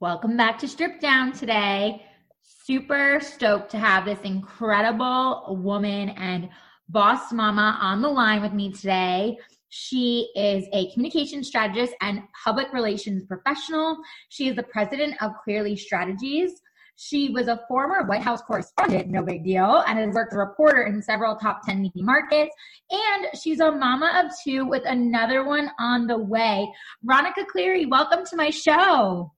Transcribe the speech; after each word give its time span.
Welcome 0.00 0.36
back 0.36 0.58
to 0.58 0.66
Strip 0.66 1.00
Down 1.00 1.30
today. 1.30 2.04
Super 2.42 3.20
stoked 3.20 3.70
to 3.70 3.78
have 3.78 4.04
this 4.04 4.18
incredible 4.24 5.56
woman 5.62 6.08
and 6.10 6.48
boss 6.88 7.32
mama 7.32 7.78
on 7.80 8.02
the 8.02 8.08
line 8.08 8.42
with 8.42 8.52
me 8.52 8.72
today. 8.72 9.38
She 9.68 10.28
is 10.34 10.66
a 10.72 10.90
communication 10.92 11.44
strategist 11.44 11.94
and 12.00 12.22
public 12.44 12.72
relations 12.72 13.22
professional. 13.22 13.96
She 14.30 14.48
is 14.48 14.56
the 14.56 14.64
president 14.64 15.14
of 15.22 15.30
Cleary 15.44 15.76
Strategies. 15.76 16.60
She 16.96 17.28
was 17.28 17.46
a 17.46 17.60
former 17.68 18.02
White 18.02 18.22
House 18.22 18.42
correspondent, 18.42 19.10
no 19.10 19.22
big 19.22 19.44
deal, 19.44 19.84
and 19.86 19.98
has 19.98 20.12
worked 20.12 20.32
as 20.32 20.38
a 20.38 20.40
reporter 20.40 20.82
in 20.82 21.00
several 21.02 21.36
top 21.36 21.64
10 21.64 21.82
media 21.82 22.02
markets. 22.02 22.54
And 22.90 23.28
she's 23.40 23.60
a 23.60 23.70
mama 23.70 24.24
of 24.24 24.32
two 24.42 24.66
with 24.66 24.82
another 24.86 25.44
one 25.44 25.70
on 25.78 26.08
the 26.08 26.18
way. 26.18 26.68
Ronica 27.08 27.46
Cleary, 27.46 27.86
welcome 27.86 28.24
to 28.26 28.36
my 28.36 28.50
show. 28.50 29.30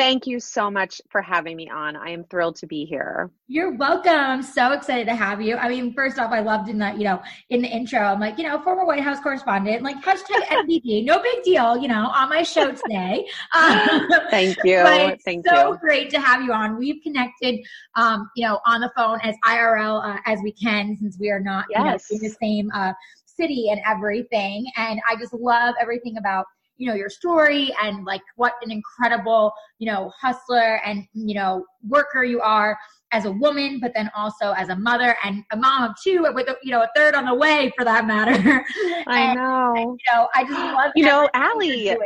Thank 0.00 0.26
you 0.26 0.40
so 0.40 0.70
much 0.70 1.02
for 1.10 1.20
having 1.20 1.58
me 1.58 1.68
on. 1.68 1.94
I 1.94 2.08
am 2.08 2.24
thrilled 2.24 2.56
to 2.56 2.66
be 2.66 2.86
here. 2.86 3.30
You're 3.48 3.76
welcome. 3.76 4.10
I'm 4.10 4.42
so 4.42 4.72
excited 4.72 5.06
to 5.08 5.14
have 5.14 5.42
you. 5.42 5.56
I 5.56 5.68
mean, 5.68 5.92
first 5.92 6.18
off, 6.18 6.32
I 6.32 6.40
loved 6.40 6.70
in 6.70 6.78
that, 6.78 6.96
you 6.96 7.04
know, 7.04 7.20
in 7.50 7.60
the 7.60 7.68
intro, 7.68 8.00
I'm 8.00 8.18
like, 8.18 8.38
you 8.38 8.44
know, 8.48 8.58
former 8.62 8.86
White 8.86 9.02
House 9.02 9.20
correspondent, 9.20 9.82
like 9.82 10.02
hashtag 10.02 10.40
MVP, 10.48 11.04
no 11.04 11.20
big 11.20 11.42
deal, 11.42 11.76
you 11.76 11.86
know, 11.86 12.06
on 12.14 12.30
my 12.30 12.42
show 12.42 12.72
today. 12.72 13.26
Um, 13.54 14.08
Thank 14.30 14.56
you. 14.64 14.82
Thank 14.82 15.20
you. 15.26 15.42
so 15.46 15.72
you. 15.72 15.78
great 15.78 16.08
to 16.10 16.20
have 16.20 16.42
you 16.42 16.52
on. 16.52 16.78
We've 16.78 17.02
connected, 17.02 17.60
um, 17.94 18.30
you 18.36 18.46
know, 18.46 18.60
on 18.64 18.80
the 18.80 18.90
phone 18.96 19.18
as 19.22 19.34
IRL 19.44 20.02
uh, 20.02 20.18
as 20.24 20.38
we 20.42 20.52
can 20.52 20.96
since 20.98 21.18
we 21.18 21.30
are 21.30 21.40
not 21.40 21.66
yes. 21.68 22.06
you 22.10 22.16
know, 22.16 22.22
in 22.22 22.28
the 22.30 22.36
same 22.40 22.70
uh, 22.72 22.92
city 23.26 23.68
and 23.70 23.80
everything. 23.86 24.66
And 24.76 25.00
I 25.06 25.16
just 25.16 25.34
love 25.34 25.74
everything 25.80 26.16
about 26.16 26.46
you 26.80 26.86
know 26.86 26.94
your 26.94 27.10
story 27.10 27.72
and 27.82 28.04
like 28.04 28.22
what 28.36 28.54
an 28.62 28.70
incredible 28.70 29.52
you 29.78 29.90
know 29.90 30.10
hustler 30.18 30.80
and 30.84 31.04
you 31.12 31.34
know 31.34 31.64
worker 31.86 32.24
you 32.24 32.40
are 32.40 32.76
as 33.12 33.26
a 33.26 33.32
woman 33.32 33.78
but 33.80 33.92
then 33.94 34.10
also 34.16 34.52
as 34.52 34.70
a 34.70 34.76
mother 34.76 35.14
and 35.22 35.44
a 35.52 35.56
mom 35.56 35.90
of 35.90 35.94
two 36.02 36.26
with 36.34 36.48
a, 36.48 36.56
you 36.62 36.70
know 36.72 36.80
a 36.80 36.88
third 36.96 37.14
on 37.14 37.26
the 37.26 37.34
way 37.34 37.70
for 37.76 37.84
that 37.84 38.06
matter. 38.06 38.64
I 39.06 39.20
and, 39.20 39.38
know. 39.38 39.74
and, 39.76 40.00
you 40.00 40.12
know 40.12 40.28
i 40.34 40.42
just 40.42 40.58
love 40.58 40.92
you 40.96 41.04
know 41.04 41.28
Allie 41.34 41.96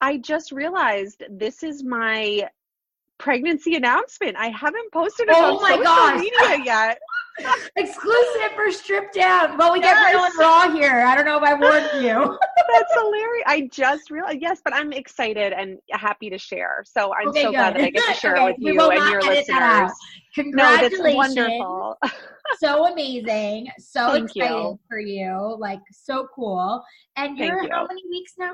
i 0.00 0.16
just 0.16 0.52
realized 0.52 1.24
this 1.30 1.64
is 1.64 1.82
my 1.82 2.48
pregnancy 3.18 3.74
announcement 3.74 4.36
i 4.36 4.48
haven't 4.48 4.92
posted 4.92 5.28
it 5.28 5.34
oh 5.36 5.56
on 5.56 5.62
my 5.62 5.70
social 5.70 5.84
gosh. 5.84 6.20
media 6.20 6.64
yet 6.64 6.98
Exclusive 7.76 8.52
for 8.54 8.70
Strip 8.72 9.12
Down. 9.12 9.56
Well, 9.56 9.72
we 9.72 9.80
yes. 9.80 9.94
get 9.94 10.12
real 10.12 10.38
raw 10.38 10.70
here. 10.72 11.04
I 11.06 11.14
don't 11.14 11.24
know 11.24 11.36
if 11.36 11.42
I 11.42 11.54
warned 11.54 12.04
you. 12.04 12.38
That's 12.72 12.94
hilarious. 12.94 13.44
I 13.46 13.68
just 13.70 14.10
realized. 14.10 14.38
Yes, 14.40 14.60
but 14.62 14.74
I'm 14.74 14.92
excited 14.92 15.52
and 15.52 15.78
happy 15.90 16.30
to 16.30 16.38
share. 16.38 16.82
So 16.86 17.12
I'm 17.14 17.28
okay, 17.28 17.42
so 17.42 17.50
good. 17.50 17.56
glad 17.56 17.74
that 17.76 17.82
I 17.82 17.90
get 17.90 18.06
to 18.06 18.14
share 18.14 18.36
okay, 18.36 18.50
it 18.50 18.56
with 18.58 18.74
you 18.74 18.90
and 18.90 19.10
your 19.10 19.22
listeners. 19.22 19.92
Congratulations. 20.34 21.00
No, 21.00 21.14
wonderful. 21.14 21.98
so 22.58 22.86
amazing. 22.86 23.68
So 23.78 24.12
Thank 24.12 24.36
excited 24.36 24.54
you. 24.56 24.78
for 24.88 24.98
you. 24.98 25.56
Like 25.58 25.80
so 25.92 26.28
cool. 26.34 26.82
And 27.16 27.38
you're 27.38 27.62
you. 27.62 27.68
how 27.70 27.86
many 27.86 28.02
weeks 28.10 28.32
now? 28.38 28.52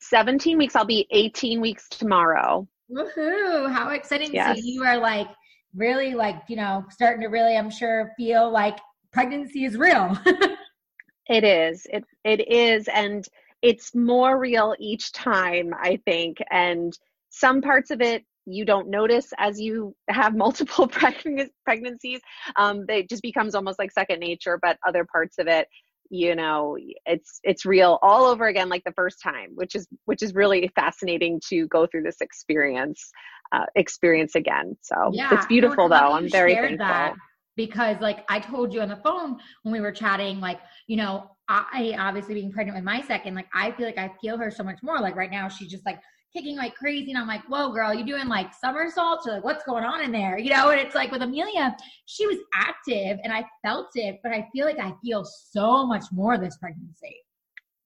17 0.00 0.58
weeks. 0.58 0.76
I'll 0.76 0.84
be 0.84 1.06
18 1.10 1.60
weeks 1.60 1.88
tomorrow. 1.88 2.68
Woohoo. 2.90 3.72
How 3.72 3.90
exciting. 3.90 4.32
Yes. 4.32 4.58
So 4.58 4.64
you 4.64 4.84
are 4.84 4.98
like 4.98 5.28
really 5.74 6.14
like, 6.14 6.42
you 6.48 6.56
know, 6.56 6.84
starting 6.90 7.22
to 7.22 7.28
really, 7.28 7.56
I'm 7.56 7.70
sure, 7.70 8.12
feel 8.16 8.50
like 8.50 8.78
pregnancy 9.12 9.64
is 9.64 9.76
real. 9.76 10.18
it 11.28 11.44
is. 11.44 11.86
It 11.90 12.04
it 12.24 12.48
is. 12.48 12.88
And 12.88 13.26
it's 13.62 13.94
more 13.94 14.38
real 14.38 14.74
each 14.78 15.12
time, 15.12 15.72
I 15.80 15.98
think. 16.04 16.38
And 16.50 16.96
some 17.30 17.62
parts 17.62 17.90
of 17.90 18.00
it 18.00 18.24
you 18.46 18.64
don't 18.64 18.88
notice 18.88 19.32
as 19.38 19.60
you 19.60 19.94
have 20.08 20.34
multiple 20.36 20.88
pregnancies. 20.88 22.20
Um, 22.56 22.84
it 22.88 23.08
just 23.08 23.22
becomes 23.22 23.54
almost 23.54 23.78
like 23.78 23.92
second 23.92 24.20
nature, 24.20 24.58
but 24.60 24.78
other 24.86 25.04
parts 25.04 25.38
of 25.38 25.46
it, 25.46 25.68
you 26.10 26.34
know, 26.34 26.76
it's 27.06 27.40
it's 27.42 27.64
real 27.64 27.98
all 28.02 28.24
over 28.26 28.46
again, 28.46 28.68
like 28.68 28.84
the 28.84 28.92
first 28.92 29.22
time, 29.22 29.50
which 29.54 29.74
is 29.74 29.86
which 30.04 30.22
is 30.22 30.34
really 30.34 30.70
fascinating 30.74 31.40
to 31.48 31.66
go 31.68 31.86
through 31.86 32.02
this 32.02 32.20
experience 32.20 33.10
uh, 33.52 33.66
experience 33.74 34.34
again. 34.34 34.76
So 34.82 35.10
yeah. 35.12 35.34
it's 35.34 35.46
beautiful 35.46 35.88
though. 35.88 36.12
I'm 36.12 36.28
very 36.28 36.54
thankful. 36.54 36.78
That 36.78 37.14
because 37.56 38.00
like 38.00 38.24
I 38.28 38.40
told 38.40 38.72
you 38.72 38.80
on 38.80 38.88
the 38.88 38.96
phone 38.96 39.38
when 39.62 39.72
we 39.72 39.80
were 39.80 39.92
chatting, 39.92 40.40
like, 40.40 40.60
you 40.86 40.96
know, 40.96 41.30
I 41.48 41.94
obviously 41.98 42.34
being 42.34 42.52
pregnant 42.52 42.76
with 42.76 42.84
my 42.84 43.02
second, 43.02 43.34
like 43.34 43.48
I 43.54 43.70
feel 43.72 43.86
like 43.86 43.98
I 43.98 44.10
feel 44.20 44.38
her 44.38 44.50
so 44.50 44.64
much 44.64 44.78
more. 44.82 45.00
Like 45.00 45.14
right 45.14 45.30
now 45.30 45.48
she's 45.48 45.70
just 45.70 45.84
like 45.84 46.00
kicking 46.34 46.56
like 46.56 46.74
crazy. 46.74 47.10
And 47.12 47.18
I'm 47.18 47.26
like, 47.26 47.42
whoa, 47.48 47.72
girl, 47.72 47.94
you 47.94 48.04
doing 48.04 48.28
like 48.28 48.52
somersaults 48.52 49.26
or 49.26 49.34
like 49.34 49.44
what's 49.44 49.64
going 49.64 49.84
on 49.84 50.02
in 50.02 50.12
there? 50.12 50.38
You 50.38 50.50
know, 50.50 50.70
and 50.70 50.80
it's 50.80 50.94
like 50.94 51.10
with 51.10 51.22
Amelia, 51.22 51.76
she 52.06 52.26
was 52.26 52.38
active 52.54 53.18
and 53.22 53.32
I 53.32 53.44
felt 53.62 53.88
it, 53.94 54.18
but 54.22 54.32
I 54.32 54.48
feel 54.52 54.66
like 54.66 54.78
I 54.78 54.92
feel 55.02 55.24
so 55.24 55.86
much 55.86 56.04
more 56.12 56.36
this 56.36 56.56
pregnancy. 56.58 57.16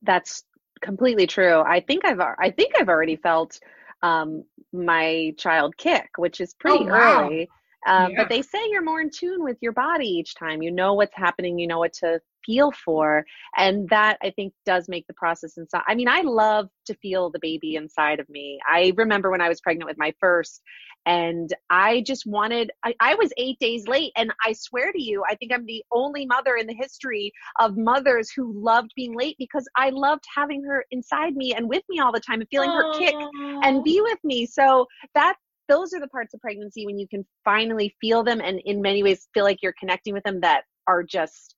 That's 0.03 0.45
completely 0.81 1.27
true. 1.27 1.61
I 1.61 1.81
think 1.81 2.05
I've 2.05 2.21
I 2.21 2.51
think 2.51 2.73
I've 2.79 2.89
already 2.89 3.17
felt 3.17 3.59
um, 4.03 4.45
my 4.73 5.35
child 5.37 5.77
kick, 5.77 6.11
which 6.17 6.41
is 6.41 6.55
pretty 6.55 6.85
oh, 6.85 6.93
wow. 6.93 7.25
early. 7.25 7.49
Um, 7.87 8.13
yeah. 8.13 8.17
But 8.23 8.29
they 8.29 8.43
say 8.43 8.59
you're 8.71 8.83
more 8.83 9.01
in 9.01 9.11
tune 9.11 9.45
with 9.45 9.57
your 9.61 9.73
body 9.73 10.07
each 10.07 10.35
time. 10.35 10.63
You 10.63 10.71
know 10.71 10.95
what's 10.95 11.15
happening. 11.15 11.59
You 11.59 11.67
know 11.67 11.79
what 11.79 11.93
to 11.95 12.21
feel 12.45 12.73
for, 12.73 13.25
and 13.57 13.89
that 13.91 14.19
I 14.23 14.31
think 14.31 14.53
does 14.65 14.89
make 14.89 15.07
the 15.07 15.15
process 15.15 15.59
inside. 15.59 15.83
I 15.87 15.95
mean, 15.95 16.09
I 16.09 16.23
love 16.23 16.69
to 16.87 16.95
feel 16.95 17.31
the 17.31 17.39
baby 17.41 17.77
inside 17.77 18.21
of 18.21 18.29
me. 18.29 18.59
I 18.69 18.93
remember 18.97 19.31
when 19.31 19.41
I 19.41 19.49
was 19.49 19.61
pregnant 19.61 19.89
with 19.89 19.99
my 19.99 20.13
first, 20.19 20.61
and 21.07 21.53
I 21.71 22.03
just 22.03 22.27
wanted. 22.27 22.73
I, 22.85 22.95
I 23.01 23.15
was 23.15 23.33
eight 23.37 23.59
days 23.61 23.87
late, 23.87 24.13
and 24.17 24.33
I 24.45 24.55
swear 24.55 24.91
to 24.91 25.03
you, 25.03 25.23
I 25.29 25.37
think 25.37 25.53
I'm 25.53 25.67
the 25.67 25.85
only 25.93 26.27
mother 26.27 26.57
in 26.57 26.67
the 26.67 26.75
history 26.75 27.33
of 27.61 27.77
mothers 27.77 28.31
who 28.31 28.53
loved 28.53 28.91
being 28.97 29.17
late 29.17 29.37
because 29.39 29.69
I 29.77 29.91
loved 29.91 30.25
having 30.35 30.65
her 30.65 30.85
inside 30.91 31.37
me 31.37 31.55
and 31.55 31.69
with 31.69 31.85
me 31.89 32.01
all 32.01 32.13
the 32.13 32.21
time 32.21 32.41
and 32.41 32.49
feeling 32.51 32.71
Aww. 32.71 32.75
her 32.75 32.99
kick 32.99 33.15
and 33.63 33.85
be 33.85 34.01
with 34.01 34.19
me. 34.25 34.47
So 34.47 34.87
that 35.15 35.37
those 35.69 35.93
are 35.93 36.01
the 36.01 36.09
parts 36.09 36.35
of 36.35 36.41
pregnancy 36.41 36.87
when 36.87 36.99
you 36.99 37.07
can 37.09 37.25
finally 37.45 37.95
feel 38.01 38.23
them 38.23 38.41
and 38.41 38.61
in 38.65 38.81
many 38.81 39.03
ways 39.03 39.29
feel 39.35 39.45
like 39.45 39.59
you're 39.63 39.75
connecting 39.79 40.15
with 40.15 40.25
them 40.25 40.41
that 40.41 40.63
are 40.87 41.03
just 41.03 41.55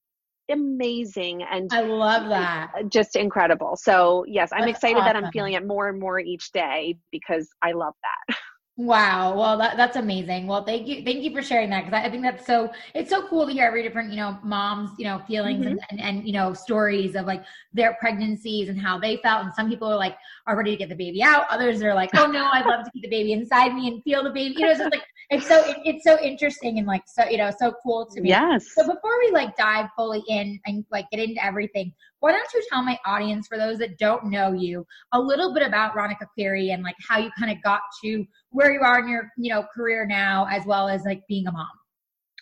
amazing 0.51 1.45
and 1.51 1.73
I 1.73 1.83
love 1.83 2.25
uh, 2.25 2.29
that. 2.31 2.73
Just 2.89 3.17
incredible. 3.17 3.77
So, 3.77 4.25
yes, 4.27 4.51
I'm 4.53 4.63
That's 4.63 4.73
excited 4.73 4.99
awesome. 4.99 5.05
that 5.07 5.17
I'm 5.17 5.31
feeling 5.33 5.53
it 5.53 5.67
more 5.67 5.89
and 5.89 6.01
more 6.01 6.19
each 6.19 6.51
day 6.53 6.97
because 7.13 7.49
I 7.63 7.73
love 7.73 7.95
that. 8.29 8.37
Wow. 8.81 9.37
Well, 9.37 9.59
that, 9.59 9.77
that's 9.77 9.97
amazing. 9.97 10.47
Well, 10.47 10.65
thank 10.65 10.89
you. 10.89 11.05
Thank 11.05 11.23
you 11.23 11.31
for 11.33 11.43
sharing 11.43 11.69
that. 11.69 11.85
Cause 11.85 11.93
I, 11.93 12.05
I 12.05 12.11
think 12.11 12.23
that's 12.23 12.47
so, 12.47 12.73
it's 12.95 13.11
so 13.11 13.27
cool 13.29 13.47
to 13.47 13.53
hear 13.53 13.67
every 13.67 13.83
different, 13.83 14.09
you 14.11 14.17
know, 14.17 14.39
moms, 14.43 14.91
you 14.99 15.05
know, 15.05 15.19
feelings 15.27 15.67
Mhm. 15.67 15.73
and, 15.73 15.81
and, 15.91 16.01
and, 16.01 16.27
you 16.27 16.33
know, 16.33 16.55
stories 16.55 17.15
of 17.15 17.27
like 17.27 17.45
their 17.75 17.99
pregnancies 18.01 18.71
and 18.71 18.81
how 18.81 18.99
they 18.99 19.19
felt. 19.19 19.45
And 19.45 19.53
some 19.53 19.69
people 19.69 19.87
are 19.87 19.97
like, 19.97 20.17
are 20.47 20.57
ready 20.57 20.71
to 20.71 20.79
get 20.79 20.89
the 20.89 20.95
baby 20.95 21.23
out. 21.23 21.45
Others 21.51 21.83
are 21.83 21.93
like, 21.95 22.09
oh 22.17 22.25
no, 22.25 22.49
I'd 22.55 22.65
love 22.65 22.87
to 22.87 22.91
keep 22.91 23.03
the 23.03 23.11
baby 23.11 23.33
inside 23.33 23.75
me 23.75 23.89
and 23.89 24.03
feel 24.03 24.25
the 24.25 24.31
baby. 24.31 24.55
You 24.57 24.65
know, 24.65 24.71
it's 24.71 24.81
just 24.81 24.93
like, 24.93 25.05
it's 25.29 25.47
so, 25.47 25.63
it, 25.69 25.77
it's 25.85 26.03
so 26.03 26.19
interesting 26.23 26.79
and 26.79 26.87
like, 26.87 27.03
so, 27.07 27.25
you 27.29 27.37
know, 27.37 27.51
so 27.59 27.75
cool 27.83 28.07
to 28.07 28.21
me. 28.23 28.31
Yes. 28.31 28.67
So 28.75 28.83
before 28.87 29.19
we 29.19 29.31
like 29.33 29.59
dive 29.59 29.91
fully 29.95 30.23
in 30.27 30.59
and 30.65 30.87
like 30.91 31.11
get 31.11 31.21
into 31.21 31.45
everything, 31.45 31.93
why 32.21 32.33
don't 32.33 32.53
you 32.55 32.63
tell 32.71 32.83
my 32.83 32.99
audience, 33.05 33.49
for 33.49 33.59
those 33.59 33.79
that 33.79 33.99
don't 33.99 34.27
know 34.27 34.53
you, 34.53 34.87
a 35.13 35.21
little 35.21 35.53
bit 35.53 35.67
about 35.67 35.95
Ronica 35.95 36.27
Cleary 36.35 36.71
and 36.71 36.83
like 36.83 36.97
how 37.07 37.19
you 37.19 37.31
kind 37.39 37.51
of 37.51 37.63
got 37.63 37.81
to 38.05 38.25
where 38.51 38.73
you 38.73 38.81
are 38.81 39.01
in 39.01 39.09
your, 39.09 39.31
you 39.37 39.53
know, 39.53 39.65
career 39.75 40.07
now, 40.07 40.47
as 40.51 40.65
well 40.67 40.89
as 40.89 41.03
like 41.05 41.23
being 41.29 41.47
a 41.47 41.53
mom. 41.53 41.67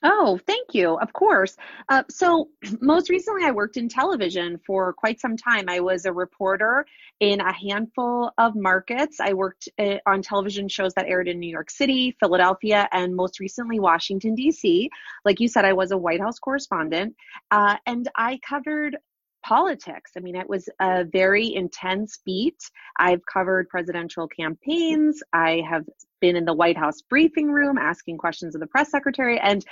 Oh, 0.02 0.38
thank 0.46 0.74
you. 0.74 0.96
Of 0.98 1.12
course. 1.12 1.56
Uh, 1.88 2.04
so, 2.08 2.48
most 2.80 3.10
recently, 3.10 3.44
I 3.44 3.50
worked 3.50 3.76
in 3.76 3.88
television 3.88 4.60
for 4.64 4.92
quite 4.92 5.20
some 5.20 5.36
time. 5.36 5.64
I 5.68 5.80
was 5.80 6.04
a 6.04 6.12
reporter 6.12 6.86
in 7.20 7.40
a 7.40 7.52
handful 7.52 8.30
of 8.38 8.54
markets. 8.54 9.18
I 9.20 9.32
worked 9.32 9.68
uh, 9.78 9.96
on 10.06 10.22
television 10.22 10.68
shows 10.68 10.94
that 10.94 11.06
aired 11.06 11.26
in 11.28 11.40
New 11.40 11.50
York 11.50 11.70
City, 11.70 12.16
Philadelphia, 12.20 12.88
and 12.92 13.14
most 13.14 13.40
recently, 13.40 13.80
Washington, 13.80 14.34
D.C. 14.34 14.88
Like 15.24 15.40
you 15.40 15.48
said, 15.48 15.64
I 15.64 15.72
was 15.72 15.90
a 15.90 15.98
White 15.98 16.20
House 16.20 16.38
correspondent, 16.38 17.16
uh, 17.50 17.76
and 17.86 18.08
I 18.16 18.38
covered 18.48 18.96
politics. 19.44 20.12
I 20.16 20.20
mean, 20.20 20.36
it 20.36 20.48
was 20.48 20.68
a 20.80 21.04
very 21.04 21.54
intense 21.54 22.18
beat. 22.24 22.58
I've 22.98 23.24
covered 23.32 23.68
presidential 23.68 24.28
campaigns. 24.28 25.22
I 25.32 25.62
have 25.68 25.84
been 26.20 26.36
in 26.36 26.44
the 26.44 26.54
White 26.54 26.76
House 26.76 27.02
briefing 27.02 27.50
room 27.50 27.78
asking 27.78 28.18
questions 28.18 28.54
of 28.54 28.60
the 28.60 28.66
press 28.66 28.90
secretary. 28.90 29.38
And 29.38 29.64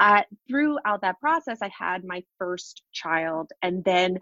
uh, 0.00 0.22
throughout 0.48 1.00
that 1.02 1.20
process, 1.20 1.58
I 1.62 1.70
had 1.76 2.04
my 2.04 2.22
first 2.38 2.82
child. 2.92 3.50
And 3.62 3.84
then 3.84 4.18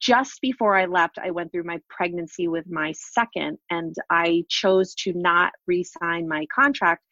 just 0.00 0.40
before 0.40 0.76
I 0.76 0.86
left, 0.86 1.18
I 1.22 1.30
went 1.30 1.52
through 1.52 1.64
my 1.64 1.78
pregnancy 1.88 2.48
with 2.48 2.64
my 2.70 2.92
second, 2.92 3.58
and 3.70 3.94
I 4.10 4.44
chose 4.48 4.94
to 4.96 5.12
not 5.12 5.52
re 5.66 5.84
sign 5.84 6.26
my 6.26 6.46
contract 6.54 7.02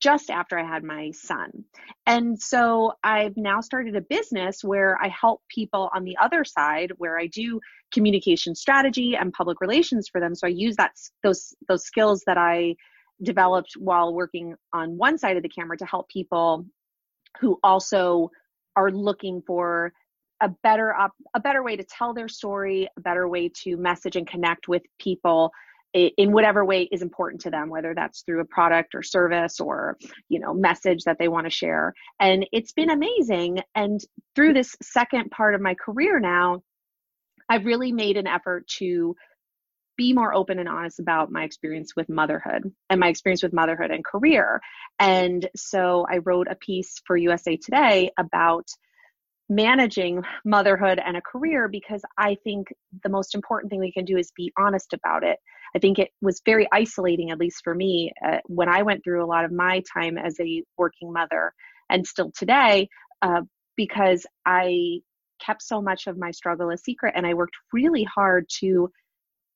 just 0.00 0.30
after 0.30 0.58
I 0.58 0.64
had 0.64 0.84
my 0.84 1.10
son. 1.12 1.64
And 2.06 2.40
so 2.40 2.92
I've 3.02 3.36
now 3.36 3.60
started 3.60 3.96
a 3.96 4.00
business 4.00 4.62
where 4.62 4.98
I 5.00 5.08
help 5.08 5.42
people 5.48 5.90
on 5.94 6.04
the 6.04 6.16
other 6.18 6.44
side 6.44 6.92
where 6.98 7.18
I 7.18 7.26
do 7.26 7.60
communication 7.92 8.54
strategy 8.54 9.16
and 9.16 9.32
public 9.32 9.60
relations 9.60 10.08
for 10.08 10.20
them. 10.20 10.34
So 10.34 10.46
I 10.46 10.50
use 10.50 10.76
that 10.76 10.92
those 11.22 11.54
those 11.68 11.84
skills 11.84 12.22
that 12.26 12.36
I 12.36 12.76
developed 13.22 13.72
while 13.78 14.14
working 14.14 14.54
on 14.72 14.96
one 14.96 15.18
side 15.18 15.36
of 15.36 15.42
the 15.42 15.48
camera 15.48 15.76
to 15.78 15.86
help 15.86 16.08
people 16.08 16.66
who 17.40 17.58
also 17.62 18.30
are 18.76 18.90
looking 18.90 19.42
for 19.46 19.92
a 20.42 20.48
better 20.62 20.94
up 20.94 21.12
a 21.34 21.40
better 21.40 21.62
way 21.62 21.76
to 21.76 21.84
tell 21.84 22.14
their 22.14 22.28
story, 22.28 22.88
a 22.96 23.00
better 23.00 23.28
way 23.28 23.50
to 23.62 23.76
message 23.76 24.16
and 24.16 24.26
connect 24.26 24.68
with 24.68 24.82
people 24.98 25.52
in 25.92 26.32
whatever 26.32 26.64
way 26.64 26.88
is 26.92 27.02
important 27.02 27.40
to 27.42 27.50
them 27.50 27.68
whether 27.68 27.94
that's 27.94 28.22
through 28.22 28.40
a 28.40 28.44
product 28.44 28.94
or 28.94 29.02
service 29.02 29.58
or 29.60 29.96
you 30.28 30.38
know 30.38 30.54
message 30.54 31.04
that 31.04 31.18
they 31.18 31.28
want 31.28 31.46
to 31.46 31.50
share. 31.50 31.94
And 32.18 32.46
it's 32.52 32.72
been 32.72 32.90
amazing. 32.90 33.60
And 33.74 34.00
through 34.34 34.54
this 34.54 34.76
second 34.82 35.30
part 35.30 35.54
of 35.54 35.60
my 35.60 35.74
career 35.74 36.20
now 36.20 36.62
i've 37.48 37.66
really 37.66 37.92
made 37.92 38.16
an 38.16 38.26
effort 38.26 38.66
to 38.78 39.16
be 39.96 40.12
more 40.14 40.32
open 40.32 40.58
and 40.58 40.68
honest 40.68 40.98
about 40.98 41.30
my 41.30 41.44
experience 41.44 41.94
with 41.94 42.08
motherhood 42.08 42.62
and 42.88 43.00
my 43.00 43.08
experience 43.08 43.42
with 43.42 43.52
motherhood 43.52 43.90
and 43.90 44.04
career. 44.04 44.60
And 44.98 45.48
so 45.56 46.06
i 46.08 46.18
wrote 46.18 46.46
a 46.48 46.54
piece 46.54 47.00
for 47.06 47.16
usa 47.16 47.56
today 47.56 48.10
about 48.18 48.68
managing 49.50 50.22
motherhood 50.44 51.00
and 51.04 51.16
a 51.16 51.22
career 51.22 51.68
because 51.68 52.02
I 52.16 52.36
think 52.44 52.68
the 53.02 53.10
most 53.10 53.34
important 53.34 53.68
thing 53.68 53.80
we 53.80 53.92
can 53.92 54.04
do 54.04 54.16
is 54.16 54.32
be 54.36 54.52
honest 54.56 54.94
about 54.94 55.24
it. 55.24 55.38
I 55.74 55.80
think 55.80 55.98
it 55.98 56.10
was 56.22 56.40
very 56.46 56.68
isolating, 56.72 57.30
at 57.30 57.38
least 57.38 57.62
for 57.62 57.74
me, 57.74 58.12
uh, 58.24 58.38
when 58.46 58.68
I 58.68 58.82
went 58.82 59.02
through 59.04 59.24
a 59.24 59.26
lot 59.26 59.44
of 59.44 59.52
my 59.52 59.82
time 59.92 60.16
as 60.16 60.38
a 60.40 60.62
working 60.78 61.12
mother 61.12 61.52
and 61.90 62.06
still 62.06 62.32
today, 62.34 62.88
uh, 63.22 63.42
because 63.76 64.24
I 64.46 65.00
kept 65.44 65.62
so 65.62 65.82
much 65.82 66.06
of 66.06 66.16
my 66.16 66.30
struggle 66.30 66.70
a 66.70 66.78
secret 66.78 67.14
and 67.16 67.26
I 67.26 67.34
worked 67.34 67.56
really 67.72 68.04
hard 68.04 68.46
to 68.60 68.90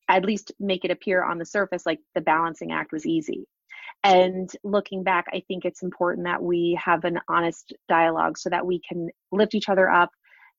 at 0.09 0.25
least 0.25 0.53
make 0.59 0.85
it 0.85 0.91
appear 0.91 1.23
on 1.25 1.39
the 1.39 1.47
surface 1.47 1.87
like 1.87 2.01
the 2.15 2.21
balancing 2.21 2.73
act 2.73 2.93
was 2.93 3.07
easy. 3.07 3.47
And 4.03 4.51
looking 4.63 5.03
back, 5.03 5.27
I 5.33 5.43
think 5.49 5.65
it's 5.65 5.83
important 5.83 6.27
that 6.27 6.43
we 6.43 6.79
have 6.83 7.05
an 7.05 7.19
honest 7.29 7.73
dialogue 7.89 8.39
so 8.39 8.51
that 8.51 8.67
we 8.67 8.81
can 8.87 9.09
lift 9.33 9.55
each 9.55 9.69
other 9.69 9.91
up, 9.91 10.11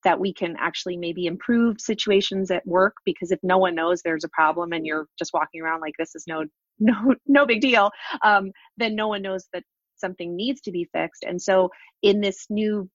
that 0.04 0.18
we 0.18 0.32
can 0.32 0.56
actually 0.58 0.96
maybe 0.96 1.26
improve 1.26 1.80
situations 1.80 2.50
at 2.50 2.66
work 2.66 2.94
because 3.04 3.30
if 3.30 3.38
no 3.42 3.58
one 3.58 3.74
knows 3.74 4.02
there's 4.02 4.24
a 4.24 4.28
problem 4.28 4.72
and 4.72 4.84
you're 4.84 5.06
just 5.18 5.32
walking 5.32 5.62
around 5.62 5.80
like 5.80 5.94
this 5.98 6.14
is 6.14 6.24
no 6.26 6.44
no 6.78 7.14
no 7.26 7.46
big 7.46 7.60
deal, 7.60 7.90
um, 8.22 8.50
then 8.76 8.94
no 8.94 9.08
one 9.08 9.22
knows 9.22 9.46
that 9.52 9.62
something 9.96 10.36
needs 10.36 10.60
to 10.60 10.70
be 10.70 10.88
fixed. 10.92 11.24
And 11.24 11.40
so 11.40 11.70
in 12.02 12.20
this 12.20 12.46
new 12.50 12.88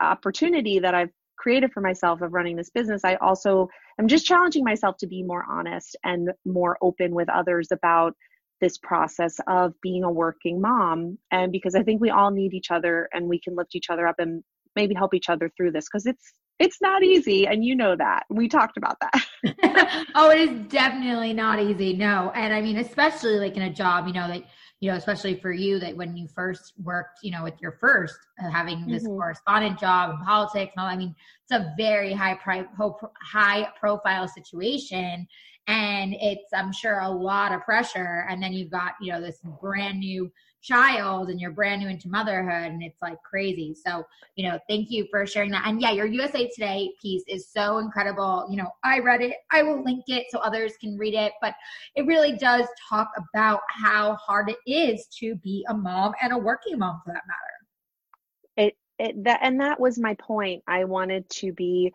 opportunity 0.00 0.80
that 0.80 0.94
I've 0.94 1.10
created 1.38 1.72
for 1.72 1.80
myself 1.80 2.20
of 2.22 2.32
running 2.32 2.56
this 2.56 2.70
business, 2.70 3.02
I 3.04 3.14
also 3.16 3.68
am 3.98 4.08
just 4.08 4.26
challenging 4.26 4.64
myself 4.64 4.96
to 4.98 5.06
be 5.06 5.22
more 5.22 5.44
honest 5.48 5.96
and 6.04 6.30
more 6.44 6.76
open 6.82 7.14
with 7.14 7.28
others 7.28 7.68
about 7.72 8.14
this 8.60 8.78
process 8.78 9.38
of 9.46 9.74
being 9.80 10.04
a 10.04 10.10
working 10.10 10.60
mom 10.60 11.18
and 11.30 11.52
because 11.52 11.74
i 11.74 11.82
think 11.82 12.00
we 12.00 12.10
all 12.10 12.30
need 12.30 12.54
each 12.54 12.70
other 12.70 13.08
and 13.12 13.28
we 13.28 13.40
can 13.40 13.54
lift 13.56 13.74
each 13.74 13.90
other 13.90 14.06
up 14.06 14.18
and 14.18 14.42
maybe 14.76 14.94
help 14.94 15.14
each 15.14 15.28
other 15.28 15.50
through 15.56 15.72
this 15.72 15.86
because 15.86 16.06
it's 16.06 16.32
it's 16.58 16.80
not 16.82 17.02
easy 17.02 17.46
and 17.46 17.64
you 17.64 17.74
know 17.74 17.96
that. 17.96 18.24
We 18.28 18.46
talked 18.46 18.76
about 18.76 18.98
that. 19.00 20.06
Oh 20.14 20.30
it 20.30 20.38
is 20.40 20.50
definitely 20.68 21.32
not 21.32 21.60
easy 21.60 21.94
no. 21.94 22.30
And 22.34 22.52
i 22.52 22.60
mean 22.60 22.78
especially 22.78 23.38
like 23.38 23.56
in 23.56 23.62
a 23.62 23.72
job 23.72 24.06
you 24.06 24.12
know 24.12 24.28
like 24.28 24.44
you 24.80 24.90
know 24.90 24.96
especially 24.96 25.38
for 25.40 25.52
you 25.52 25.78
that 25.78 25.96
when 25.96 26.16
you 26.16 26.28
first 26.28 26.74
worked 26.82 27.20
you 27.22 27.30
know 27.30 27.42
with 27.42 27.54
your 27.60 27.72
first 27.80 28.18
uh, 28.42 28.50
having 28.50 28.86
this 28.86 29.02
mm-hmm. 29.02 29.16
correspondent 29.16 29.78
job 29.78 30.10
and 30.10 30.26
politics 30.26 30.72
and 30.76 30.82
all 30.82 30.90
i 30.90 30.96
mean 30.96 31.14
it's 31.42 31.58
a 31.58 31.72
very 31.76 32.12
high 32.12 32.34
pri- 32.34 32.66
high 33.22 33.68
profile 33.78 34.28
situation 34.28 35.26
and 35.70 36.16
it's 36.20 36.52
i'm 36.52 36.72
sure 36.72 36.98
a 36.98 37.08
lot 37.08 37.52
of 37.52 37.62
pressure. 37.62 38.26
And 38.28 38.42
then 38.42 38.52
you've 38.52 38.70
got 38.70 38.94
you 39.00 39.12
know 39.12 39.20
this 39.20 39.38
brand 39.60 40.00
new 40.00 40.30
child 40.62 41.30
and 41.30 41.40
you're 41.40 41.52
brand 41.52 41.80
new 41.80 41.88
into 41.88 42.08
motherhood 42.08 42.72
and 42.72 42.82
it's 42.82 43.00
like 43.00 43.22
crazy. 43.22 43.74
So 43.74 44.04
you 44.34 44.48
know 44.48 44.58
thank 44.68 44.90
you 44.90 45.06
for 45.10 45.26
sharing 45.26 45.52
that. 45.52 45.66
And 45.66 45.80
yeah 45.80 45.92
your 45.92 46.06
usa 46.06 46.48
today 46.48 46.90
piece 47.00 47.22
is 47.28 47.48
so 47.48 47.78
incredible. 47.78 48.46
You 48.50 48.56
know 48.56 48.70
i 48.82 48.98
read 48.98 49.22
it. 49.22 49.36
I 49.52 49.62
will 49.62 49.82
link 49.84 50.04
it 50.08 50.26
so 50.30 50.40
others 50.40 50.72
can 50.80 50.98
read 50.98 51.14
it. 51.14 51.32
But 51.40 51.54
it 51.94 52.04
really 52.06 52.36
does 52.36 52.66
talk 52.88 53.10
about 53.16 53.60
how 53.68 54.16
hard 54.16 54.50
it 54.50 54.58
is 54.70 55.06
to 55.20 55.36
be 55.36 55.64
a 55.68 55.74
mom 55.74 56.14
and 56.20 56.32
a 56.32 56.38
working 56.38 56.78
mom 56.78 57.00
for 57.04 57.12
that 57.12 57.22
matter. 57.28 58.68
It, 58.68 58.76
it 58.98 59.24
that 59.24 59.38
and 59.42 59.60
that 59.60 59.78
was 59.78 60.00
my 60.00 60.14
point. 60.14 60.64
I 60.66 60.84
wanted 60.84 61.30
to 61.30 61.52
be 61.52 61.92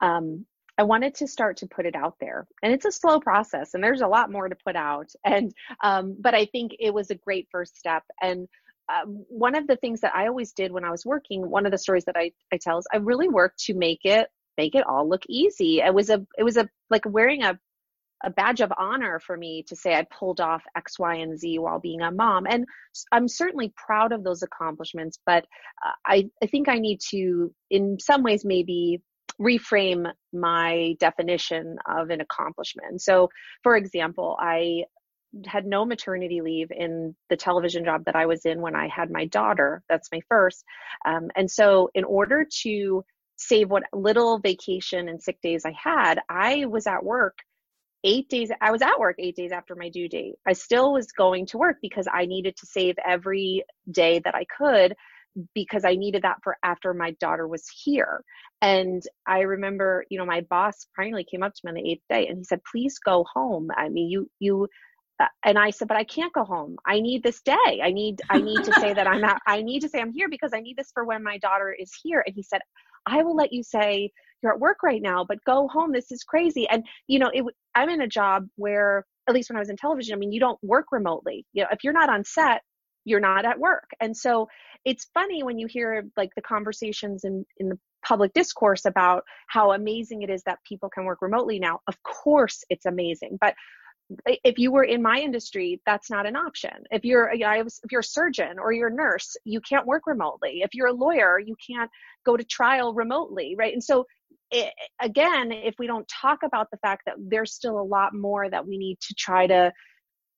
um 0.00 0.46
I 0.78 0.84
wanted 0.84 1.16
to 1.16 1.26
start 1.26 1.56
to 1.58 1.66
put 1.66 1.86
it 1.86 1.96
out 1.96 2.14
there. 2.20 2.46
And 2.62 2.72
it's 2.72 2.84
a 2.84 2.92
slow 2.92 3.18
process 3.18 3.74
and 3.74 3.82
there's 3.82 4.00
a 4.00 4.06
lot 4.06 4.30
more 4.30 4.48
to 4.48 4.56
put 4.64 4.76
out. 4.76 5.10
And, 5.24 5.52
um, 5.82 6.16
but 6.18 6.34
I 6.34 6.46
think 6.46 6.72
it 6.78 6.94
was 6.94 7.10
a 7.10 7.14
great 7.14 7.48
first 7.50 7.76
step. 7.76 8.04
And 8.22 8.48
um, 8.88 9.24
one 9.28 9.54
of 9.54 9.66
the 9.66 9.76
things 9.76 10.00
that 10.00 10.14
I 10.14 10.28
always 10.28 10.52
did 10.52 10.72
when 10.72 10.84
I 10.84 10.90
was 10.90 11.04
working, 11.04 11.50
one 11.50 11.66
of 11.66 11.72
the 11.72 11.78
stories 11.78 12.04
that 12.06 12.16
I, 12.16 12.32
I 12.52 12.58
tell 12.58 12.78
is 12.78 12.86
I 12.92 12.98
really 12.98 13.28
worked 13.28 13.58
to 13.64 13.74
make 13.74 14.04
it, 14.04 14.28
make 14.56 14.74
it 14.74 14.86
all 14.86 15.06
look 15.06 15.22
easy. 15.28 15.80
It 15.80 15.92
was 15.92 16.08
a, 16.08 16.24
it 16.38 16.44
was 16.44 16.56
a, 16.56 16.68
like 16.88 17.02
wearing 17.04 17.42
a, 17.42 17.58
a 18.24 18.30
badge 18.30 18.60
of 18.60 18.72
honor 18.76 19.20
for 19.20 19.36
me 19.36 19.64
to 19.68 19.76
say 19.76 19.94
I 19.94 20.06
pulled 20.18 20.40
off 20.40 20.62
X, 20.76 20.98
Y, 20.98 21.16
and 21.16 21.38
Z 21.38 21.58
while 21.58 21.80
being 21.80 22.00
a 22.00 22.10
mom. 22.10 22.46
And 22.48 22.66
I'm 23.12 23.28
certainly 23.28 23.72
proud 23.76 24.12
of 24.12 24.24
those 24.24 24.42
accomplishments, 24.42 25.18
but 25.26 25.44
uh, 25.84 25.92
I, 26.06 26.30
I 26.42 26.46
think 26.46 26.68
I 26.68 26.78
need 26.78 27.00
to, 27.10 27.52
in 27.70 27.98
some 28.00 28.22
ways, 28.22 28.44
maybe 28.44 29.02
reframe 29.40 30.10
my 30.32 30.96
definition 30.98 31.76
of 31.88 32.10
an 32.10 32.20
accomplishment. 32.20 33.02
So, 33.02 33.28
for 33.62 33.76
example, 33.76 34.36
I 34.40 34.84
had 35.46 35.66
no 35.66 35.84
maternity 35.84 36.40
leave 36.40 36.70
in 36.70 37.14
the 37.28 37.36
television 37.36 37.84
job 37.84 38.04
that 38.06 38.16
I 38.16 38.26
was 38.26 38.46
in 38.46 38.60
when 38.60 38.74
I 38.74 38.88
had 38.88 39.10
my 39.10 39.26
daughter. 39.26 39.82
That's 39.88 40.08
my 40.10 40.20
first. 40.28 40.64
Um, 41.04 41.28
and 41.36 41.50
so, 41.50 41.90
in 41.94 42.04
order 42.04 42.46
to 42.62 43.04
save 43.36 43.70
what 43.70 43.84
little 43.92 44.38
vacation 44.38 45.08
and 45.08 45.22
sick 45.22 45.40
days 45.40 45.64
I 45.64 45.74
had, 45.80 46.20
I 46.28 46.66
was 46.66 46.86
at 46.86 47.04
work 47.04 47.38
eight 48.04 48.28
days. 48.28 48.50
I 48.60 48.70
was 48.70 48.82
at 48.82 48.98
work 48.98 49.16
eight 49.18 49.36
days 49.36 49.52
after 49.52 49.74
my 49.74 49.88
due 49.88 50.08
date. 50.08 50.34
I 50.46 50.52
still 50.52 50.92
was 50.92 51.12
going 51.12 51.46
to 51.46 51.58
work 51.58 51.76
because 51.82 52.06
I 52.12 52.26
needed 52.26 52.56
to 52.56 52.66
save 52.66 52.96
every 53.04 53.64
day 53.90 54.20
that 54.24 54.34
I 54.34 54.44
could 54.44 54.94
because 55.54 55.84
I 55.84 55.94
needed 55.94 56.22
that 56.22 56.38
for 56.42 56.56
after 56.62 56.94
my 56.94 57.12
daughter 57.20 57.46
was 57.46 57.64
here. 57.84 58.22
And 58.62 59.02
I 59.26 59.40
remember, 59.40 60.04
you 60.10 60.18
know, 60.18 60.26
my 60.26 60.42
boss 60.50 60.86
finally 60.96 61.24
came 61.24 61.42
up 61.42 61.54
to 61.54 61.60
me 61.64 61.70
on 61.70 61.74
the 61.74 61.90
eighth 61.90 62.02
day 62.08 62.26
and 62.26 62.38
he 62.38 62.44
said, 62.44 62.60
please 62.70 62.98
go 62.98 63.24
home. 63.32 63.68
I 63.76 63.88
mean, 63.88 64.08
you, 64.08 64.30
you, 64.40 64.68
uh, 65.20 65.26
and 65.44 65.58
I 65.58 65.70
said, 65.70 65.88
but 65.88 65.96
I 65.96 66.04
can't 66.04 66.32
go 66.32 66.44
home. 66.44 66.76
I 66.86 67.00
need 67.00 67.22
this 67.22 67.40
day. 67.42 67.80
I 67.82 67.90
need, 67.90 68.20
I 68.30 68.40
need 68.40 68.64
to 68.64 68.72
say 68.80 68.94
that 68.94 69.06
I'm 69.06 69.24
at, 69.24 69.40
I 69.46 69.62
need 69.62 69.80
to 69.80 69.88
say 69.88 70.00
I'm 70.00 70.12
here 70.12 70.28
because 70.28 70.52
I 70.54 70.60
need 70.60 70.76
this 70.76 70.90
for 70.92 71.04
when 71.04 71.22
my 71.22 71.38
daughter 71.38 71.74
is 71.76 71.92
here. 72.02 72.22
And 72.26 72.34
he 72.34 72.42
said, 72.42 72.60
I 73.06 73.22
will 73.22 73.36
let 73.36 73.52
you 73.52 73.62
say 73.62 74.10
you're 74.42 74.52
at 74.52 74.60
work 74.60 74.82
right 74.82 75.02
now, 75.02 75.24
but 75.28 75.42
go 75.44 75.68
home. 75.68 75.92
This 75.92 76.12
is 76.12 76.22
crazy. 76.22 76.68
And, 76.68 76.84
you 77.06 77.18
know, 77.18 77.30
it, 77.32 77.44
I'm 77.74 77.88
in 77.88 78.02
a 78.02 78.08
job 78.08 78.46
where, 78.56 79.04
at 79.28 79.34
least 79.34 79.50
when 79.50 79.56
I 79.56 79.60
was 79.60 79.68
in 79.68 79.76
television, 79.76 80.14
I 80.14 80.18
mean, 80.18 80.32
you 80.32 80.40
don't 80.40 80.58
work 80.62 80.86
remotely. 80.90 81.44
You 81.52 81.62
know, 81.62 81.68
if 81.70 81.84
you're 81.84 81.92
not 81.92 82.08
on 82.08 82.24
set, 82.24 82.62
you're 83.04 83.20
not 83.20 83.44
at 83.44 83.58
work. 83.58 83.90
And 84.00 84.16
so 84.16 84.48
it's 84.84 85.06
funny 85.14 85.42
when 85.42 85.58
you 85.58 85.66
hear 85.66 86.08
like 86.16 86.30
the 86.34 86.42
conversations 86.42 87.24
in, 87.24 87.44
in 87.58 87.68
the 87.68 87.78
public 88.06 88.32
discourse 88.32 88.84
about 88.84 89.24
how 89.48 89.72
amazing 89.72 90.22
it 90.22 90.30
is 90.30 90.42
that 90.44 90.58
people 90.66 90.88
can 90.88 91.04
work 91.04 91.20
remotely 91.20 91.58
now. 91.58 91.80
Of 91.86 92.02
course, 92.02 92.64
it's 92.70 92.86
amazing. 92.86 93.38
But 93.40 93.54
if 94.26 94.58
you 94.58 94.72
were 94.72 94.84
in 94.84 95.02
my 95.02 95.18
industry, 95.18 95.80
that's 95.84 96.10
not 96.10 96.26
an 96.26 96.36
option. 96.36 96.84
If 96.90 97.04
you're 97.04 97.30
if 97.30 97.90
you're 97.90 98.00
a 98.00 98.04
surgeon 98.04 98.58
or 98.58 98.72
you're 98.72 98.88
a 98.88 98.94
nurse, 98.94 99.36
you 99.44 99.60
can't 99.60 99.86
work 99.86 100.06
remotely. 100.06 100.60
If 100.62 100.74
you're 100.74 100.86
a 100.88 100.92
lawyer, 100.92 101.38
you 101.38 101.54
can't 101.64 101.90
go 102.24 102.36
to 102.36 102.44
trial 102.44 102.94
remotely, 102.94 103.54
right? 103.58 103.72
And 103.72 103.84
so 103.84 104.06
it, 104.50 104.72
again, 105.00 105.52
if 105.52 105.74
we 105.78 105.86
don't 105.86 106.08
talk 106.08 106.38
about 106.42 106.68
the 106.70 106.78
fact 106.78 107.02
that 107.04 107.16
there's 107.18 107.52
still 107.52 107.78
a 107.78 107.82
lot 107.82 108.14
more 108.14 108.48
that 108.48 108.66
we 108.66 108.78
need 108.78 108.98
to 109.00 109.14
try 109.14 109.46
to 109.46 109.72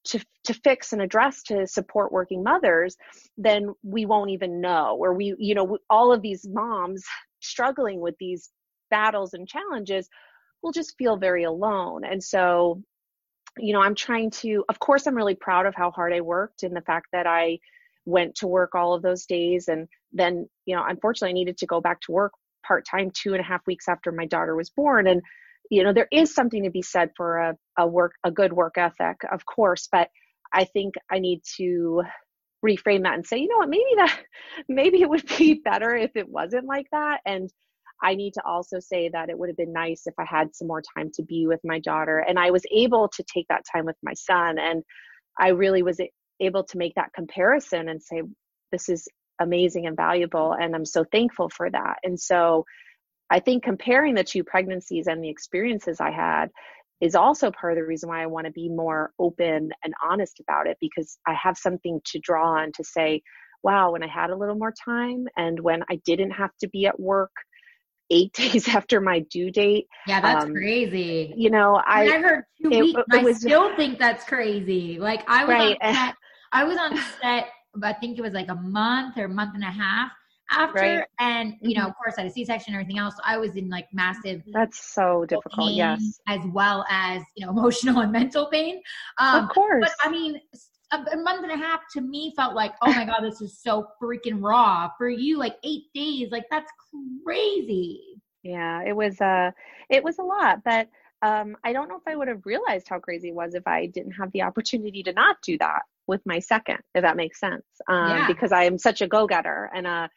to 0.04 0.18
to 0.44 0.54
fix 0.54 0.92
and 0.92 1.02
address 1.02 1.42
to 1.42 1.66
support 1.66 2.10
working 2.12 2.42
mothers 2.42 2.96
then 3.36 3.74
we 3.82 4.06
won't 4.06 4.30
even 4.30 4.60
know 4.60 4.96
or 4.98 5.12
we 5.14 5.34
you 5.38 5.54
know 5.54 5.78
all 5.90 6.12
of 6.12 6.22
these 6.22 6.46
moms 6.48 7.04
struggling 7.40 8.00
with 8.00 8.14
these 8.18 8.50
battles 8.90 9.34
and 9.34 9.48
challenges 9.48 10.08
will 10.62 10.72
just 10.72 10.96
feel 10.98 11.16
very 11.16 11.44
alone. 11.44 12.04
And 12.04 12.22
so 12.22 12.82
you 13.58 13.72
know 13.72 13.80
i'm 13.82 13.96
trying 13.96 14.30
to 14.30 14.64
of 14.68 14.78
course 14.78 15.08
i'm 15.08 15.16
really 15.16 15.34
proud 15.34 15.66
of 15.66 15.74
how 15.74 15.90
hard 15.90 16.12
i 16.12 16.20
worked 16.20 16.62
and 16.62 16.74
the 16.74 16.80
fact 16.82 17.06
that 17.12 17.26
i 17.26 17.58
went 18.04 18.32
to 18.36 18.46
work 18.46 18.76
all 18.76 18.94
of 18.94 19.02
those 19.02 19.26
days. 19.26 19.66
And 19.66 19.88
then 20.12 20.48
you 20.66 20.76
know 20.76 20.84
unfortunately 20.86 21.30
i 21.30 21.32
needed 21.32 21.58
to 21.58 21.66
go 21.66 21.80
back 21.80 22.00
to 22.02 22.12
work 22.12 22.32
part-time 22.64 23.10
two 23.12 23.32
and 23.32 23.40
a 23.40 23.44
half 23.44 23.66
weeks 23.66 23.88
after 23.88 24.12
my 24.12 24.26
daughter 24.26 24.54
was 24.54 24.70
born. 24.70 25.08
And 25.08 25.22
you 25.70 25.82
know 25.82 25.92
there 25.92 26.08
is 26.12 26.34
something 26.34 26.64
to 26.64 26.70
be 26.70 26.82
said 26.82 27.10
for 27.16 27.38
a, 27.38 27.56
a 27.78 27.86
work 27.86 28.12
a 28.24 28.30
good 28.30 28.52
work 28.52 28.76
ethic 28.76 29.16
of 29.32 29.46
course 29.46 29.88
but 29.90 30.08
i 30.52 30.64
think 30.64 30.94
i 31.10 31.18
need 31.18 31.40
to 31.56 32.02
reframe 32.64 33.02
that 33.04 33.14
and 33.14 33.26
say, 33.26 33.38
you 33.38 33.48
know 33.48 33.58
what, 33.58 33.68
maybe 33.68 33.84
that, 33.96 34.20
maybe 34.68 35.02
it 35.02 35.08
would 35.08 35.26
be 35.38 35.54
better 35.64 35.94
if 35.94 36.10
it 36.14 36.28
wasn't 36.28 36.66
like 36.66 36.86
that. 36.92 37.20
And 37.24 37.50
I 38.02 38.14
need 38.14 38.34
to 38.34 38.42
also 38.46 38.78
say 38.80 39.10
that 39.10 39.28
it 39.28 39.38
would 39.38 39.50
have 39.50 39.56
been 39.56 39.72
nice 39.72 40.06
if 40.06 40.14
I 40.18 40.24
had 40.24 40.54
some 40.54 40.68
more 40.68 40.82
time 40.96 41.10
to 41.14 41.22
be 41.22 41.46
with 41.46 41.60
my 41.64 41.80
daughter. 41.80 42.18
And 42.18 42.38
I 42.38 42.50
was 42.50 42.62
able 42.72 43.08
to 43.08 43.22
take 43.24 43.46
that 43.48 43.64
time 43.70 43.84
with 43.84 43.96
my 44.02 44.14
son. 44.14 44.58
And 44.58 44.82
I 45.38 45.48
really 45.48 45.82
was 45.82 46.00
able 46.40 46.64
to 46.64 46.78
make 46.78 46.94
that 46.94 47.12
comparison 47.14 47.90
and 47.90 48.02
say, 48.02 48.22
this 48.72 48.88
is 48.88 49.06
amazing 49.38 49.86
and 49.86 49.96
valuable. 49.96 50.52
And 50.52 50.74
I'm 50.74 50.86
so 50.86 51.04
thankful 51.04 51.50
for 51.50 51.70
that. 51.70 51.96
And 52.02 52.18
so 52.18 52.64
I 53.30 53.40
think 53.40 53.62
comparing 53.62 54.14
the 54.14 54.24
two 54.24 54.44
pregnancies 54.44 55.06
and 55.06 55.22
the 55.22 55.28
experiences 55.28 56.00
I 56.00 56.10
had 56.10 56.50
is 57.00 57.14
also 57.14 57.50
part 57.50 57.72
of 57.72 57.78
the 57.78 57.86
reason 57.86 58.08
why 58.08 58.22
I 58.22 58.26
want 58.26 58.46
to 58.46 58.52
be 58.52 58.68
more 58.68 59.12
open 59.18 59.70
and 59.82 59.94
honest 60.04 60.40
about 60.40 60.66
it 60.66 60.76
because 60.80 61.18
I 61.26 61.34
have 61.34 61.56
something 61.56 62.00
to 62.06 62.18
draw 62.18 62.58
on 62.58 62.72
to 62.72 62.84
say, 62.84 63.22
wow, 63.62 63.92
when 63.92 64.02
I 64.02 64.08
had 64.08 64.30
a 64.30 64.36
little 64.36 64.54
more 64.54 64.74
time 64.84 65.26
and 65.36 65.60
when 65.60 65.82
I 65.90 66.00
didn't 66.04 66.32
have 66.32 66.50
to 66.60 66.68
be 66.68 66.86
at 66.86 66.98
work 66.98 67.30
eight 68.10 68.32
days 68.34 68.68
after 68.68 69.00
my 69.00 69.20
due 69.30 69.50
date. 69.50 69.86
Yeah, 70.06 70.20
that's 70.20 70.44
um, 70.44 70.52
crazy. 70.52 71.32
You 71.36 71.50
know, 71.50 71.76
I, 71.76 72.02
I 72.02 72.18
heard 72.18 72.44
two 72.62 72.70
it, 72.70 72.80
weeks. 72.80 73.00
It 73.12 73.24
was, 73.24 73.36
I 73.36 73.38
still 73.38 73.76
think 73.76 73.98
that's 73.98 74.24
crazy. 74.24 74.98
Like 74.98 75.22
I 75.28 75.44
was 75.44 75.54
right. 75.54 75.78
on 75.80 75.94
set, 75.94 76.14
I 76.52 76.64
was 76.64 76.78
on 76.78 76.96
set, 77.20 77.48
I 77.82 77.92
think 77.94 78.18
it 78.18 78.22
was 78.22 78.32
like 78.32 78.48
a 78.48 78.56
month 78.56 79.16
or 79.16 79.24
a 79.24 79.28
month 79.28 79.54
and 79.54 79.62
a 79.62 79.70
half 79.70 80.10
after, 80.50 80.80
right. 80.80 81.04
and 81.18 81.54
you 81.60 81.74
know, 81.74 81.82
mm-hmm. 81.82 81.90
of 81.90 81.96
course, 81.96 82.14
I 82.18 82.22
had 82.22 82.30
a 82.30 82.34
C-section 82.34 82.74
and 82.74 82.80
everything 82.80 82.98
else. 82.98 83.16
So 83.16 83.22
I 83.24 83.36
was 83.36 83.56
in 83.56 83.68
like 83.68 83.86
massive. 83.92 84.42
That's 84.52 84.92
so 84.92 85.24
difficult. 85.26 85.72
Yes, 85.72 86.20
as 86.28 86.40
well 86.52 86.84
as 86.90 87.22
you 87.36 87.46
know, 87.46 87.52
emotional 87.56 88.00
and 88.00 88.12
mental 88.12 88.46
pain. 88.46 88.82
Um, 89.18 89.44
of 89.44 89.50
course, 89.50 89.84
but 89.84 89.92
I 90.04 90.10
mean, 90.10 90.40
a 90.92 91.16
month 91.16 91.44
and 91.44 91.52
a 91.52 91.56
half 91.56 91.80
to 91.92 92.00
me 92.00 92.32
felt 92.36 92.54
like, 92.54 92.72
oh 92.82 92.92
my 92.92 93.04
God, 93.04 93.20
this 93.22 93.40
is 93.40 93.58
so 93.60 93.86
freaking 94.02 94.42
raw. 94.42 94.90
For 94.98 95.08
you, 95.08 95.38
like 95.38 95.56
eight 95.62 95.84
days, 95.94 96.30
like 96.30 96.44
that's 96.50 96.70
crazy. 97.24 98.02
Yeah, 98.42 98.82
it 98.86 98.94
was 98.94 99.20
uh 99.20 99.50
it 99.88 100.02
was 100.02 100.18
a 100.18 100.22
lot, 100.22 100.64
but 100.64 100.88
um 101.22 101.56
I 101.64 101.72
don't 101.72 101.88
know 101.88 101.96
if 101.96 102.06
I 102.06 102.16
would 102.16 102.28
have 102.28 102.44
realized 102.44 102.88
how 102.88 102.98
crazy 102.98 103.28
it 103.28 103.34
was 103.34 103.54
if 103.54 103.66
I 103.66 103.86
didn't 103.86 104.12
have 104.12 104.32
the 104.32 104.42
opportunity 104.42 105.02
to 105.04 105.12
not 105.12 105.36
do 105.42 105.58
that 105.58 105.82
with 106.06 106.22
my 106.26 106.38
second, 106.38 106.78
if 106.94 107.02
that 107.02 107.16
makes 107.16 107.38
sense. 107.38 107.64
Um 107.88 108.10
yeah. 108.10 108.26
because 108.26 108.52
I 108.52 108.64
am 108.64 108.78
such 108.78 109.00
a 109.00 109.06
go-getter 109.06 109.70
and 109.74 109.86
uh 109.86 110.08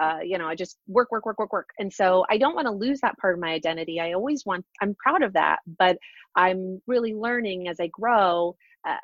uh, 0.00 0.18
you 0.24 0.38
know, 0.38 0.46
I 0.46 0.54
just 0.54 0.78
work, 0.86 1.12
work, 1.12 1.24
work, 1.26 1.38
work, 1.38 1.52
work. 1.52 1.68
And 1.78 1.92
so 1.92 2.24
I 2.30 2.38
don't 2.38 2.54
want 2.54 2.66
to 2.66 2.72
lose 2.72 3.00
that 3.00 3.18
part 3.18 3.34
of 3.34 3.40
my 3.40 3.52
identity. 3.52 4.00
I 4.00 4.12
always 4.12 4.44
want, 4.44 4.64
I'm 4.80 4.94
proud 4.96 5.22
of 5.22 5.32
that, 5.34 5.60
but 5.78 5.98
I'm 6.36 6.80
really 6.86 7.14
learning 7.14 7.68
as 7.68 7.78
I 7.80 7.88
grow 7.88 8.56
uh, 8.86 8.96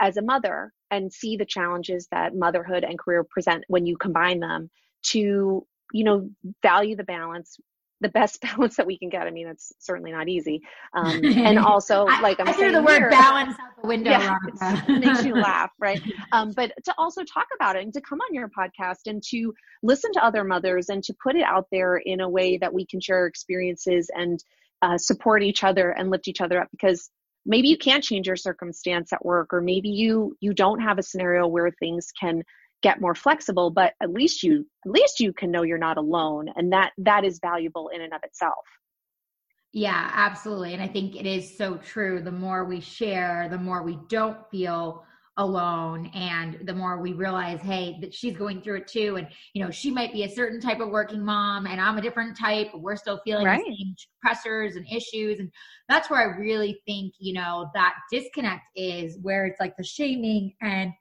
as 0.00 0.16
a 0.16 0.22
mother 0.22 0.72
and 0.90 1.12
see 1.12 1.36
the 1.36 1.44
challenges 1.44 2.08
that 2.10 2.34
motherhood 2.34 2.84
and 2.84 2.98
career 2.98 3.24
present 3.24 3.64
when 3.68 3.86
you 3.86 3.96
combine 3.96 4.40
them 4.40 4.70
to 5.02 5.66
you 5.92 6.04
know 6.04 6.28
value 6.62 6.94
the 6.94 7.04
balance 7.04 7.58
the 8.00 8.08
best 8.08 8.40
balance 8.56 8.76
that 8.76 8.86
we 8.86 8.98
can 8.98 9.08
get. 9.08 9.26
I 9.26 9.30
mean, 9.30 9.46
it's 9.46 9.72
certainly 9.78 10.12
not 10.12 10.28
easy. 10.28 10.62
Um, 10.94 11.20
and 11.24 11.58
also, 11.58 12.04
like 12.04 12.40
I'm 12.40 12.48
I 12.48 12.52
saying, 12.52 12.72
the 12.72 12.82
word 12.82 12.98
here, 12.98 13.10
balance 13.10 13.56
out 13.60 13.82
the 13.82 13.88
window. 13.88 14.10
Yeah, 14.10 14.36
makes 14.88 15.24
you 15.24 15.34
laugh, 15.34 15.70
right? 15.78 16.00
Um, 16.32 16.52
but 16.52 16.72
to 16.84 16.94
also 16.98 17.22
talk 17.24 17.46
about 17.54 17.76
it 17.76 17.82
and 17.82 17.92
to 17.94 18.00
come 18.00 18.20
on 18.20 18.34
your 18.34 18.48
podcast 18.48 19.06
and 19.06 19.22
to 19.30 19.52
listen 19.82 20.12
to 20.12 20.24
other 20.24 20.44
mothers 20.44 20.88
and 20.88 21.02
to 21.04 21.14
put 21.22 21.36
it 21.36 21.44
out 21.44 21.66
there 21.70 21.96
in 21.96 22.20
a 22.20 22.28
way 22.28 22.56
that 22.58 22.72
we 22.72 22.86
can 22.86 23.00
share 23.00 23.26
experiences 23.26 24.10
and 24.14 24.42
uh, 24.82 24.96
support 24.96 25.42
each 25.42 25.62
other 25.62 25.90
and 25.90 26.10
lift 26.10 26.28
each 26.28 26.40
other 26.40 26.60
up 26.60 26.68
because 26.70 27.10
maybe 27.46 27.68
you 27.68 27.76
can't 27.76 28.04
change 28.04 28.26
your 28.26 28.36
circumstance 28.36 29.12
at 29.12 29.24
work 29.24 29.52
or 29.52 29.60
maybe 29.60 29.88
you 29.88 30.36
you 30.40 30.52
don't 30.52 30.80
have 30.80 30.98
a 30.98 31.02
scenario 31.02 31.46
where 31.46 31.70
things 31.70 32.12
can 32.18 32.42
get 32.82 33.00
more 33.00 33.14
flexible 33.14 33.70
but 33.70 33.94
at 34.02 34.10
least 34.10 34.42
you 34.42 34.66
at 34.84 34.92
least 34.92 35.20
you 35.20 35.32
can 35.32 35.50
know 35.50 35.62
you're 35.62 35.78
not 35.78 35.96
alone 35.96 36.48
and 36.56 36.72
that 36.72 36.92
that 36.98 37.24
is 37.24 37.38
valuable 37.40 37.88
in 37.88 38.00
and 38.00 38.12
of 38.12 38.20
itself 38.24 38.64
yeah 39.72 40.10
absolutely 40.14 40.74
and 40.74 40.82
i 40.82 40.88
think 40.88 41.16
it 41.16 41.26
is 41.26 41.56
so 41.56 41.76
true 41.76 42.20
the 42.20 42.30
more 42.30 42.64
we 42.64 42.80
share 42.80 43.48
the 43.50 43.58
more 43.58 43.82
we 43.82 43.98
don't 44.08 44.38
feel 44.50 45.04
alone 45.36 46.10
and 46.12 46.58
the 46.64 46.74
more 46.74 47.00
we 47.00 47.12
realize 47.12 47.60
hey 47.60 47.96
that 48.00 48.12
she's 48.12 48.36
going 48.36 48.60
through 48.60 48.76
it 48.76 48.86
too 48.86 49.16
and 49.16 49.28
you 49.54 49.64
know 49.64 49.70
she 49.70 49.90
might 49.90 50.12
be 50.12 50.24
a 50.24 50.28
certain 50.28 50.60
type 50.60 50.80
of 50.80 50.88
working 50.88 51.24
mom 51.24 51.66
and 51.66 51.80
i'm 51.80 51.96
a 51.96 52.02
different 52.02 52.36
type 52.36 52.68
we're 52.74 52.96
still 52.96 53.20
feeling 53.24 53.46
right. 53.46 53.62
the 53.64 53.76
same 53.76 53.94
pressures 54.20 54.76
and 54.76 54.84
issues 54.88 55.38
and 55.38 55.50
that's 55.88 56.10
where 56.10 56.20
i 56.20 56.36
really 56.36 56.82
think 56.84 57.14
you 57.18 57.32
know 57.32 57.70
that 57.74 57.94
disconnect 58.12 58.64
is 58.74 59.18
where 59.22 59.46
it's 59.46 59.60
like 59.60 59.74
the 59.78 59.84
shaming 59.84 60.52
and 60.60 60.92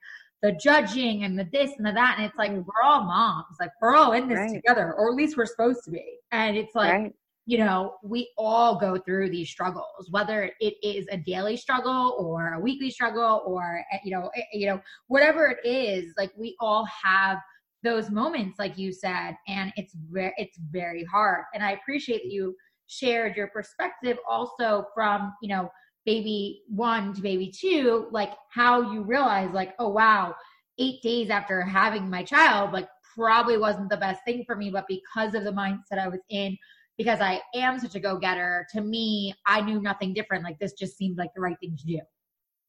the 0.41 0.53
judging 0.53 1.23
and 1.23 1.37
the 1.37 1.47
this 1.51 1.71
and 1.77 1.85
the 1.85 1.91
that 1.91 2.15
and 2.17 2.25
it's 2.25 2.37
like 2.37 2.51
we're 2.51 2.83
all 2.83 3.03
moms 3.03 3.57
like 3.59 3.71
we're 3.81 3.95
all 3.95 4.13
in 4.13 4.27
this 4.27 4.37
right. 4.37 4.53
together 4.53 4.93
or 4.93 5.09
at 5.09 5.15
least 5.15 5.35
we're 5.35 5.45
supposed 5.45 5.83
to 5.83 5.91
be 5.91 6.17
and 6.31 6.55
it's 6.55 6.75
like 6.75 6.93
right 6.93 7.13
you 7.49 7.57
know, 7.57 7.95
we 8.03 8.29
all 8.37 8.79
go 8.79 8.95
through 8.95 9.31
these 9.31 9.49
struggles, 9.49 10.07
whether 10.11 10.51
it 10.61 10.75
is 10.83 11.07
a 11.09 11.17
daily 11.17 11.57
struggle 11.57 12.15
or 12.19 12.53
a 12.53 12.59
weekly 12.59 12.91
struggle 12.91 13.41
or, 13.43 13.83
eh, 13.91 13.97
you 14.03 14.11
know, 14.11 14.29
eh, 14.35 14.43
you 14.53 14.67
know, 14.67 14.79
whatever 15.07 15.47
it 15.47 15.67
is, 15.67 16.13
like 16.15 16.31
we 16.37 16.55
all 16.59 16.85
have 16.85 17.39
those 17.81 18.11
moments, 18.11 18.59
like 18.59 18.77
you 18.77 18.93
said, 18.93 19.35
and 19.47 19.73
it's 19.77 19.95
very, 20.11 20.31
it's 20.37 20.59
very 20.69 21.03
hard. 21.05 21.45
And 21.55 21.63
I 21.63 21.71
appreciate 21.71 22.21
that 22.21 22.31
you 22.31 22.55
shared 22.85 23.35
your 23.35 23.47
perspective 23.47 24.19
also 24.29 24.85
from, 24.93 25.33
you 25.41 25.49
know, 25.49 25.71
baby 26.05 26.63
one 26.67 27.13
to 27.13 27.21
baby 27.21 27.51
two, 27.51 28.07
like 28.11 28.31
how 28.51 28.91
you 28.91 29.03
realize 29.03 29.51
like, 29.53 29.73
oh, 29.79 29.89
wow, 29.89 30.35
eight 30.77 31.01
days 31.01 31.29
after 31.29 31.61
having 31.61 32.09
my 32.09 32.23
child, 32.23 32.71
like 32.71 32.87
probably 33.15 33.57
wasn't 33.57 33.89
the 33.89 33.97
best 33.97 34.23
thing 34.25 34.43
for 34.45 34.55
me, 34.55 34.69
but 34.69 34.85
because 34.87 35.35
of 35.35 35.43
the 35.43 35.51
mindset 35.51 35.99
I 35.99 36.07
was 36.07 36.21
in, 36.29 36.57
because 36.97 37.19
I 37.21 37.41
am 37.53 37.79
such 37.79 37.95
a 37.95 37.99
go 37.99 38.17
getter, 38.17 38.65
to 38.73 38.81
me, 38.81 39.33
I 39.45 39.61
knew 39.61 39.81
nothing 39.81 40.13
different. 40.13 40.43
Like 40.43 40.59
this 40.59 40.73
just 40.73 40.97
seemed 40.97 41.17
like 41.17 41.29
the 41.35 41.41
right 41.41 41.57
thing 41.61 41.75
to 41.77 41.85
do. 41.85 41.99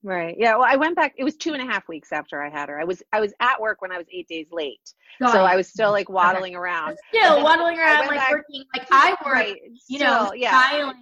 Right. 0.03 0.35
Yeah. 0.39 0.57
Well, 0.57 0.67
I 0.67 0.77
went 0.77 0.97
back. 0.97 1.13
It 1.19 1.25
was 1.25 1.37
two 1.37 1.53
and 1.53 1.61
a 1.61 1.67
half 1.67 1.87
weeks 1.87 2.11
after 2.11 2.43
I 2.43 2.49
had 2.49 2.71
her. 2.71 2.81
I 2.81 2.85
was 2.85 3.03
I 3.13 3.21
was 3.21 3.35
at 3.41 3.61
work 3.61 3.83
when 3.83 3.93
I 3.93 3.99
was 3.99 4.07
eight 4.11 4.27
days 4.29 4.47
late, 4.51 4.81
Got 5.21 5.33
so 5.33 5.45
it. 5.45 5.49
I 5.49 5.57
was 5.57 5.69
still 5.69 5.91
like 5.91 6.09
waddling 6.09 6.55
okay. 6.55 6.61
around. 6.61 6.97
Still 7.13 7.43
waddling 7.45 7.79
around, 7.79 8.07
like 8.07 8.17
back, 8.17 8.31
working. 8.31 8.65
Like 8.75 8.89
I 8.91 9.11
work, 9.11 9.35
right, 9.35 9.57
you 9.89 9.99
still, 9.99 10.25
know, 10.25 10.33
yeah. 10.33 10.93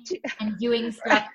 and 0.40 0.58
doing 0.58 0.90
stuff 1.06 1.26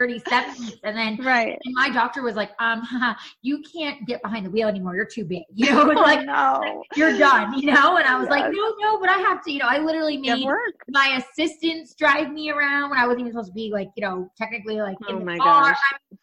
37 0.00 0.60
weeks. 0.60 0.76
And 0.82 0.96
then 0.96 1.18
right. 1.24 1.58
And 1.62 1.74
my 1.74 1.90
doctor 1.90 2.22
was 2.22 2.34
like, 2.34 2.50
um, 2.58 2.82
you 3.42 3.62
can't 3.62 4.06
get 4.06 4.22
behind 4.22 4.46
the 4.46 4.50
wheel 4.50 4.66
anymore. 4.66 4.96
You're 4.96 5.04
too 5.04 5.24
big. 5.24 5.42
You 5.60 5.70
know, 5.72 5.82
oh, 5.82 6.00
like 6.00 6.24
no. 6.24 6.82
you're 6.96 7.18
done, 7.18 7.52
you 7.58 7.66
know? 7.66 7.98
And 7.98 8.06
I 8.06 8.18
was 8.18 8.28
yes. 8.30 8.40
like, 8.40 8.44
no, 8.50 8.74
no, 8.80 8.98
but 8.98 9.10
I 9.10 9.18
have 9.18 9.44
to, 9.44 9.52
you 9.52 9.58
know, 9.58 9.66
I 9.68 9.78
literally 9.78 10.16
made 10.16 10.46
my 10.88 11.22
assistants 11.22 11.94
drive 11.94 12.32
me 12.32 12.50
around 12.50 12.88
when 12.88 12.98
I 12.98 13.06
wasn't 13.06 13.20
even 13.20 13.32
supposed 13.32 13.50
to 13.50 13.54
be 13.54 13.70
like, 13.70 13.88
you 13.94 14.02
know, 14.02 14.30
technically 14.38 14.80
like 14.80 14.96
in 15.06 15.16
oh 15.16 15.18
the 15.18 15.36
car. 15.36 15.76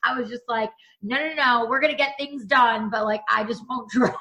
I, 0.03 0.11
I 0.11 0.19
was 0.19 0.27
just 0.27 0.41
like, 0.47 0.71
no, 1.03 1.17
no, 1.17 1.33
no, 1.35 1.67
we're 1.69 1.79
gonna 1.79 1.95
get 1.95 2.15
things 2.17 2.45
done, 2.45 2.89
but 2.89 3.05
like 3.05 3.21
I 3.31 3.43
just 3.43 3.61
won't 3.69 3.89
drive. 3.91 4.13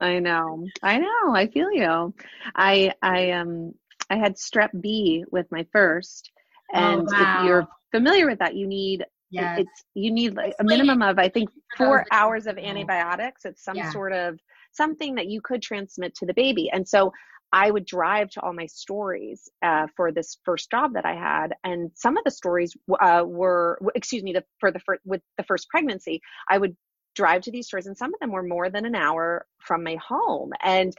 I 0.00 0.18
know. 0.20 0.66
I 0.82 0.98
know. 0.98 1.34
I 1.34 1.48
feel 1.48 1.70
you. 1.70 2.14
I 2.54 2.92
I 3.02 3.32
um 3.32 3.74
I 4.08 4.16
had 4.16 4.36
strep 4.36 4.70
B 4.80 5.24
with 5.30 5.46
my 5.50 5.66
first. 5.70 6.30
Oh, 6.74 6.78
and 6.78 7.08
oh, 7.08 7.12
wow. 7.12 7.38
if 7.38 7.46
you're 7.46 7.68
familiar 7.90 8.26
with 8.26 8.38
that, 8.40 8.54
you 8.54 8.66
need 8.66 9.04
yes. 9.30 9.60
it's 9.60 9.84
you 9.94 10.10
need 10.10 10.34
like 10.34 10.54
a 10.60 10.64
minimum 10.64 11.02
of 11.02 11.18
I 11.18 11.28
think 11.28 11.50
four 11.76 12.04
hours 12.10 12.46
of 12.46 12.58
antibiotics. 12.58 13.44
It's 13.44 13.64
some 13.64 13.76
yeah. 13.76 13.90
sort 13.90 14.12
of 14.12 14.38
something 14.72 15.14
that 15.16 15.28
you 15.28 15.40
could 15.40 15.62
transmit 15.62 16.14
to 16.16 16.26
the 16.26 16.34
baby. 16.34 16.70
And 16.72 16.86
so 16.86 17.12
I 17.52 17.70
would 17.70 17.86
drive 17.86 18.28
to 18.30 18.42
all 18.42 18.52
my 18.52 18.66
stories 18.66 19.48
uh, 19.62 19.86
for 19.96 20.12
this 20.12 20.38
first 20.44 20.70
job 20.70 20.92
that 20.94 21.06
I 21.06 21.14
had, 21.14 21.54
and 21.64 21.90
some 21.94 22.16
of 22.18 22.24
the 22.24 22.30
stories 22.30 22.76
uh, 23.00 23.24
were, 23.26 23.78
excuse 23.94 24.22
me, 24.22 24.32
the, 24.34 24.44
for 24.60 24.70
the 24.70 24.80
first, 24.80 25.00
with 25.04 25.22
the 25.38 25.44
first 25.44 25.68
pregnancy, 25.70 26.20
I 26.50 26.58
would 26.58 26.76
drive 27.14 27.40
to 27.42 27.50
these 27.50 27.66
stores, 27.66 27.86
and 27.86 27.96
some 27.96 28.12
of 28.12 28.20
them 28.20 28.32
were 28.32 28.42
more 28.42 28.68
than 28.68 28.84
an 28.84 28.94
hour 28.94 29.46
from 29.60 29.82
my 29.82 29.96
home, 29.96 30.50
and 30.62 30.92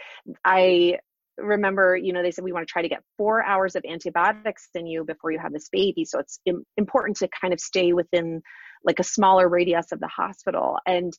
I 0.43 0.97
remember, 1.41 1.95
you 1.95 2.13
know, 2.13 2.21
they 2.21 2.31
said 2.31 2.43
we 2.43 2.51
want 2.51 2.67
to 2.67 2.71
try 2.71 2.81
to 2.81 2.89
get 2.89 3.03
four 3.17 3.43
hours 3.45 3.75
of 3.75 3.83
antibiotics 3.89 4.69
in 4.73 4.87
you 4.87 5.03
before 5.03 5.31
you 5.31 5.39
have 5.39 5.53
this 5.53 5.69
baby. 5.69 6.05
So 6.05 6.19
it's 6.19 6.39
Im- 6.45 6.65
important 6.77 7.17
to 7.17 7.27
kind 7.29 7.53
of 7.53 7.59
stay 7.59 7.93
within 7.93 8.41
like 8.83 8.99
a 8.99 9.03
smaller 9.03 9.49
radius 9.49 9.91
of 9.91 9.99
the 9.99 10.07
hospital. 10.07 10.77
And 10.85 11.13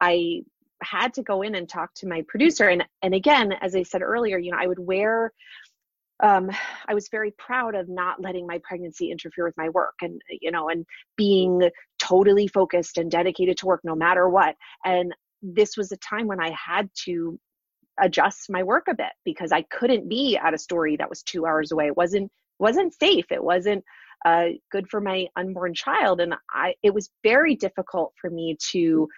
I 0.00 0.42
had 0.82 1.14
to 1.14 1.22
go 1.22 1.42
in 1.42 1.54
and 1.54 1.68
talk 1.68 1.94
to 1.94 2.08
my 2.08 2.24
producer. 2.28 2.68
And 2.68 2.84
and 3.02 3.14
again, 3.14 3.52
as 3.52 3.74
I 3.74 3.82
said 3.84 4.02
earlier, 4.02 4.38
you 4.38 4.50
know, 4.50 4.58
I 4.60 4.66
would 4.66 4.78
wear 4.78 5.32
um, 6.22 6.50
I 6.86 6.94
was 6.94 7.08
very 7.10 7.32
proud 7.32 7.74
of 7.74 7.88
not 7.88 8.20
letting 8.20 8.46
my 8.46 8.60
pregnancy 8.62 9.10
interfere 9.10 9.44
with 9.44 9.56
my 9.56 9.68
work 9.70 9.94
and, 10.00 10.20
you 10.40 10.50
know, 10.50 10.68
and 10.68 10.86
being 11.16 11.70
totally 11.98 12.46
focused 12.46 12.98
and 12.98 13.10
dedicated 13.10 13.58
to 13.58 13.66
work 13.66 13.80
no 13.84 13.96
matter 13.96 14.28
what. 14.28 14.54
And 14.84 15.12
this 15.42 15.76
was 15.76 15.90
a 15.92 15.96
time 15.96 16.26
when 16.26 16.40
I 16.40 16.52
had 16.52 16.88
to 17.04 17.38
adjust 18.00 18.50
my 18.50 18.62
work 18.62 18.86
a 18.88 18.94
bit 18.94 19.12
because 19.24 19.52
I 19.52 19.62
couldn't 19.62 20.08
be 20.08 20.36
at 20.36 20.54
a 20.54 20.58
story 20.58 20.96
that 20.96 21.08
was 21.08 21.22
two 21.22 21.46
hours 21.46 21.72
away. 21.72 21.86
It 21.86 21.96
wasn't 21.96 22.30
wasn't 22.58 22.94
safe. 22.94 23.26
It 23.30 23.42
wasn't 23.42 23.84
uh, 24.24 24.46
good 24.70 24.88
for 24.88 25.00
my 25.00 25.26
unborn 25.36 25.74
child, 25.74 26.20
and 26.20 26.34
I 26.50 26.74
it 26.82 26.94
was 26.94 27.10
very 27.22 27.54
difficult 27.54 28.12
for 28.20 28.30
me 28.30 28.56
to 28.70 29.08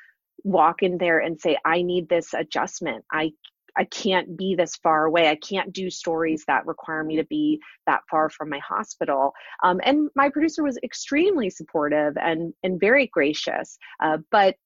walk 0.44 0.82
in 0.82 0.98
there 0.98 1.18
and 1.18 1.40
say, 1.40 1.56
I 1.64 1.82
need 1.82 2.08
this 2.08 2.34
adjustment. 2.34 3.04
I 3.12 3.32
I 3.78 3.84
can't 3.84 4.38
be 4.38 4.54
this 4.54 4.74
far 4.76 5.04
away. 5.04 5.28
I 5.28 5.36
can't 5.36 5.72
do 5.72 5.90
stories 5.90 6.44
that 6.46 6.66
require 6.66 7.04
me 7.04 7.16
to 7.16 7.24
be 7.24 7.60
that 7.86 8.00
far 8.10 8.30
from 8.30 8.48
my 8.48 8.58
hospital. 8.58 9.34
Um, 9.62 9.80
and 9.84 10.08
my 10.16 10.30
producer 10.30 10.62
was 10.62 10.78
extremely 10.82 11.50
supportive 11.50 12.16
and 12.16 12.54
and 12.62 12.80
very 12.80 13.06
gracious. 13.08 13.78
Uh, 14.02 14.18
but 14.30 14.56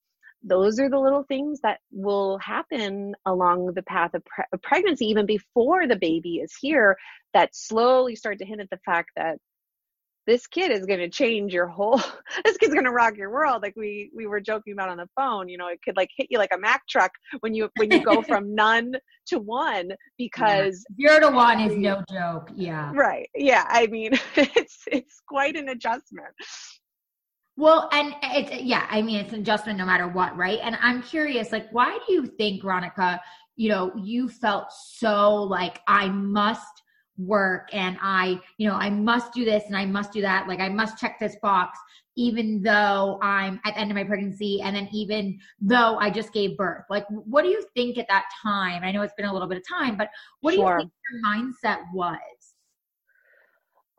those 0.43 0.79
are 0.81 0.89
the 0.89 0.99
little 0.99 1.25
things 1.25 1.61
that 1.63 1.81
will 1.91 2.39
happen 2.39 3.15
along 3.27 3.73
the 3.75 3.83
path 3.83 4.15
of, 4.15 4.25
pre- 4.25 4.45
of 4.53 4.63
pregnancy, 4.63 5.07
even 5.07 5.27
before 5.27 5.87
the 5.87 5.97
baby 5.97 6.37
is 6.37 6.55
here, 6.59 6.97
that 7.35 7.55
slowly 7.55 8.17
start 8.17 8.39
to 8.39 8.45
hint 8.45 8.61
at 8.61 8.71
the 8.71 8.81
fact 8.85 9.11
that 9.17 9.39
this 10.27 10.47
kid 10.47 10.71
is 10.71 10.87
going 10.87 11.01
to 11.01 11.09
change 11.09 11.53
your 11.53 11.67
whole 11.67 11.97
this 12.45 12.57
kid's 12.57 12.73
going 12.73 12.85
to 12.85 12.93
rock 12.93 13.17
your 13.17 13.31
world. 13.31 13.63
Like 13.63 13.75
we 13.77 14.11
we 14.15 14.27
were 14.27 14.41
joking 14.41 14.73
about 14.73 14.89
on 14.89 14.99
the 14.99 15.09
phone 15.17 15.49
you 15.49 15.59
know 15.59 15.69
it 15.69 15.81
could 15.85 15.97
like 15.97 16.11
hit 16.17 16.29
you 16.31 16.39
like 16.39 16.55
a 16.55 16.59
mack 16.59 16.83
truck 16.89 17.11
when 17.41 17.55
you 17.55 17.69
when 17.77 17.91
you 17.91 18.05
go 18.05 18.23
from 18.29 18.55
none 18.55 18.93
to 19.27 19.39
one 19.39 19.91
because 20.19 20.85
yeah. 20.97 21.19
zero 21.19 21.31
to 21.31 21.35
one 21.35 21.61
is 21.61 21.77
no 21.77 22.03
joke. 22.11 22.51
Yeah. 22.55 22.93
Right. 22.95 23.29
Yeah. 23.35 23.65
I 23.69 23.87
mean 23.87 24.13
it's 24.37 24.85
it's 24.87 25.21
quite 25.27 25.57
an 25.57 25.69
adjustment 25.69 26.35
well 27.61 27.89
and 27.93 28.15
it's 28.23 28.63
yeah 28.63 28.87
i 28.91 29.03
mean 29.03 29.21
it's 29.21 29.33
an 29.33 29.41
adjustment 29.41 29.79
no 29.79 29.85
matter 29.85 30.09
what 30.09 30.35
right 30.37 30.59
and 30.63 30.77
i'm 30.81 31.03
curious 31.03 31.53
like 31.53 31.71
why 31.73 31.99
do 32.07 32.13
you 32.15 32.27
think 32.27 32.63
veronica 32.63 33.21
you 33.57 33.69
know 33.69 33.93
you 34.03 34.29
felt 34.29 34.73
so 34.73 35.35
like 35.43 35.81
i 35.87 36.09
must 36.09 36.83
work 37.27 37.69
and 37.73 37.99
I, 38.01 38.41
you 38.59 38.69
know, 38.69 38.75
I 38.75 38.91
must 38.91 39.33
do 39.33 39.45
this 39.45 39.65
and 39.67 39.77
I 39.77 39.85
must 39.85 40.13
do 40.13 40.21
that. 40.23 40.49
Like 40.49 40.61
I 40.61 40.69
must 40.69 40.99
check 40.99 41.19
this 41.19 41.37
box, 41.43 41.79
even 42.17 42.63
though 42.63 43.19
I'm 43.23 43.61
at 43.65 43.75
the 43.75 43.81
end 43.81 43.91
of 43.91 43.95
my 43.95 44.05
pregnancy 44.05 44.61
and 44.63 44.75
then 44.75 44.89
even 44.93 45.39
though 45.61 45.99
I 45.99 46.11
just 46.11 46.33
gave 46.33 46.57
birth. 46.57 46.85
Like, 46.89 47.05
what 47.09 47.43
do 47.43 47.49
you 47.49 47.65
think 47.75 47.99
at 47.99 48.09
that 48.09 48.25
time? 48.43 48.83
I 48.85 48.93
know 48.93 49.03
it's 49.03 49.15
been 49.15 49.27
a 49.27 49.33
little 49.33 49.49
bit 49.49 49.59
of 49.59 49.65
time, 49.69 49.97
but 49.97 50.09
what 50.41 50.55
sure. 50.55 50.79
do 50.79 50.85
you 50.85 50.91
think 50.91 50.93
your 51.13 51.31
mindset 51.31 51.83
was? 51.93 52.19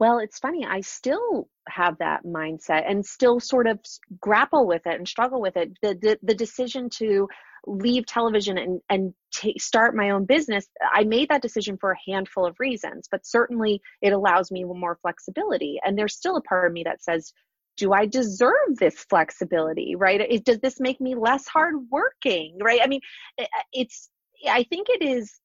Well, 0.02 0.18
it's 0.18 0.40
funny. 0.40 0.66
I 0.66 0.82
still 0.82 1.48
have 1.70 2.00
that 2.00 2.26
mindset 2.26 2.90
and 2.90 3.06
still 3.06 3.40
sort 3.40 3.68
of 3.68 3.80
grapple 4.20 4.66
with 4.66 4.88
it 4.88 4.96
and 4.96 5.08
struggle 5.08 5.40
with 5.40 5.56
it. 5.56 5.74
The 5.84 5.94
the, 5.94 6.20
the 6.24 6.34
decision 6.34 6.90
to 6.98 7.28
leave 7.68 8.08
television 8.08 8.58
and 8.58 8.82
and 8.90 9.14
t- 9.32 9.60
start 9.60 9.96
my 9.96 10.10
own 10.10 10.26
business 10.26 10.68
i 10.96 11.04
made 11.04 11.30
that 11.30 11.44
decision 11.44 11.78
for 11.80 11.92
a 11.92 12.12
handful 12.12 12.44
of 12.44 12.56
reasons 12.60 13.08
but 13.12 13.24
certainly 13.24 13.80
it 14.02 14.14
allows 14.14 14.50
me 14.50 14.64
more 14.64 14.98
flexibility 15.04 15.80
and 15.86 15.96
there's 15.96 16.16
still 16.16 16.38
a 16.38 16.42
part 16.42 16.66
of 16.66 16.74
me 16.74 16.82
that 16.84 17.04
says 17.04 17.32
do 17.78 17.94
i 17.94 18.08
deserve 18.08 18.78
this 18.80 19.06
flexibility 19.08 19.96
right 19.96 20.22
it, 20.22 20.44
does 20.44 20.58
this 20.58 20.80
make 20.80 21.00
me 21.00 21.14
less 21.14 21.46
hardworking 21.48 22.58
right 22.60 22.80
i 22.84 22.88
mean 22.88 23.02
it, 23.38 23.48
it's 23.74 24.10
i 24.50 24.64
think 24.64 24.88
it 24.90 25.04
is 25.04 25.40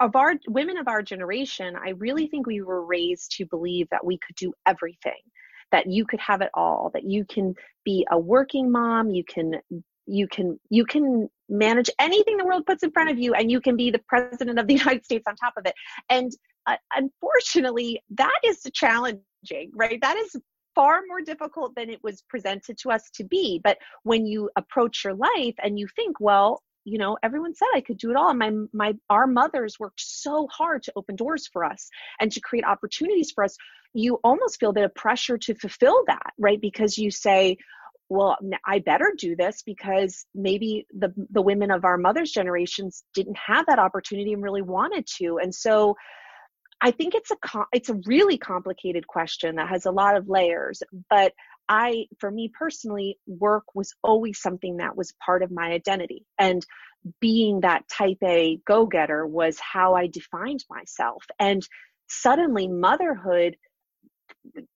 of 0.00 0.16
our 0.16 0.34
women 0.48 0.76
of 0.76 0.88
our 0.88 1.02
generation 1.02 1.74
i 1.76 1.90
really 1.90 2.26
think 2.26 2.46
we 2.46 2.62
were 2.62 2.84
raised 2.84 3.32
to 3.32 3.46
believe 3.46 3.88
that 3.90 4.04
we 4.04 4.18
could 4.18 4.36
do 4.36 4.52
everything 4.66 5.20
that 5.72 5.90
you 5.90 6.04
could 6.06 6.20
have 6.20 6.40
it 6.40 6.50
all 6.54 6.90
that 6.94 7.04
you 7.04 7.24
can 7.24 7.54
be 7.84 8.06
a 8.10 8.18
working 8.18 8.70
mom 8.70 9.10
you 9.10 9.24
can 9.24 9.54
you 10.06 10.26
can 10.28 10.58
you 10.70 10.84
can 10.84 11.28
manage 11.48 11.90
anything 11.98 12.36
the 12.36 12.44
world 12.44 12.64
puts 12.66 12.82
in 12.82 12.90
front 12.90 13.10
of 13.10 13.18
you 13.18 13.34
and 13.34 13.50
you 13.50 13.60
can 13.60 13.76
be 13.76 13.90
the 13.90 14.00
president 14.08 14.58
of 14.58 14.66
the 14.66 14.74
united 14.84 15.04
states 15.04 15.24
on 15.28 15.36
top 15.36 15.54
of 15.56 15.66
it. 15.66 15.74
And 16.08 16.32
uh, 16.66 16.76
unfortunately 16.94 18.00
that 18.10 18.38
is 18.44 18.62
challenging 18.72 19.22
right? 19.74 20.00
That 20.00 20.16
is 20.16 20.36
far 20.74 21.02
more 21.06 21.20
difficult 21.20 21.74
than 21.76 21.88
it 21.88 22.02
was 22.02 22.22
presented 22.28 22.76
to 22.78 22.90
us 22.90 23.08
to 23.14 23.24
be. 23.24 23.60
But 23.62 23.78
when 24.02 24.26
you 24.26 24.50
approach 24.56 25.04
your 25.04 25.14
life 25.14 25.54
and 25.62 25.78
you 25.78 25.86
think 25.94 26.18
well 26.20 26.62
you 26.86 26.98
know 26.98 27.18
everyone 27.22 27.54
said 27.54 27.66
i 27.74 27.80
could 27.80 27.98
do 27.98 28.10
it 28.10 28.16
all 28.16 28.30
and 28.30 28.38
my 28.38 28.52
my 28.72 28.94
our 29.10 29.26
mothers 29.26 29.78
worked 29.78 30.00
so 30.00 30.46
hard 30.50 30.82
to 30.82 30.92
open 30.96 31.16
doors 31.16 31.48
for 31.52 31.64
us 31.64 31.90
and 32.20 32.30
to 32.32 32.40
create 32.40 32.64
opportunities 32.64 33.32
for 33.32 33.44
us. 33.44 33.56
You 33.92 34.20
almost 34.22 34.60
feel 34.60 34.70
a 34.70 34.74
bit 34.74 34.84
of 34.84 34.94
pressure 34.94 35.36
to 35.38 35.54
fulfill 35.54 36.02
that 36.06 36.32
right? 36.38 36.60
Because 36.60 36.96
you 36.96 37.10
say 37.10 37.56
well 38.08 38.36
i 38.64 38.78
better 38.78 39.12
do 39.18 39.34
this 39.34 39.62
because 39.62 40.26
maybe 40.32 40.86
the 40.96 41.12
the 41.30 41.42
women 41.42 41.72
of 41.72 41.84
our 41.84 41.98
mothers 41.98 42.30
generations 42.30 43.02
didn't 43.14 43.36
have 43.36 43.66
that 43.66 43.80
opportunity 43.80 44.32
and 44.32 44.42
really 44.42 44.62
wanted 44.62 45.06
to. 45.18 45.38
And 45.42 45.52
so 45.52 45.96
i 46.80 46.90
think 46.90 47.14
it's 47.14 47.30
a 47.30 47.36
it's 47.72 47.88
a 47.88 48.00
really 48.06 48.38
complicated 48.38 49.06
question 49.06 49.56
that 49.56 49.68
has 49.68 49.86
a 49.86 49.90
lot 49.90 50.16
of 50.16 50.28
layers 50.28 50.82
but 51.10 51.32
i 51.68 52.06
for 52.18 52.30
me 52.30 52.50
personally 52.58 53.18
work 53.26 53.64
was 53.74 53.94
always 54.02 54.40
something 54.40 54.78
that 54.78 54.96
was 54.96 55.14
part 55.24 55.42
of 55.42 55.50
my 55.50 55.70
identity 55.72 56.24
and 56.38 56.64
being 57.20 57.60
that 57.60 57.88
type 57.88 58.18
a 58.24 58.58
go-getter 58.66 59.26
was 59.26 59.58
how 59.60 59.94
i 59.94 60.06
defined 60.06 60.64
myself 60.68 61.24
and 61.38 61.66
suddenly 62.08 62.68
motherhood 62.68 63.56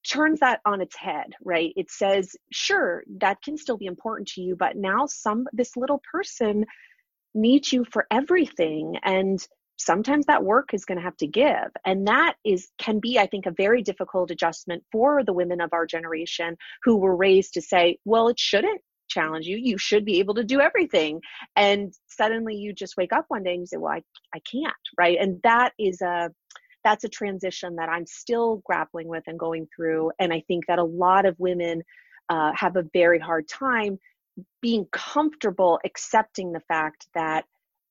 turns 0.09 0.41
that 0.41 0.61
on 0.65 0.81
its 0.81 0.97
head, 0.97 1.33
right? 1.45 1.73
It 1.77 1.91
says, 1.91 2.35
sure, 2.53 3.05
that 3.19 3.43
can 3.43 3.57
still 3.57 3.77
be 3.77 3.87
important 3.87 4.29
to 4.31 4.41
you, 4.41 4.57
but 4.57 4.77
now 4.77 5.07
some 5.07 5.47
this 5.53 5.77
little 5.77 6.03
person 6.11 6.67
needs 7.35 7.73
you 7.73 7.85
for 7.85 8.07
everything 8.11 8.97
and 9.03 9.47
sometimes 9.81 10.27
that 10.27 10.45
work 10.45 10.75
is 10.75 10.85
going 10.85 10.99
to 10.99 11.05
have 11.05 11.17
to 11.19 11.27
give. 11.27 11.71
And 11.85 12.07
that 12.07 12.35
is 12.45 12.69
can 12.79 13.01
be 13.01 13.19
i 13.19 13.27
think 13.27 13.47
a 13.47 13.51
very 13.51 13.83
difficult 13.83 14.31
adjustment 14.31 14.83
for 14.93 15.25
the 15.25 15.33
women 15.33 15.61
of 15.61 15.73
our 15.73 15.87
generation 15.87 16.57
who 16.83 16.97
were 16.97 17.17
raised 17.17 17.55
to 17.55 17.63
say 17.63 17.99
well 18.05 18.29
it 18.29 18.39
shouldn't 18.39 18.81
challenge 19.09 19.47
you. 19.47 19.57
You 19.57 19.77
should 19.77 20.05
be 20.05 20.21
able 20.21 20.35
to 20.35 20.45
do 20.45 20.61
everything. 20.61 21.21
And 21.57 21.93
suddenly 22.07 22.55
you 22.55 22.73
just 22.73 22.97
wake 22.97 23.13
up 23.13 23.25
one 23.29 23.43
day 23.43 23.53
and 23.53 23.61
you 23.61 23.67
say 23.67 23.77
well 23.77 23.93
i, 23.93 24.03
I 24.35 24.41
can't 24.51 24.75
right? 24.99 25.19
And 25.21 25.41
that 25.43 25.73
is 25.79 26.01
a 26.01 26.31
that's 26.85 27.05
a 27.05 27.09
transition 27.09 27.77
that 27.77 27.89
I'm 27.91 28.07
still 28.07 28.63
grappling 28.65 29.09
with 29.09 29.25
and 29.27 29.39
going 29.39 29.67
through. 29.75 30.13
And 30.19 30.33
I 30.33 30.43
think 30.49 30.67
that 30.67 30.79
a 30.79 30.85
lot 30.85 31.27
of 31.27 31.35
women 31.39 31.83
uh, 32.31 32.53
have 32.55 32.77
a 32.77 32.85
very 32.95 33.19
hard 33.19 33.49
time 33.49 33.99
being 34.63 34.87
comfortable 34.93 35.79
accepting 35.85 36.53
the 36.53 36.61
fact 36.61 37.07
that 37.15 37.45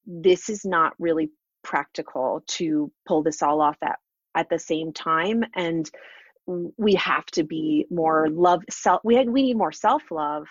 this 0.08 0.50
is 0.50 0.66
not 0.66 0.94
really 0.98 1.30
practical 1.64 2.44
to 2.48 2.92
pull 3.08 3.24
this 3.24 3.42
all 3.42 3.62
off 3.62 3.78
at, 3.82 4.00
at 4.36 4.50
the 4.50 4.60
same 4.60 4.94
time. 4.94 5.44
And 5.56 5.90
we 6.78 6.96
have 6.96 7.26
to 7.28 7.44
be 7.44 7.86
more 7.92 8.28
love 8.30 8.64
self 8.70 9.02
we 9.04 9.24
we 9.26 9.44
need 9.44 9.58
more 9.58 9.72
self-love 9.72 10.48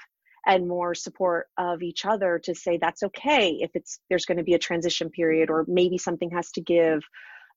and 0.47 0.68
more 0.68 0.94
support 0.94 1.49
of 1.59 1.83
each 1.83 2.07
other 2.07 2.40
to 2.42 2.55
say 2.55 2.79
that's 2.79 3.03
okay 3.03 3.59
if 3.61 3.71
it's 3.75 3.99
there's 4.09 4.25
going 4.25 4.38
to 4.38 4.44
be 4.44 4.55
a 4.55 4.59
transition 4.59 5.11
period 5.11 5.51
or 5.51 5.64
maybe 5.68 5.99
something 5.99 6.31
has 6.31 6.51
to 6.53 6.61
give. 6.61 7.03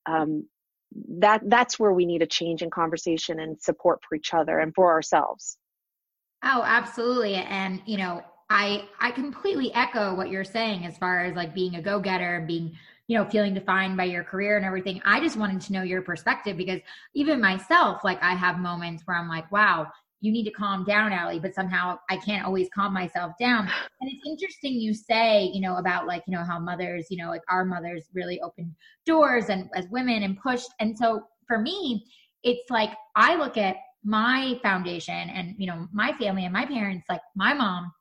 Um, 0.06 0.46
that 1.20 1.40
that's 1.46 1.78
where 1.78 1.92
we 1.92 2.04
need 2.04 2.20
a 2.20 2.26
change 2.26 2.62
in 2.62 2.70
conversation 2.70 3.40
and 3.40 3.60
support 3.62 4.00
for 4.06 4.14
each 4.14 4.34
other 4.34 4.58
and 4.58 4.74
for 4.74 4.90
ourselves. 4.90 5.56
Oh 6.44 6.62
absolutely. 6.64 7.36
And 7.36 7.80
you 7.86 7.98
know 7.98 8.22
i 8.50 8.84
i 9.00 9.10
completely 9.10 9.72
echo 9.72 10.14
what 10.14 10.28
you're 10.28 10.44
saying 10.44 10.84
as 10.84 10.98
far 10.98 11.24
as 11.24 11.34
like 11.34 11.54
being 11.54 11.76
a 11.76 11.82
go-getter 11.82 12.36
and 12.36 12.46
being 12.46 12.76
you 13.08 13.18
know 13.18 13.24
feeling 13.28 13.54
defined 13.54 13.96
by 13.96 14.04
your 14.04 14.24
career 14.24 14.56
and 14.56 14.64
everything 14.64 15.00
i 15.04 15.20
just 15.20 15.36
wanted 15.36 15.60
to 15.60 15.72
know 15.72 15.82
your 15.82 16.02
perspective 16.02 16.56
because 16.56 16.80
even 17.14 17.40
myself 17.40 18.02
like 18.04 18.22
i 18.22 18.34
have 18.34 18.58
moments 18.58 19.02
where 19.06 19.16
i'm 19.16 19.28
like 19.28 19.50
wow 19.50 19.86
you 20.22 20.30
need 20.30 20.44
to 20.44 20.52
calm 20.52 20.84
down, 20.84 21.12
Allie, 21.12 21.40
but 21.40 21.54
somehow 21.54 21.98
I 22.08 22.16
can't 22.16 22.46
always 22.46 22.68
calm 22.72 22.94
myself 22.94 23.32
down. 23.38 23.68
And 24.00 24.10
it's 24.10 24.24
interesting 24.24 24.74
you 24.74 24.94
say, 24.94 25.50
you 25.52 25.60
know, 25.60 25.76
about 25.76 26.06
like, 26.06 26.22
you 26.28 26.36
know, 26.36 26.44
how 26.44 26.60
mothers, 26.60 27.08
you 27.10 27.16
know, 27.16 27.28
like 27.28 27.42
our 27.50 27.64
mothers 27.64 28.08
really 28.14 28.40
opened 28.40 28.72
doors 29.04 29.48
and 29.48 29.68
as 29.74 29.88
women 29.90 30.22
and 30.22 30.40
pushed. 30.40 30.68
And 30.78 30.96
so 30.96 31.24
for 31.48 31.58
me, 31.58 32.06
it's 32.44 32.70
like 32.70 32.90
I 33.16 33.34
look 33.34 33.56
at 33.56 33.76
my 34.04 34.60
foundation 34.62 35.28
and, 35.30 35.56
you 35.58 35.66
know, 35.66 35.88
my 35.92 36.12
family 36.12 36.44
and 36.44 36.52
my 36.52 36.66
parents, 36.66 37.04
like 37.08 37.20
my 37.34 37.52
mom 37.52 37.92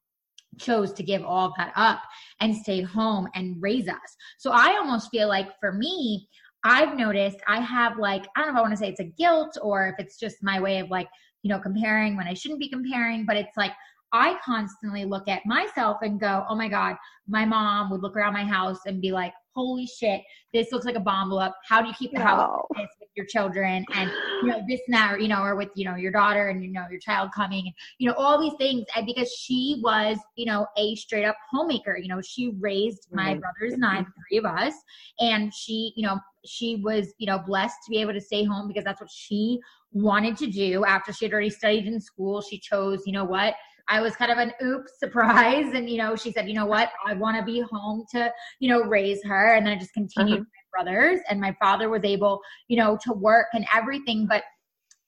chose 0.59 0.93
to 0.93 1.03
give 1.03 1.23
all 1.23 1.47
of 1.47 1.53
that 1.57 1.71
up 1.75 2.01
and 2.39 2.55
stay 2.55 2.81
home 2.81 3.27
and 3.35 3.61
raise 3.61 3.87
us. 3.87 4.15
So 4.37 4.51
I 4.51 4.77
almost 4.77 5.09
feel 5.09 5.27
like 5.27 5.47
for 5.59 5.71
me, 5.71 6.27
I've 6.63 6.95
noticed 6.95 7.37
I 7.47 7.59
have 7.59 7.97
like, 7.97 8.27
I 8.35 8.41
don't 8.41 8.53
know 8.53 8.53
if 8.53 8.57
I 8.57 8.61
want 8.61 8.73
to 8.73 8.77
say 8.77 8.89
it's 8.89 8.99
a 8.99 9.05
guilt 9.05 9.57
or 9.61 9.87
if 9.87 9.95
it's 9.97 10.19
just 10.19 10.37
my 10.43 10.59
way 10.59 10.79
of 10.79 10.89
like 10.89 11.07
you 11.43 11.49
know, 11.49 11.59
comparing 11.59 12.15
when 12.15 12.27
I 12.27 12.33
shouldn't 12.33 12.59
be 12.59 12.69
comparing, 12.69 13.25
but 13.25 13.37
it's 13.37 13.57
like 13.57 13.71
I 14.13 14.37
constantly 14.43 15.05
look 15.05 15.27
at 15.27 15.45
myself 15.45 15.97
and 16.01 16.19
go, 16.19 16.45
oh 16.49 16.55
my 16.55 16.67
God, 16.67 16.95
my 17.27 17.45
mom 17.45 17.89
would 17.91 18.01
look 18.01 18.15
around 18.15 18.33
my 18.33 18.43
house 18.43 18.79
and 18.85 19.01
be 19.01 19.11
like, 19.11 19.33
holy 19.55 19.87
shit, 19.87 20.21
this 20.53 20.71
looks 20.71 20.85
like 20.85 20.95
a 20.95 21.01
bomb 21.01 21.29
blew 21.29 21.39
up. 21.39 21.55
How 21.67 21.81
do 21.81 21.87
you 21.87 21.93
keep 21.93 22.11
the 22.11 22.19
no. 22.19 22.25
house 22.25 22.67
your 23.15 23.26
children 23.26 23.86
and 23.93 24.12
you 24.41 24.47
know 24.47 24.62
this 24.67 24.82
and 24.88 24.95
that, 24.95 25.13
or 25.13 25.19
you 25.19 25.28
know, 25.28 25.41
or 25.41 25.56
with 25.56 25.69
you 25.76 25.86
know 25.86 25.95
your 25.95 26.12
daughter 26.12 26.50
and 26.50 26.63
you 26.63 26.71
know 26.71 26.86
your 26.89 27.00
child 27.00 27.30
coming, 27.36 27.65
and 27.65 27.74
you 27.97 28.08
know 28.08 28.15
all 28.15 28.39
these 28.39 28.54
things. 28.58 28.86
And 28.95 29.06
because 29.06 29.32
she 29.32 29.80
was 29.84 30.17
you 30.36 30.45
know 30.45 30.67
a 30.78 30.95
straight 30.95 31.26
up 31.26 31.36
homemaker, 31.52 31.97
you 31.97 32.08
know 32.08 32.21
she 32.21 32.54
raised 32.60 33.08
my 33.12 33.32
mm-hmm. 33.32 33.39
brothers 33.39 33.74
and 33.74 33.86
I, 33.86 34.06
three 34.30 34.38
of 34.38 34.45
us, 34.45 34.74
and 35.19 35.54
she 35.54 35.93
you 35.95 36.08
know 36.08 36.19
she 36.45 36.78
was 36.78 37.13
you 37.17 37.28
know 37.28 37.39
blessed 37.39 37.78
to 37.86 37.89
be 37.89 38.02
able 38.02 38.13
to 38.13 38.21
stay 38.21 38.43
home 38.43 38.67
because 38.67 38.84
that's 38.84 39.02
what 39.02 39.12
she 39.12 39.60
wanted 39.93 40.38
to 40.38 40.47
do 40.47 40.86
after 40.86 41.12
she 41.12 41.26
had 41.26 41.34
already 41.34 41.50
studied 41.50 41.86
in 41.86 42.00
school 42.00 42.41
she 42.41 42.58
chose 42.58 43.04
you 43.06 43.12
know 43.12 43.26
what 43.26 43.56
I 43.88 44.00
was 44.00 44.15
kind 44.15 44.32
of 44.32 44.38
an 44.38 44.54
oops 44.63 45.00
surprise. 45.00 45.74
And, 45.74 45.89
you 45.89 45.97
know, 45.97 46.15
she 46.15 46.32
said, 46.32 46.47
you 46.47 46.54
know 46.54 46.65
what, 46.65 46.91
I 47.06 47.13
want 47.13 47.38
to 47.38 47.43
be 47.43 47.60
home 47.60 48.06
to, 48.12 48.32
you 48.60 48.69
know, 48.69 48.84
raise 48.84 49.21
her. 49.26 49.54
And 49.54 49.65
then 49.65 49.74
I 49.74 49.80
just 49.80 49.93
continued 49.93 50.41
uh-huh. 50.41 50.61
Brothers 50.71 51.19
and 51.29 51.39
my 51.39 51.55
father 51.62 51.89
was 51.89 52.03
able, 52.03 52.41
you 52.67 52.77
know, 52.77 52.97
to 53.03 53.13
work 53.13 53.47
and 53.53 53.65
everything. 53.73 54.25
But 54.27 54.43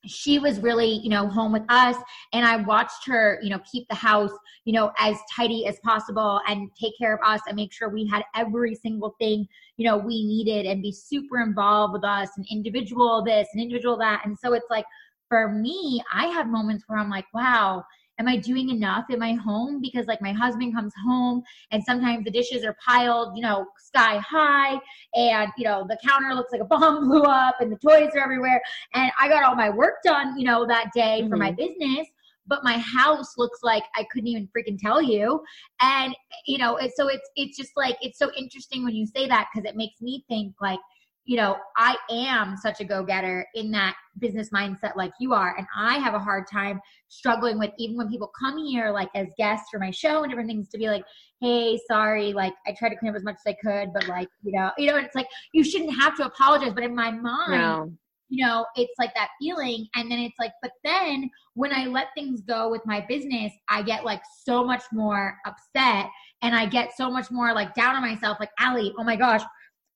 she 0.06 0.38
was 0.38 0.60
really, 0.60 1.00
you 1.02 1.10
know, 1.10 1.28
home 1.28 1.54
with 1.54 1.64
us 1.70 1.96
and 2.34 2.46
I 2.46 2.58
watched 2.58 3.08
her, 3.08 3.40
you 3.42 3.50
know, 3.50 3.60
keep 3.72 3.88
the 3.88 3.96
house, 3.96 4.34
you 4.66 4.74
know, 4.74 4.92
as 4.98 5.16
tidy 5.34 5.66
as 5.66 5.80
possible 5.84 6.42
and 6.48 6.70
take 6.80 6.94
care 7.00 7.14
of 7.14 7.22
us 7.26 7.40
and 7.48 7.56
make 7.56 7.72
sure 7.72 7.90
we 7.90 8.06
had 8.08 8.24
every 8.36 8.76
single 8.76 9.16
thing, 9.20 9.48
you 9.78 9.86
know, 9.86 9.98
we 9.98 10.26
needed 10.26 10.66
and 10.66 10.82
be 10.82 10.92
super 10.92 11.40
involved 11.40 11.94
with 11.94 12.04
us 12.04 12.30
and 12.36 12.46
individual 12.52 13.24
this 13.24 13.48
and 13.54 13.62
individual 13.62 13.98
that. 13.98 14.26
And 14.26 14.38
so 14.38 14.54
it's 14.54 14.70
like 14.70 14.86
for 15.30 15.50
me, 15.50 16.04
I 16.14 16.28
have 16.28 16.48
moments 16.48 16.84
where 16.88 17.00
I'm 17.00 17.10
like, 17.10 17.26
wow, 17.34 17.84
am 18.24 18.30
I 18.30 18.38
doing 18.38 18.70
enough 18.70 19.06
in 19.10 19.20
my 19.20 19.34
home? 19.34 19.82
Because 19.82 20.08
like 20.08 20.22
my 20.22 20.32
husband 20.32 20.74
comes 20.74 20.94
home 21.06 21.44
and 21.72 21.84
sometimes 21.84 22.24
the 22.24 22.32
dishes 22.32 22.64
are 22.64 22.76
piled, 22.86 23.36
you 23.36 23.42
know, 23.42 23.66
sky 23.78 24.18
high 24.20 24.80
and, 25.14 25.52
you 25.58 25.66
know, 25.66 25.86
the 25.88 25.98
counter 26.08 26.34
looks 26.34 26.52
like 26.52 26.62
a 26.62 26.66
bomb 26.66 27.10
blew 27.10 27.24
up 27.24 27.56
and 27.60 27.72
the 27.72 27.78
toys 27.78 28.12
are 28.16 28.24
everywhere. 28.24 28.62
And 28.94 29.12
I 29.20 29.28
got 29.28 29.44
all 29.44 29.56
my 29.56 29.70
work 29.70 29.96
done, 30.04 30.38
you 30.38 30.46
know, 30.46 30.66
that 30.66 30.92
day 30.96 31.20
mm-hmm. 31.20 31.30
for 31.30 31.38
my 31.38 31.52
mm-hmm. 31.52 31.58
business 31.58 32.08
but 32.46 32.62
my 32.62 32.78
house 32.78 33.38
looks 33.38 33.60
like 33.64 33.84
I 33.96 34.06
couldn't 34.12 34.28
even 34.28 34.50
freaking 34.50 34.78
tell 34.78 35.02
you. 35.02 35.42
And 35.80 36.14
you 36.46 36.58
know, 36.58 36.78
so 36.94 37.08
it's 37.08 37.30
it's 37.38 37.58
just 37.58 37.72
like 37.78 37.96
it's 38.02 38.20
so 38.20 38.30
interesting 38.38 38.84
when 38.84 38.94
you 38.94 39.06
say 39.06 39.30
that 39.30 39.48
because 39.54 39.66
it 39.66 39.78
makes 39.78 40.02
me 40.02 40.26
think 40.28 40.54
like 40.60 40.80
you 41.26 41.38
know, 41.38 41.56
I 41.78 41.96
am 42.12 42.58
such 42.58 42.82
a 42.82 42.86
go 42.86 43.04
getter 43.04 43.46
in 43.56 43.72
that 43.72 43.96
business 44.20 44.50
mindset 44.50 44.96
like 44.98 45.14
you 45.20 45.34
are. 45.34 45.56
And 45.58 45.66
I 45.76 45.98
have 45.98 46.14
a 46.14 46.20
hard 46.20 46.46
time 46.52 46.82
struggling 47.08 47.58
with 47.58 47.72
even 47.78 47.96
when 47.96 48.10
people 48.10 48.30
come 48.38 48.58
here, 48.58 48.92
like 48.92 49.10
as 49.16 49.28
guests 49.38 49.68
for 49.72 49.80
my 49.80 49.90
show 49.90 50.24
and 50.24 50.30
different 50.30 50.50
things, 50.50 50.68
to 50.70 50.78
be 50.78 50.88
like, 50.88 51.04
hey, 51.40 51.80
sorry, 51.88 52.34
like 52.34 52.54
I 52.68 52.74
tried 52.78 52.90
to 52.90 52.98
clean 52.98 53.12
up 53.12 53.16
as 53.16 53.24
much 53.24 53.36
as 53.36 53.54
I 53.54 53.56
could, 53.64 53.94
but 53.94 54.08
like, 54.10 54.28
you 54.44 54.52
know, 54.52 54.72
you 54.78 54.88
know, 54.88 54.98
it's 54.98 55.16
like 55.16 55.28
you 55.54 55.64
shouldn't 55.64 55.98
have 55.98 56.18
to 56.18 56.26
apologize. 56.26 56.74
But 56.74 56.84
in 56.84 56.94
my 56.94 57.12
mind, 57.12 57.52
no. 57.52 57.94
you 58.28 58.46
know, 58.46 58.66
it's 58.76 58.94
like 59.00 59.14
that 59.16 59.30
feeling. 59.42 59.88
And 59.96 60.12
then 60.12 60.20
it's 60.20 60.38
like, 60.40 60.52
but 60.62 60.72
then 60.84 61.30
when 61.54 61.74
I 61.74 61.86
let 61.86 62.08
things 62.16 62.42
go 62.42 62.70
with 62.70 62.82
my 62.86 63.06
business, 63.08 63.54
I 63.70 63.82
get 63.82 64.04
like 64.04 64.22
so 64.46 64.66
much 64.66 64.84
more 64.92 65.38
upset 65.46 66.10
and 66.42 66.54
I 66.54 66.66
get 66.66 66.92
so 66.98 67.10
much 67.10 67.32
more 67.32 67.54
like 67.54 67.74
down 67.76 67.96
on 67.96 68.02
myself, 68.02 68.42
like, 68.42 68.52
Allie, 68.60 68.94
oh 69.00 69.06
my 69.06 69.16
gosh 69.16 69.44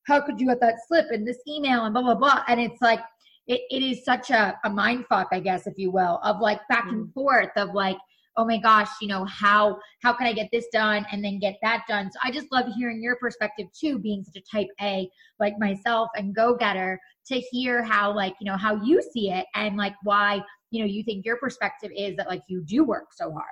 how 0.07 0.21
could 0.21 0.39
you 0.39 0.47
let 0.47 0.61
that 0.61 0.75
slip 0.87 1.11
in 1.11 1.25
this 1.25 1.39
email 1.47 1.85
and 1.85 1.93
blah 1.93 2.01
blah 2.01 2.15
blah. 2.15 2.43
And 2.47 2.59
it's 2.59 2.81
like 2.81 3.01
it, 3.47 3.61
it 3.69 3.83
is 3.83 4.03
such 4.03 4.29
a, 4.29 4.57
a 4.65 4.69
mind 4.69 5.05
fuck 5.07 5.27
i 5.31 5.39
guess 5.39 5.67
if 5.67 5.77
you 5.77 5.91
will 5.91 6.19
of 6.23 6.39
like 6.39 6.59
back 6.67 6.85
mm-hmm. 6.85 6.95
and 6.95 7.13
forth 7.13 7.49
of 7.55 7.73
like 7.73 7.97
oh 8.35 8.45
my 8.45 8.57
gosh 8.57 8.89
you 9.01 9.07
know 9.07 9.25
how 9.25 9.77
how 10.03 10.13
can 10.13 10.27
i 10.27 10.33
get 10.33 10.49
this 10.51 10.65
done 10.71 11.05
and 11.11 11.23
then 11.23 11.39
get 11.39 11.55
that 11.61 11.83
done? 11.87 12.11
So 12.11 12.19
i 12.23 12.31
just 12.31 12.51
love 12.51 12.65
hearing 12.75 13.01
your 13.01 13.15
perspective 13.15 13.67
too 13.77 13.99
being 13.99 14.23
such 14.23 14.41
a 14.41 14.57
type 14.57 14.67
a 14.81 15.09
like 15.39 15.57
myself 15.59 16.09
and 16.15 16.35
go-getter 16.35 16.99
to 17.27 17.39
hear 17.39 17.83
how 17.83 18.13
like 18.13 18.35
you 18.39 18.45
know 18.45 18.57
how 18.57 18.81
you 18.83 19.01
see 19.13 19.31
it 19.31 19.45
and 19.55 19.77
like 19.77 19.95
why 20.03 20.41
you 20.71 20.81
know 20.81 20.87
you 20.87 21.03
think 21.03 21.25
your 21.25 21.37
perspective 21.37 21.91
is 21.95 22.15
that 22.17 22.27
like 22.27 22.41
you 22.47 22.61
do 22.65 22.83
work 22.83 23.07
so 23.11 23.31
hard 23.31 23.45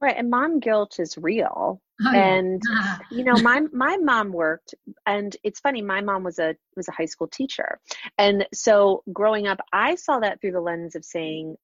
Right, 0.00 0.16
and 0.16 0.28
mom 0.28 0.60
guilt 0.60 1.00
is 1.00 1.16
real. 1.16 1.80
Oh, 2.04 2.12
and 2.14 2.60
yeah. 2.70 2.98
you 3.10 3.24
know, 3.24 3.36
my 3.36 3.60
my 3.72 3.96
mom 3.96 4.32
worked, 4.32 4.74
and 5.06 5.34
it's 5.42 5.60
funny. 5.60 5.80
My 5.80 6.02
mom 6.02 6.22
was 6.22 6.38
a 6.38 6.54
was 6.76 6.88
a 6.88 6.92
high 6.92 7.06
school 7.06 7.28
teacher, 7.28 7.80
and 8.18 8.46
so 8.52 9.02
growing 9.12 9.46
up, 9.46 9.58
I 9.72 9.94
saw 9.94 10.18
that 10.20 10.40
through 10.40 10.52
the 10.52 10.60
lens 10.60 10.96
of 10.96 11.04
saying, 11.04 11.56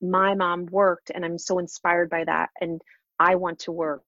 my 0.00 0.34
mom 0.34 0.66
worked, 0.66 1.10
and 1.10 1.24
I'm 1.24 1.38
so 1.38 1.58
inspired 1.58 2.10
by 2.10 2.24
that, 2.24 2.50
and 2.60 2.80
I 3.18 3.34
want 3.34 3.60
to 3.60 3.72
work 3.72 4.02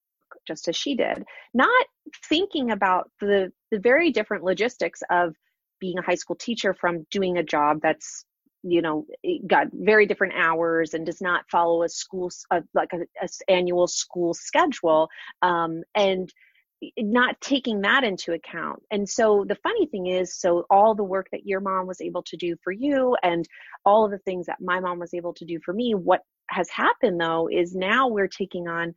just 0.47 0.67
as 0.67 0.75
she 0.75 0.95
did. 0.95 1.25
Not 1.53 1.85
thinking 2.29 2.71
about 2.71 3.11
the 3.19 3.51
the 3.71 3.79
very 3.79 4.11
different 4.11 4.43
logistics 4.43 5.01
of 5.09 5.35
being 5.79 5.97
a 5.97 6.01
high 6.03 6.15
school 6.15 6.35
teacher 6.35 6.73
from 6.73 7.05
doing 7.11 7.37
a 7.37 7.43
job 7.43 7.79
that's 7.81 8.25
you 8.63 8.81
know 8.81 9.05
got 9.47 9.67
very 9.73 10.05
different 10.05 10.33
hours 10.35 10.93
and 10.93 11.05
does 11.05 11.21
not 11.21 11.43
follow 11.51 11.83
a 11.83 11.89
school 11.89 12.31
uh, 12.51 12.61
like 12.73 12.89
a, 12.93 12.99
a, 13.21 13.27
annual 13.51 13.87
school 13.87 14.33
schedule 14.33 15.09
um, 15.41 15.83
and 15.95 16.33
not 16.97 17.39
taking 17.41 17.81
that 17.81 18.03
into 18.03 18.33
account. 18.33 18.81
And 18.91 19.07
so 19.07 19.45
the 19.47 19.55
funny 19.55 19.85
thing 19.87 20.07
is 20.07 20.35
so 20.35 20.65
all 20.69 20.95
the 20.95 21.03
work 21.03 21.27
that 21.31 21.45
your 21.45 21.59
mom 21.59 21.87
was 21.87 22.01
able 22.01 22.23
to 22.23 22.37
do 22.37 22.55
for 22.63 22.71
you 22.71 23.15
and 23.23 23.47
all 23.85 24.05
of 24.05 24.11
the 24.11 24.17
things 24.19 24.45
that 24.47 24.61
my 24.61 24.79
mom 24.79 24.99
was 24.99 25.13
able 25.13 25.33
to 25.35 25.45
do 25.45 25.59
for 25.63 25.73
me 25.73 25.93
what 25.93 26.21
has 26.49 26.69
happened 26.69 27.19
though 27.19 27.47
is 27.51 27.73
now 27.73 28.07
we're 28.07 28.27
taking 28.27 28.67
on 28.67 28.93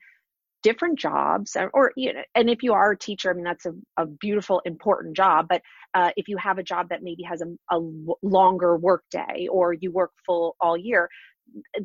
different 0.67 0.99
jobs 0.99 1.57
or, 1.75 1.93
you 1.97 2.13
know 2.13 2.23
and 2.35 2.51
if 2.51 2.61
you 2.61 2.73
are 2.73 2.91
a 2.91 2.99
teacher 2.99 3.31
i 3.31 3.33
mean 3.33 3.45
that's 3.45 3.67
a, 3.67 3.73
a 3.99 4.05
beautiful 4.05 4.61
important 4.65 5.15
job 5.15 5.47
but 5.49 5.63
uh, 5.95 6.11
if 6.17 6.27
you 6.27 6.37
have 6.37 6.59
a 6.59 6.63
job 6.63 6.89
that 6.89 7.05
maybe 7.05 7.23
has 7.23 7.41
a, 7.41 7.77
a 7.77 7.79
longer 8.21 8.77
work 8.77 9.05
day 9.13 9.47
or 9.49 9.73
you 9.73 9.93
work 9.93 10.11
full 10.27 10.57
all 10.61 10.77
year 10.77 11.09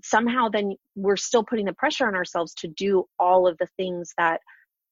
somehow 0.03 0.49
then 0.49 0.73
we're 0.95 1.15
still 1.15 1.43
putting 1.43 1.65
the 1.65 1.73
pressure 1.73 2.07
on 2.07 2.15
ourselves 2.15 2.55
to 2.55 2.67
do 2.69 3.05
all 3.19 3.47
of 3.47 3.55
the 3.59 3.67
things 3.77 4.13
that 4.17 4.41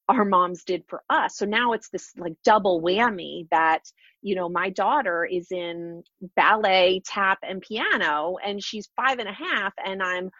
our 0.08 0.24
moms 0.24 0.64
did 0.64 0.82
for 0.88 1.02
us. 1.08 1.36
So 1.36 1.46
now 1.46 1.72
it's 1.72 1.88
this 1.90 2.10
like 2.18 2.32
double 2.44 2.82
whammy 2.82 3.46
that, 3.52 3.82
you 4.22 4.34
know, 4.34 4.48
my 4.48 4.70
daughter 4.70 5.24
is 5.24 5.52
in 5.52 6.02
ballet, 6.34 7.00
tap, 7.06 7.38
and 7.44 7.62
piano, 7.62 8.36
and 8.44 8.60
she's 8.60 8.88
five 8.96 9.20
and 9.20 9.28
a 9.28 9.32
half, 9.32 9.72
and 9.84 10.02
I'm 10.02 10.30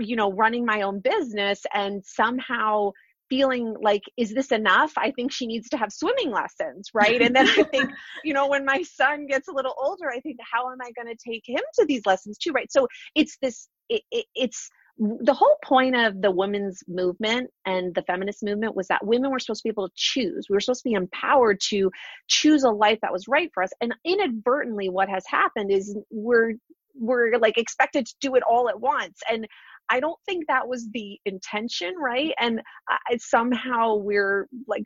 you 0.00 0.16
know 0.16 0.32
running 0.32 0.64
my 0.64 0.82
own 0.82 1.00
business 1.00 1.62
and 1.72 2.04
somehow 2.04 2.90
feeling 3.28 3.74
like 3.80 4.02
is 4.16 4.34
this 4.34 4.52
enough 4.52 4.92
i 4.96 5.10
think 5.10 5.32
she 5.32 5.46
needs 5.46 5.68
to 5.68 5.76
have 5.76 5.92
swimming 5.92 6.30
lessons 6.30 6.90
right 6.94 7.22
and 7.22 7.34
then 7.34 7.48
i 7.48 7.62
think 7.70 7.90
you 8.22 8.34
know 8.34 8.46
when 8.48 8.64
my 8.64 8.82
son 8.82 9.26
gets 9.26 9.48
a 9.48 9.52
little 9.52 9.74
older 9.78 10.10
i 10.10 10.20
think 10.20 10.36
how 10.40 10.70
am 10.70 10.78
i 10.82 10.90
going 10.92 11.08
to 11.08 11.30
take 11.30 11.42
him 11.46 11.62
to 11.74 11.84
these 11.86 12.02
lessons 12.06 12.38
too 12.38 12.52
right 12.52 12.70
so 12.70 12.86
it's 13.14 13.36
this 13.40 13.68
it, 13.88 14.02
it, 14.10 14.26
it's 14.34 14.70
the 14.96 15.34
whole 15.34 15.56
point 15.64 15.96
of 15.96 16.22
the 16.22 16.30
women's 16.30 16.82
movement 16.86 17.50
and 17.66 17.94
the 17.94 18.02
feminist 18.02 18.44
movement 18.44 18.76
was 18.76 18.86
that 18.88 19.04
women 19.04 19.30
were 19.30 19.40
supposed 19.40 19.62
to 19.62 19.64
be 19.64 19.70
able 19.70 19.88
to 19.88 19.94
choose. 19.96 20.46
We 20.48 20.54
were 20.54 20.60
supposed 20.60 20.84
to 20.84 20.88
be 20.88 20.94
empowered 20.94 21.58
to 21.70 21.90
choose 22.28 22.62
a 22.62 22.70
life 22.70 23.00
that 23.02 23.12
was 23.12 23.26
right 23.26 23.50
for 23.52 23.64
us. 23.64 23.70
And 23.80 23.92
inadvertently, 24.04 24.88
what 24.88 25.08
has 25.08 25.24
happened 25.26 25.72
is 25.72 25.96
we're 26.10 26.54
we're 26.94 27.38
like 27.38 27.58
expected 27.58 28.06
to 28.06 28.14
do 28.20 28.34
it 28.34 28.42
all 28.48 28.68
at 28.68 28.80
once. 28.80 29.20
And 29.30 29.46
I 29.90 30.00
don't 30.00 30.18
think 30.26 30.46
that 30.46 30.66
was 30.66 30.88
the 30.92 31.18
intention, 31.26 31.94
right? 31.98 32.32
And 32.40 32.62
I, 32.88 33.16
somehow 33.18 33.96
we're 33.96 34.48
like 34.66 34.84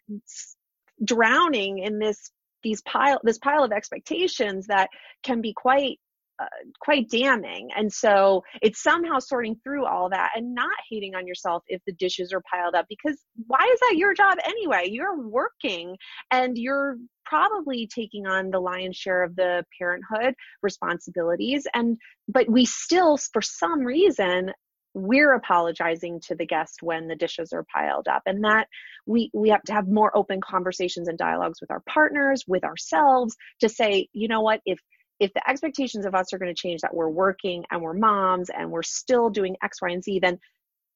drowning 1.05 1.79
in 1.79 1.99
this 1.99 2.31
these 2.65 2.83
pile 2.83 3.21
this 3.23 3.39
pile 3.39 3.63
of 3.63 3.71
expectations 3.71 4.67
that 4.67 4.89
can 5.23 5.41
be 5.41 5.53
quite 5.53 6.01
uh, 6.39 6.47
quite 6.81 7.09
damning. 7.11 7.69
And 7.77 7.93
so 7.93 8.45
it's 8.63 8.83
somehow 8.83 9.19
sorting 9.19 9.57
through 9.63 9.87
all 9.87 10.09
that 10.11 10.33
and 10.37 10.55
not 10.55 10.71
hating 10.89 11.15
on 11.15 11.27
yourself 11.27 11.65
if 11.67 11.83
the 11.87 11.93
dishes 11.93 12.33
are 12.33 12.43
piled 12.51 12.75
up 12.75 12.87
because 12.89 13.19
why 13.47 13.69
is 13.73 13.81
that 13.81 13.97
your 13.97 14.15
job 14.15 14.39
anyway? 14.45 14.89
You're 14.89 15.21
working 15.21 15.97
and 16.31 16.57
you're 16.57 16.97
probably 17.25 17.89
taking 17.93 18.27
on 18.27 18.51
the 18.51 18.61
lion's 18.61 18.97
share 18.97 19.23
of 19.23 19.37
the 19.37 19.65
parenthood 19.79 20.35
responsibilities 20.63 21.67
and 21.75 21.99
but 22.27 22.49
we 22.49 22.65
still 22.65 23.19
for 23.19 23.43
some 23.43 23.81
reason 23.81 24.51
we're 24.95 25.35
apologizing 25.35 26.21
to 26.21 26.35
the 26.35 26.47
guest 26.47 26.79
when 26.83 27.07
the 27.07 27.15
dishes 27.15 27.53
are 27.53 27.67
piled 27.73 28.09
up 28.09 28.23
and 28.25 28.43
that 28.43 28.67
we 29.07 29.31
we 29.35 29.51
have 29.51 29.63
to 29.63 29.73
have 29.73 29.87
more 29.87 30.17
open 30.17 30.41
conversations 30.41 31.09
and 31.09 31.19
dialogues 31.19 31.61
with 31.61 31.71
our 31.71 31.83
partners 31.89 32.45
with 32.47 32.65
ourselves 32.65 33.37
to 33.61 33.69
say 33.69 34.09
you 34.13 34.27
know 34.27 34.41
what 34.41 34.61
if 34.65 34.81
if 35.21 35.33
the 35.35 35.51
expectations 35.51 36.07
of 36.07 36.15
us 36.15 36.33
are 36.33 36.39
going 36.39 36.55
to 36.55 36.61
change 36.61 36.81
that 36.81 36.95
we're 36.95 37.09
working 37.09 37.65
and 37.71 37.83
we're 37.83 37.95
moms 37.95 38.51
and 38.51 38.71
we're 38.71 38.83
still 38.83 39.31
doing 39.31 39.57
x 39.63 39.81
y 39.83 39.91
and 39.91 40.05
z 40.05 40.19
then 40.19 40.39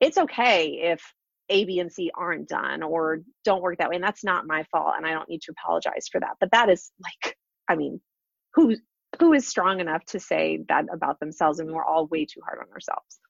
it's 0.01 0.19
okay 0.19 0.81
if 0.83 1.03
a 1.49 1.65
b 1.65 1.81
and 1.81 1.93
c 1.93 2.11
aren't 2.15 2.49
done 2.49 2.83
or 2.83 3.21
don't 3.45 3.63
work 3.63 3.79
that 3.79 3.89
way 3.89 3.97
and 3.97 4.05
that's 4.05 4.25
not 4.25 4.47
my 4.47 4.65
fault 4.71 4.95
and 4.97 5.07
i 5.07 5.13
don't 5.13 5.29
need 5.29 5.43
to 5.43 5.53
apologize 5.53 6.09
for 6.11 6.21
that 6.21 6.37
but 6.41 6.51
that 6.51 6.69
is 6.69 6.93
like 7.03 7.37
i 7.69 7.75
mean 7.75 8.01
who 8.55 8.77
who 9.19 9.33
is 9.35 9.47
strong 9.47 9.81
enough 9.81 10.05
to 10.07 10.19
say 10.19 10.65
that 10.69 10.85
about 10.93 11.21
themselves 11.21 11.59
and 11.59 11.71
we're 11.71 11.85
all 11.85 12.07
way 12.07 12.25
too 12.25 12.41
hard 12.47 12.59
on 12.59 12.73
ourselves 12.73 13.21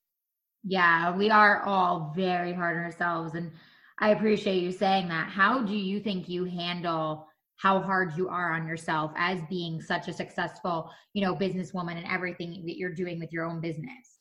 yeah, 0.65 1.17
we 1.17 1.31
are 1.31 1.63
all 1.63 2.13
very 2.15 2.53
hard 2.53 2.77
on 2.77 2.85
ourselves. 2.85 3.35
And 3.35 3.51
I 3.99 4.11
appreciate 4.11 4.63
you 4.63 4.71
saying 4.71 5.09
that. 5.09 5.29
How 5.29 5.63
do 5.63 5.75
you 5.75 6.01
think 6.01 6.29
you 6.29 6.45
handle 6.45 7.29
how 7.57 7.81
hard 7.81 8.17
you 8.17 8.29
are 8.29 8.53
on 8.53 8.67
yourself 8.67 9.13
as 9.17 9.41
being 9.49 9.81
such 9.81 10.09
a 10.09 10.13
successful, 10.13 10.91
you 11.13 11.25
know, 11.25 11.35
businesswoman 11.35 11.97
and 11.97 12.07
everything 12.07 12.65
that 12.67 12.77
you're 12.77 12.95
doing 12.95 13.21
with 13.21 13.33
your 13.33 13.45
own 13.45 13.61
business? 13.61 14.19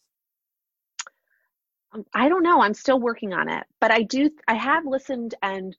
Um, 1.94 2.06
I 2.13 2.30
don't 2.30 2.44
know. 2.44 2.62
I'm 2.62 2.74
still 2.74 3.00
working 3.00 3.34
on 3.34 3.50
it, 3.50 3.63
but 3.80 3.91
I 3.91 4.04
do. 4.04 4.30
I 4.48 4.54
have 4.54 4.86
listened 4.86 5.36
and 5.41 5.76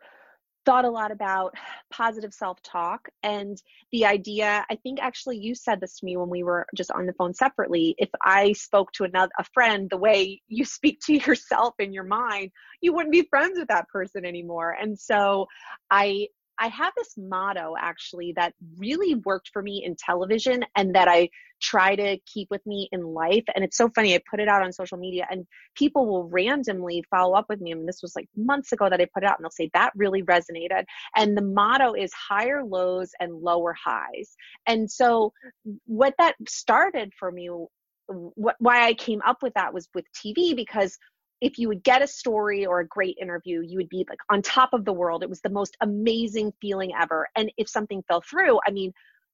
thought 0.65 0.85
a 0.85 0.91
lot 0.91 1.11
about 1.11 1.55
positive 1.91 2.33
self-talk 2.33 3.09
and 3.23 3.61
the 3.91 4.05
idea 4.07 4.65
i 4.71 4.77
think 4.77 5.01
actually 5.01 5.37
you 5.37 5.55
said 5.55 5.81
this 5.81 5.99
to 5.99 6.07
me 6.07 6.17
when 6.17 6.29
we 6.29 6.43
were 6.43 6.67
just 6.75 6.91
on 6.93 7.07
the 7.07 7.13
phone 7.15 7.35
separately 7.35 7.95
if 7.99 8.09
i 8.23 8.53
spoke 8.53 8.93
to 8.93 9.05
another 9.05 9.33
a 9.39 9.45
friend 9.53 9.89
the 9.91 9.97
way 9.97 10.41
you 10.49 10.65
speak 10.65 11.01
to 11.01 11.15
yourself 11.27 11.75
in 11.79 11.93
your 11.93 12.05
mind 12.05 12.51
you 12.81 12.93
wouldn't 12.93 13.13
be 13.13 13.27
friends 13.29 13.59
with 13.59 13.69
that 13.69 13.89
person 13.89 14.25
anymore 14.25 14.77
and 14.81 14.99
so 14.99 15.47
i 15.91 16.27
I 16.59 16.69
have 16.69 16.93
this 16.97 17.15
motto 17.17 17.75
actually 17.79 18.33
that 18.37 18.55
really 18.77 19.15
worked 19.15 19.51
for 19.53 19.63
me 19.63 19.83
in 19.85 19.97
television 19.97 20.65
and 20.77 20.95
that 20.95 21.09
I 21.09 21.29
try 21.61 21.95
to 21.97 22.19
keep 22.27 22.49
with 22.51 22.65
me 22.67 22.89
in 22.93 23.03
life. 23.03 23.45
And 23.55 23.65
it's 23.65 23.77
so 23.77 23.89
funny. 23.95 24.15
I 24.15 24.21
put 24.29 24.41
it 24.41 24.49
out 24.49 24.63
on 24.63 24.73
social 24.73 24.99
media 24.99 25.27
and 25.31 25.47
people 25.77 26.07
will 26.07 26.29
randomly 26.29 27.05
follow 27.11 27.35
up 27.35 27.47
with 27.49 27.61
me. 27.61 27.73
I 27.73 27.75
mean, 27.75 27.87
this 27.87 28.03
was 28.03 28.15
like 28.17 28.29
months 28.37 28.73
ago 28.73 28.91
that 28.91 29.01
I 29.01 29.07
put 29.15 29.23
it 29.23 29.29
out 29.29 29.39
and 29.39 29.45
they'll 29.45 29.51
say 29.51 29.71
that 29.75 29.93
really 29.95 30.23
resonated. 30.23 30.85
And 31.17 31.37
the 31.37 31.43
motto 31.43 31.95
is 31.95 32.13
higher 32.13 32.65
lows 32.65 33.11
and 33.21 33.33
lower 33.33 33.75
highs. 33.75 34.35
And 34.67 34.91
so 34.91 35.33
what 35.87 36.15
that 36.19 36.35
started 36.49 37.13
for 37.19 37.31
me 37.31 37.49
why 38.09 38.85
I 38.85 38.95
came 38.95 39.21
up 39.27 39.43
with 39.43 39.55
that 39.55 39.73
was 39.73 39.89
with 39.95 40.05
TV 40.13 40.55
because 40.55 40.99
if 41.43 41.59
you 41.59 41.67
would 41.67 41.83
get 41.83 42.03
a 42.03 42.07
story 42.07 42.65
or 42.65 42.81
a 42.81 42.87
great 42.87 43.19
interview, 43.21 43.63
you 43.67 43.77
would 43.77 43.89
be 43.89 44.07
like 44.09 44.21
on 44.31 44.41
top 44.41 44.73
of 44.73 44.85
the 44.85 44.93
world. 44.93 45.25
It 45.25 45.29
was 45.29 45.41
the 45.41 45.51
most 45.51 45.77
amazing 45.81 46.53
feeling 46.61 46.93
ever. 46.99 47.29
And 47.37 47.53
if 47.59 47.69
something 47.69 48.05
fell 48.07 48.23
through, 48.23 48.61
I 48.65 48.71
mean, 48.71 48.93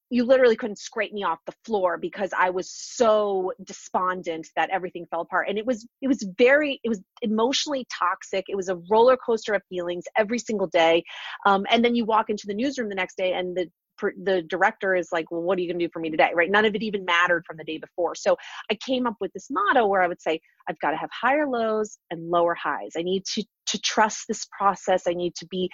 you 0.09 0.23
literally 0.23 0.55
couldn't 0.55 0.79
scrape 0.79 1.13
me 1.13 1.23
off 1.23 1.37
the 1.45 1.53
floor 1.65 1.99
because 1.99 2.31
I 2.35 2.49
was 2.49 2.71
so 2.71 3.53
despondent 3.63 4.47
that 4.55 4.71
everything 4.71 5.05
fell 5.11 5.21
apart. 5.21 5.49
And 5.49 5.59
it 5.59 5.67
was 5.67 5.87
it 6.01 6.07
was 6.07 6.27
very 6.35 6.79
it 6.83 6.89
was 6.89 6.99
emotionally 7.21 7.85
toxic. 7.95 8.45
It 8.49 8.55
was 8.55 8.69
a 8.69 8.81
roller 8.89 9.15
coaster 9.15 9.53
of 9.53 9.61
feelings 9.69 10.05
every 10.17 10.39
single 10.39 10.65
day. 10.65 11.03
Um, 11.45 11.67
and 11.69 11.85
then 11.85 11.93
you 11.93 12.05
walk 12.05 12.31
into 12.31 12.47
the 12.47 12.55
newsroom 12.55 12.89
the 12.89 12.95
next 12.95 13.17
day, 13.17 13.33
and 13.33 13.55
the 13.55 13.69
the 14.01 14.41
director 14.43 14.95
is 14.95 15.09
like, 15.11 15.31
well, 15.31 15.41
what 15.41 15.57
are 15.57 15.61
you 15.61 15.67
going 15.67 15.79
to 15.79 15.85
do 15.85 15.91
for 15.91 15.99
me 15.99 16.09
today? 16.09 16.31
Right? 16.33 16.49
None 16.49 16.65
of 16.65 16.75
it 16.75 16.83
even 16.83 17.05
mattered 17.05 17.43
from 17.45 17.57
the 17.57 17.63
day 17.63 17.77
before. 17.77 18.15
So 18.15 18.37
I 18.71 18.75
came 18.75 19.05
up 19.05 19.15
with 19.19 19.31
this 19.33 19.47
motto 19.49 19.87
where 19.87 20.01
I 20.01 20.07
would 20.07 20.21
say, 20.21 20.39
I've 20.67 20.79
got 20.79 20.91
to 20.91 20.97
have 20.97 21.09
higher 21.11 21.47
lows 21.47 21.97
and 22.11 22.29
lower 22.29 22.55
highs. 22.55 22.91
I 22.97 23.01
need 23.01 23.25
to 23.33 23.43
to 23.67 23.79
trust 23.81 24.25
this 24.27 24.47
process. 24.57 25.03
I 25.07 25.13
need 25.13 25.35
to 25.35 25.45
be 25.47 25.69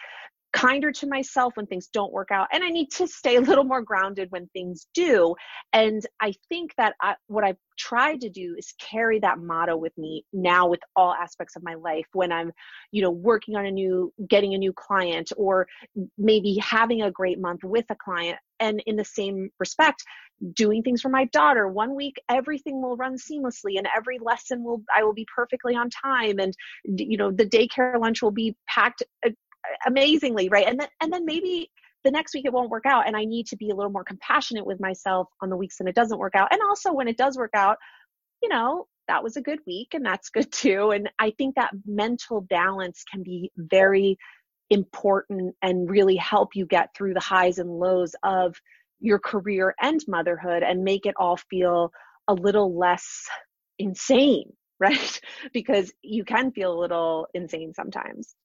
kinder 0.56 0.92
to 0.92 1.06
myself 1.06 1.52
when 1.58 1.66
things 1.66 1.88
don't 1.88 2.14
work 2.14 2.32
out 2.32 2.48
and 2.54 2.64
i 2.64 2.70
need 2.70 2.90
to 2.90 3.06
stay 3.08 3.36
a 3.36 3.42
little 3.42 3.66
more 3.66 3.82
grounded 3.82 4.32
when 4.32 4.48
things 4.48 4.88
do. 4.94 5.36
And 5.74 6.06
i 6.22 6.34
think 6.50 6.74
that 6.78 6.96
I, 7.02 7.16
what 7.28 7.44
i've 7.44 7.58
tried 7.78 8.22
to 8.22 8.30
do 8.30 8.56
is 8.58 8.74
carry 8.80 9.20
that 9.20 9.38
motto 9.38 9.76
with 9.76 9.96
me 9.98 10.24
now 10.32 10.68
with 10.70 10.80
all 10.96 11.14
aspects 11.14 11.58
of 11.58 11.64
my 11.64 11.74
life 11.74 12.06
when 12.14 12.32
i'm 12.32 12.54
you 12.92 13.02
know 13.02 13.12
working 13.12 13.58
on 13.58 13.66
a 13.66 13.72
new 13.72 14.14
getting 14.30 14.54
a 14.54 14.58
new 14.58 14.72
client 14.72 15.32
or 15.36 15.68
maybe 16.18 16.58
having 16.62 17.02
a 17.02 17.12
great 17.12 17.40
month 17.40 17.64
with 17.64 17.86
a 17.90 17.96
client. 17.96 18.38
And 18.62 18.82
in 18.86 18.96
the 18.96 19.04
same 19.04 19.50
respect 19.60 20.04
doing 20.54 20.82
things 20.82 21.02
for 21.02 21.10
my 21.10 21.26
daughter. 21.26 21.68
One 21.68 21.96
week 21.96 22.16
everything 22.30 22.82
will 22.82 22.96
run 22.96 23.16
seamlessly 23.18 23.78
and 23.78 23.88
every 23.96 24.18
lesson 24.20 24.64
will 24.64 24.82
i 24.96 25.04
will 25.04 25.14
be 25.14 25.28
perfectly 25.34 25.76
on 25.76 25.90
time. 25.90 26.40
And 26.40 26.54
you 26.86 27.18
know 27.18 27.32
the 27.32 27.46
daycare 27.46 28.00
lunch 28.00 28.22
will 28.22 28.32
be 28.32 28.56
packed 28.68 29.04
uh, 29.26 29.32
amazingly 29.86 30.50
right? 30.50 30.68
And 30.68 30.80
then 30.80 30.88
and 31.02 31.12
then 31.12 31.26
maybe 31.26 31.72
the 32.04 32.12
next 32.12 32.34
week 32.34 32.46
it 32.46 32.54
won't 32.54 32.70
work 32.70 32.86
out 32.86 33.08
and 33.08 33.18
i 33.18 33.26
need 33.26 33.48
to 33.48 33.58
be 33.58 33.72
a 33.72 33.76
little 33.76 33.92
more 33.92 34.04
compassionate 34.04 34.66
with 34.66 34.80
myself 34.80 35.28
on 35.42 35.50
the 35.50 35.58
weeks 35.58 35.80
when 35.80 35.88
it 35.88 35.96
doesn't 35.96 36.20
work 36.20 36.36
out. 36.36 36.52
And 36.52 36.62
also 36.62 36.94
when 36.94 37.08
it 37.08 37.18
does 37.18 37.38
work 37.38 37.54
out 37.54 37.78
you 38.42 38.50
know 38.50 38.88
that 39.08 39.24
was 39.24 39.38
a 39.38 39.42
good 39.42 39.60
week 39.68 39.90
and 39.94 40.06
that's 40.06 40.30
good 40.30 40.52
too. 40.52 40.92
And 40.92 41.10
i 41.20 41.32
think 41.32 41.56
that 41.56 41.72
mental 41.86 42.42
balance 42.42 43.04
can 43.12 43.24
be 43.24 43.52
very 43.58 44.18
important 44.70 45.56
and 45.62 45.90
really 45.90 46.16
help 46.16 46.56
you 46.56 46.66
get 46.66 46.90
through 46.96 47.14
the 47.14 47.20
highs 47.20 47.60
and 47.60 47.70
lows 47.70 48.16
of 48.24 48.56
your 49.00 49.20
career 49.20 49.76
and 49.80 50.02
motherhood 50.08 50.64
and 50.64 50.84
make 50.84 51.06
it 51.06 51.14
all 51.18 51.38
feel 51.38 51.92
a 52.28 52.34
little 52.34 52.76
less 52.76 53.28
insane 53.78 54.52
right? 54.80 55.22
Because 55.54 55.94
you 56.02 56.26
can 56.26 56.52
feel 56.52 56.74
a 56.74 56.82
little 56.82 57.28
insane 57.34 57.74
sometimes 57.74 58.36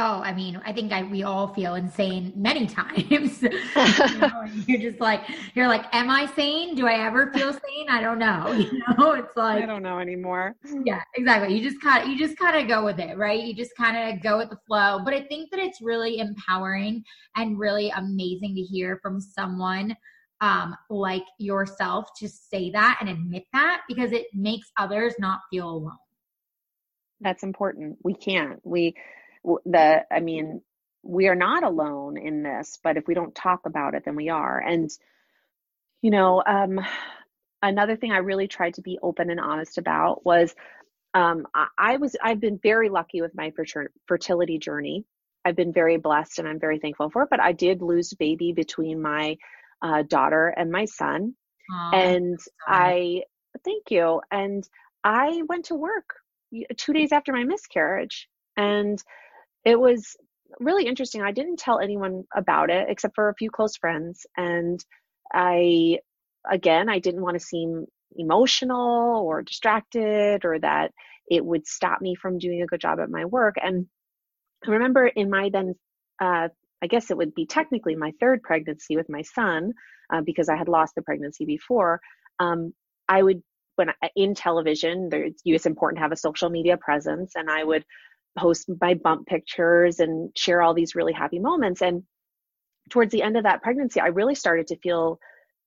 Oh, 0.00 0.20
I 0.22 0.32
mean, 0.32 0.62
I 0.64 0.72
think 0.72 0.92
I, 0.92 1.02
we 1.02 1.24
all 1.24 1.52
feel 1.52 1.74
insane 1.74 2.32
many 2.36 2.66
times. 2.68 3.42
you 3.42 3.50
know, 3.50 4.44
you're 4.66 4.90
just 4.90 5.00
like, 5.00 5.22
you're 5.54 5.66
like, 5.66 5.92
am 5.92 6.08
I 6.08 6.26
sane? 6.36 6.76
Do 6.76 6.86
I 6.86 7.04
ever 7.04 7.32
feel 7.32 7.52
sane? 7.52 7.88
I 7.90 8.00
don't 8.00 8.20
know. 8.20 8.52
You 8.52 8.80
know, 8.96 9.12
it's 9.14 9.36
like 9.36 9.64
I 9.64 9.66
don't 9.66 9.82
know 9.82 9.98
anymore. 9.98 10.54
Yeah, 10.84 11.02
exactly. 11.16 11.56
You 11.56 11.68
just 11.68 11.82
kind 11.82 12.04
of, 12.04 12.08
you 12.08 12.16
just 12.16 12.38
kind 12.38 12.56
of 12.56 12.68
go 12.68 12.84
with 12.84 13.00
it, 13.00 13.16
right? 13.18 13.42
You 13.42 13.54
just 13.54 13.72
kind 13.76 13.96
of 13.96 14.22
go 14.22 14.38
with 14.38 14.50
the 14.50 14.58
flow. 14.68 15.00
But 15.04 15.14
I 15.14 15.22
think 15.22 15.50
that 15.50 15.58
it's 15.58 15.80
really 15.82 16.18
empowering 16.18 17.02
and 17.34 17.58
really 17.58 17.90
amazing 17.90 18.54
to 18.54 18.62
hear 18.62 19.00
from 19.02 19.20
someone 19.20 19.96
um, 20.40 20.76
like 20.90 21.24
yourself 21.40 22.10
to 22.18 22.28
say 22.28 22.70
that 22.70 22.98
and 23.00 23.08
admit 23.08 23.44
that 23.52 23.80
because 23.88 24.12
it 24.12 24.26
makes 24.32 24.70
others 24.78 25.14
not 25.18 25.40
feel 25.50 25.68
alone. 25.68 25.96
That's 27.20 27.42
important. 27.42 27.98
We 28.04 28.14
can't. 28.14 28.60
We 28.64 28.94
the 29.64 30.04
i 30.10 30.20
mean 30.20 30.60
we 31.02 31.28
are 31.28 31.34
not 31.34 31.62
alone 31.62 32.16
in 32.16 32.42
this 32.42 32.78
but 32.82 32.96
if 32.96 33.06
we 33.06 33.14
don't 33.14 33.34
talk 33.34 33.66
about 33.66 33.94
it 33.94 34.04
then 34.04 34.16
we 34.16 34.28
are. 34.28 34.58
And 34.60 34.90
you 36.02 36.10
know 36.10 36.42
um 36.46 36.80
another 37.62 37.96
thing 37.96 38.12
i 38.12 38.18
really 38.18 38.46
tried 38.46 38.74
to 38.74 38.82
be 38.82 38.98
open 39.02 39.30
and 39.30 39.40
honest 39.40 39.78
about 39.78 40.24
was 40.24 40.54
um 41.14 41.46
i, 41.54 41.66
I 41.76 41.96
was 41.96 42.14
i've 42.22 42.40
been 42.40 42.58
very 42.62 42.88
lucky 42.88 43.20
with 43.20 43.34
my 43.34 43.52
fertility 44.06 44.58
journey. 44.58 45.04
I've 45.44 45.56
been 45.56 45.72
very 45.72 45.96
blessed 45.96 46.38
and 46.38 46.48
i'm 46.48 46.60
very 46.60 46.78
thankful 46.78 47.10
for 47.10 47.22
it 47.22 47.30
but 47.30 47.40
i 47.40 47.52
did 47.52 47.82
lose 47.82 48.12
baby 48.14 48.52
between 48.52 49.00
my 49.02 49.36
uh, 49.80 50.02
daughter 50.02 50.48
and 50.48 50.70
my 50.70 50.84
son. 50.84 51.34
Aww, 51.72 51.94
and 51.94 52.38
i 52.66 53.22
thank 53.64 53.90
you. 53.90 54.20
And 54.30 54.68
i 55.04 55.42
went 55.48 55.66
to 55.66 55.74
work 55.74 56.14
two 56.76 56.92
days 56.92 57.12
after 57.12 57.32
my 57.32 57.44
miscarriage. 57.44 58.28
And 58.56 59.02
it 59.68 59.78
was 59.78 60.16
really 60.60 60.86
interesting. 60.86 61.20
I 61.20 61.32
didn't 61.32 61.58
tell 61.58 61.78
anyone 61.78 62.24
about 62.34 62.70
it 62.70 62.86
except 62.88 63.14
for 63.14 63.28
a 63.28 63.34
few 63.34 63.50
close 63.50 63.76
friends. 63.76 64.24
And 64.34 64.82
I, 65.30 65.98
again, 66.50 66.88
I 66.88 67.00
didn't 67.00 67.20
want 67.20 67.38
to 67.38 67.44
seem 67.52 67.84
emotional 68.16 69.22
or 69.26 69.42
distracted 69.42 70.46
or 70.46 70.58
that 70.60 70.92
it 71.28 71.44
would 71.44 71.66
stop 71.66 72.00
me 72.00 72.14
from 72.14 72.38
doing 72.38 72.62
a 72.62 72.66
good 72.66 72.80
job 72.80 72.98
at 72.98 73.10
my 73.10 73.26
work. 73.26 73.56
And 73.62 73.86
I 74.66 74.70
remember 74.70 75.06
in 75.06 75.28
my 75.28 75.50
then, 75.52 75.74
uh, 76.18 76.48
I 76.82 76.86
guess 76.86 77.10
it 77.10 77.18
would 77.18 77.34
be 77.34 77.44
technically 77.44 77.94
my 77.94 78.12
third 78.20 78.42
pregnancy 78.42 78.96
with 78.96 79.10
my 79.10 79.20
son, 79.20 79.74
uh, 80.10 80.22
because 80.24 80.48
I 80.48 80.56
had 80.56 80.68
lost 80.68 80.94
the 80.94 81.02
pregnancy 81.02 81.44
before. 81.44 82.00
Um, 82.38 82.72
I 83.06 83.22
would, 83.22 83.42
when 83.76 83.90
I, 83.90 84.08
in 84.16 84.34
television, 84.34 85.10
there, 85.10 85.28
it's 85.44 85.66
important 85.66 85.98
to 85.98 86.02
have 86.02 86.12
a 86.12 86.16
social 86.16 86.48
media 86.48 86.78
presence, 86.78 87.32
and 87.34 87.50
I 87.50 87.64
would 87.64 87.84
post 88.38 88.70
my 88.80 88.94
bump 88.94 89.26
pictures 89.26 90.00
and 90.00 90.30
share 90.36 90.62
all 90.62 90.74
these 90.74 90.94
really 90.94 91.12
happy 91.12 91.38
moments. 91.38 91.82
And 91.82 92.02
towards 92.90 93.12
the 93.12 93.22
end 93.22 93.36
of 93.36 93.44
that 93.44 93.62
pregnancy, 93.62 94.00
I 94.00 94.08
really 94.08 94.34
started 94.34 94.68
to 94.68 94.78
feel 94.78 95.18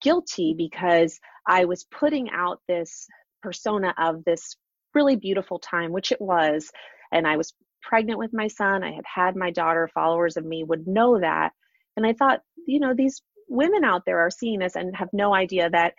guilty 0.02 0.56
because 0.58 1.20
I 1.48 1.66
was 1.66 1.86
putting 1.92 2.30
out 2.32 2.62
this 2.68 3.08
persona 3.42 3.94
of 3.98 4.24
this 4.26 4.56
really 4.94 5.16
beautiful 5.16 5.60
time, 5.60 5.92
which 5.92 6.12
it 6.12 6.22
was. 6.22 6.72
And 7.12 7.28
I 7.28 7.38
was 7.38 7.54
pregnant 7.82 8.20
with 8.20 8.34
my 8.34 8.48
son. 8.48 8.84
I 8.84 8.92
had 8.92 9.06
had 9.06 9.36
my 9.36 9.52
daughter, 9.52 9.90
followers 9.94 10.38
of 10.38 10.46
me 10.46 10.64
would 10.64 10.88
know 10.88 11.20
that. 11.20 11.52
And 11.98 12.06
I 12.06 12.14
thought, 12.14 12.42
you 12.68 12.80
know, 12.80 12.94
these 12.94 13.22
women 13.48 13.84
out 13.84 14.04
there 14.06 14.20
are 14.20 14.32
seeing 14.32 14.60
this 14.60 14.76
and 14.76 14.96
have 14.96 15.10
no 15.14 15.34
idea 15.34 15.70
that 15.70 15.94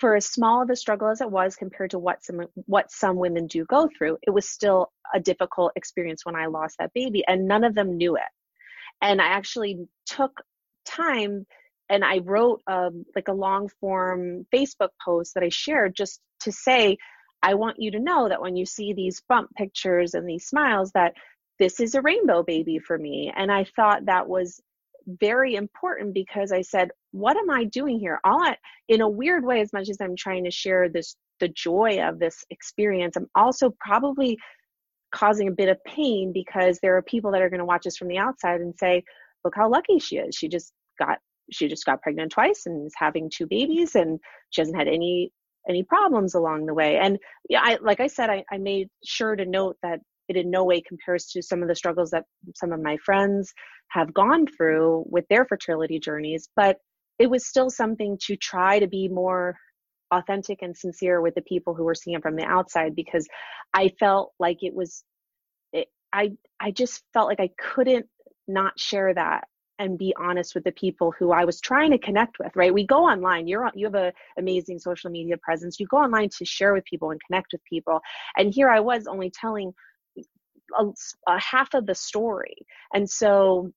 for 0.00 0.16
as 0.16 0.26
small 0.26 0.62
of 0.62 0.70
a 0.70 0.76
struggle 0.76 1.08
as 1.08 1.20
it 1.20 1.30
was 1.30 1.54
compared 1.54 1.90
to 1.90 1.98
what 1.98 2.24
some 2.24 2.40
what 2.66 2.90
some 2.90 3.16
women 3.16 3.46
do 3.46 3.64
go 3.66 3.88
through, 3.96 4.16
it 4.22 4.30
was 4.30 4.48
still 4.48 4.90
a 5.14 5.20
difficult 5.20 5.72
experience 5.76 6.24
when 6.24 6.34
I 6.34 6.46
lost 6.46 6.76
that 6.78 6.92
baby, 6.94 7.22
and 7.28 7.46
none 7.46 7.64
of 7.64 7.74
them 7.74 7.96
knew 7.96 8.16
it. 8.16 8.22
And 9.02 9.20
I 9.20 9.26
actually 9.26 9.78
took 10.06 10.32
time 10.84 11.46
and 11.90 12.04
I 12.04 12.18
wrote 12.18 12.62
um, 12.66 13.04
like 13.16 13.28
a 13.28 13.32
long 13.32 13.68
form 13.80 14.46
Facebook 14.54 14.90
post 15.04 15.34
that 15.34 15.42
I 15.42 15.48
shared 15.48 15.94
just 15.96 16.20
to 16.40 16.52
say, 16.52 16.96
I 17.42 17.54
want 17.54 17.80
you 17.80 17.90
to 17.92 17.98
know 17.98 18.28
that 18.28 18.40
when 18.40 18.56
you 18.56 18.64
see 18.64 18.92
these 18.92 19.22
bump 19.28 19.50
pictures 19.56 20.14
and 20.14 20.28
these 20.28 20.46
smiles, 20.46 20.92
that 20.92 21.14
this 21.58 21.80
is 21.80 21.94
a 21.94 22.02
rainbow 22.02 22.42
baby 22.42 22.78
for 22.78 22.96
me. 22.96 23.32
And 23.34 23.50
I 23.50 23.64
thought 23.64 24.06
that 24.06 24.28
was 24.28 24.60
very 25.06 25.54
important 25.54 26.14
because 26.14 26.52
I 26.52 26.62
said, 26.62 26.90
what 27.12 27.36
am 27.36 27.50
I 27.50 27.64
doing 27.64 27.98
here? 27.98 28.20
All 28.24 28.42
I, 28.42 28.56
in 28.88 29.00
a 29.00 29.08
weird 29.08 29.44
way, 29.44 29.60
as 29.60 29.72
much 29.72 29.88
as 29.88 29.98
I'm 30.00 30.16
trying 30.16 30.44
to 30.44 30.50
share 30.50 30.88
this, 30.88 31.16
the 31.40 31.48
joy 31.48 32.00
of 32.02 32.18
this 32.18 32.44
experience, 32.50 33.16
I'm 33.16 33.28
also 33.34 33.74
probably 33.80 34.38
causing 35.12 35.48
a 35.48 35.52
bit 35.52 35.68
of 35.68 35.82
pain 35.84 36.32
because 36.32 36.78
there 36.82 36.96
are 36.96 37.02
people 37.02 37.32
that 37.32 37.42
are 37.42 37.50
going 37.50 37.58
to 37.58 37.64
watch 37.64 37.86
us 37.86 37.96
from 37.96 38.08
the 38.08 38.18
outside 38.18 38.60
and 38.60 38.74
say, 38.78 39.02
look 39.44 39.54
how 39.56 39.68
lucky 39.68 39.98
she 39.98 40.16
is. 40.16 40.34
She 40.34 40.48
just 40.48 40.72
got, 40.98 41.18
she 41.50 41.68
just 41.68 41.84
got 41.84 42.02
pregnant 42.02 42.32
twice 42.32 42.62
and 42.66 42.86
is 42.86 42.94
having 42.96 43.30
two 43.34 43.46
babies 43.46 43.94
and 43.94 44.20
she 44.50 44.60
hasn't 44.60 44.76
had 44.76 44.88
any, 44.88 45.32
any 45.68 45.82
problems 45.82 46.34
along 46.34 46.66
the 46.66 46.74
way. 46.74 46.96
And 46.98 47.18
yeah, 47.48 47.60
I, 47.62 47.78
like 47.82 48.00
I 48.00 48.06
said, 48.06 48.30
I, 48.30 48.44
I 48.52 48.58
made 48.58 48.88
sure 49.04 49.34
to 49.34 49.44
note 49.44 49.76
that 49.82 50.00
it 50.30 50.36
in 50.36 50.50
no 50.50 50.64
way 50.64 50.80
compares 50.80 51.26
to 51.26 51.42
some 51.42 51.62
of 51.62 51.68
the 51.68 51.74
struggles 51.74 52.10
that 52.10 52.24
some 52.54 52.72
of 52.72 52.80
my 52.80 52.96
friends 53.04 53.52
have 53.88 54.14
gone 54.14 54.46
through 54.46 55.04
with 55.08 55.24
their 55.28 55.44
fertility 55.44 55.98
journeys 55.98 56.48
but 56.56 56.78
it 57.18 57.28
was 57.28 57.46
still 57.46 57.68
something 57.68 58.16
to 58.22 58.34
try 58.36 58.78
to 58.78 58.86
be 58.86 59.08
more 59.08 59.54
authentic 60.10 60.62
and 60.62 60.76
sincere 60.76 61.20
with 61.20 61.34
the 61.34 61.42
people 61.42 61.74
who 61.74 61.84
were 61.84 61.94
seeing 61.94 62.16
it 62.16 62.22
from 62.22 62.36
the 62.36 62.44
outside 62.44 62.96
because 62.96 63.26
I 63.74 63.90
felt 64.00 64.32
like 64.38 64.58
it 64.62 64.74
was 64.74 65.04
it, 65.72 65.88
I 66.12 66.32
I 66.58 66.70
just 66.70 67.02
felt 67.12 67.28
like 67.28 67.40
I 67.40 67.50
couldn't 67.58 68.06
not 68.48 68.78
share 68.78 69.14
that 69.14 69.44
and 69.78 69.96
be 69.96 70.14
honest 70.18 70.54
with 70.54 70.64
the 70.64 70.72
people 70.72 71.12
who 71.18 71.32
I 71.32 71.44
was 71.44 71.60
trying 71.60 71.90
to 71.92 71.98
connect 71.98 72.38
with, 72.38 72.54
right? 72.54 72.74
We 72.74 72.86
go 72.86 73.04
online. 73.04 73.46
You're 73.46 73.70
you 73.74 73.86
have 73.86 73.94
an 73.94 74.12
amazing 74.38 74.78
social 74.78 75.10
media 75.10 75.36
presence. 75.38 75.78
You 75.78 75.86
go 75.86 75.98
online 75.98 76.28
to 76.38 76.44
share 76.44 76.74
with 76.74 76.84
people 76.84 77.10
and 77.10 77.20
connect 77.26 77.52
with 77.52 77.64
people. 77.64 78.00
And 78.36 78.52
here 78.52 78.68
I 78.68 78.80
was 78.80 79.06
only 79.06 79.30
telling 79.30 79.72
a, 80.78 80.84
a 81.28 81.40
half 81.40 81.74
of 81.74 81.86
the 81.86 81.94
story. 81.94 82.56
And 82.92 83.08
so 83.08 83.72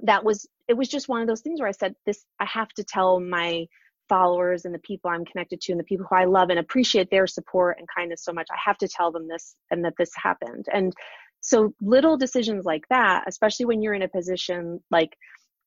that 0.00 0.24
was 0.24 0.46
it 0.68 0.76
was 0.76 0.88
just 0.88 1.08
one 1.08 1.20
of 1.20 1.26
those 1.26 1.40
things 1.40 1.60
where 1.60 1.68
I 1.68 1.72
said 1.72 1.94
this 2.06 2.24
I 2.40 2.44
have 2.46 2.68
to 2.70 2.84
tell 2.84 3.20
my 3.20 3.66
followers 4.08 4.64
and 4.64 4.74
the 4.74 4.78
people 4.78 5.10
I'm 5.10 5.24
connected 5.24 5.60
to 5.60 5.72
and 5.72 5.78
the 5.78 5.84
people 5.84 6.06
who 6.08 6.16
I 6.16 6.24
love 6.24 6.50
and 6.50 6.58
appreciate 6.58 7.10
their 7.10 7.26
support 7.26 7.76
and 7.78 7.86
kindness 7.94 8.24
so 8.24 8.32
much. 8.32 8.48
I 8.50 8.58
have 8.64 8.78
to 8.78 8.88
tell 8.88 9.12
them 9.12 9.28
this 9.28 9.54
and 9.70 9.84
that 9.84 9.94
this 9.98 10.10
happened. 10.16 10.66
And 10.72 10.94
so 11.40 11.74
little 11.80 12.16
decisions 12.16 12.64
like 12.64 12.84
that, 12.90 13.24
especially 13.26 13.66
when 13.66 13.82
you're 13.82 13.94
in 13.94 14.02
a 14.02 14.08
position 14.08 14.82
like, 14.90 15.16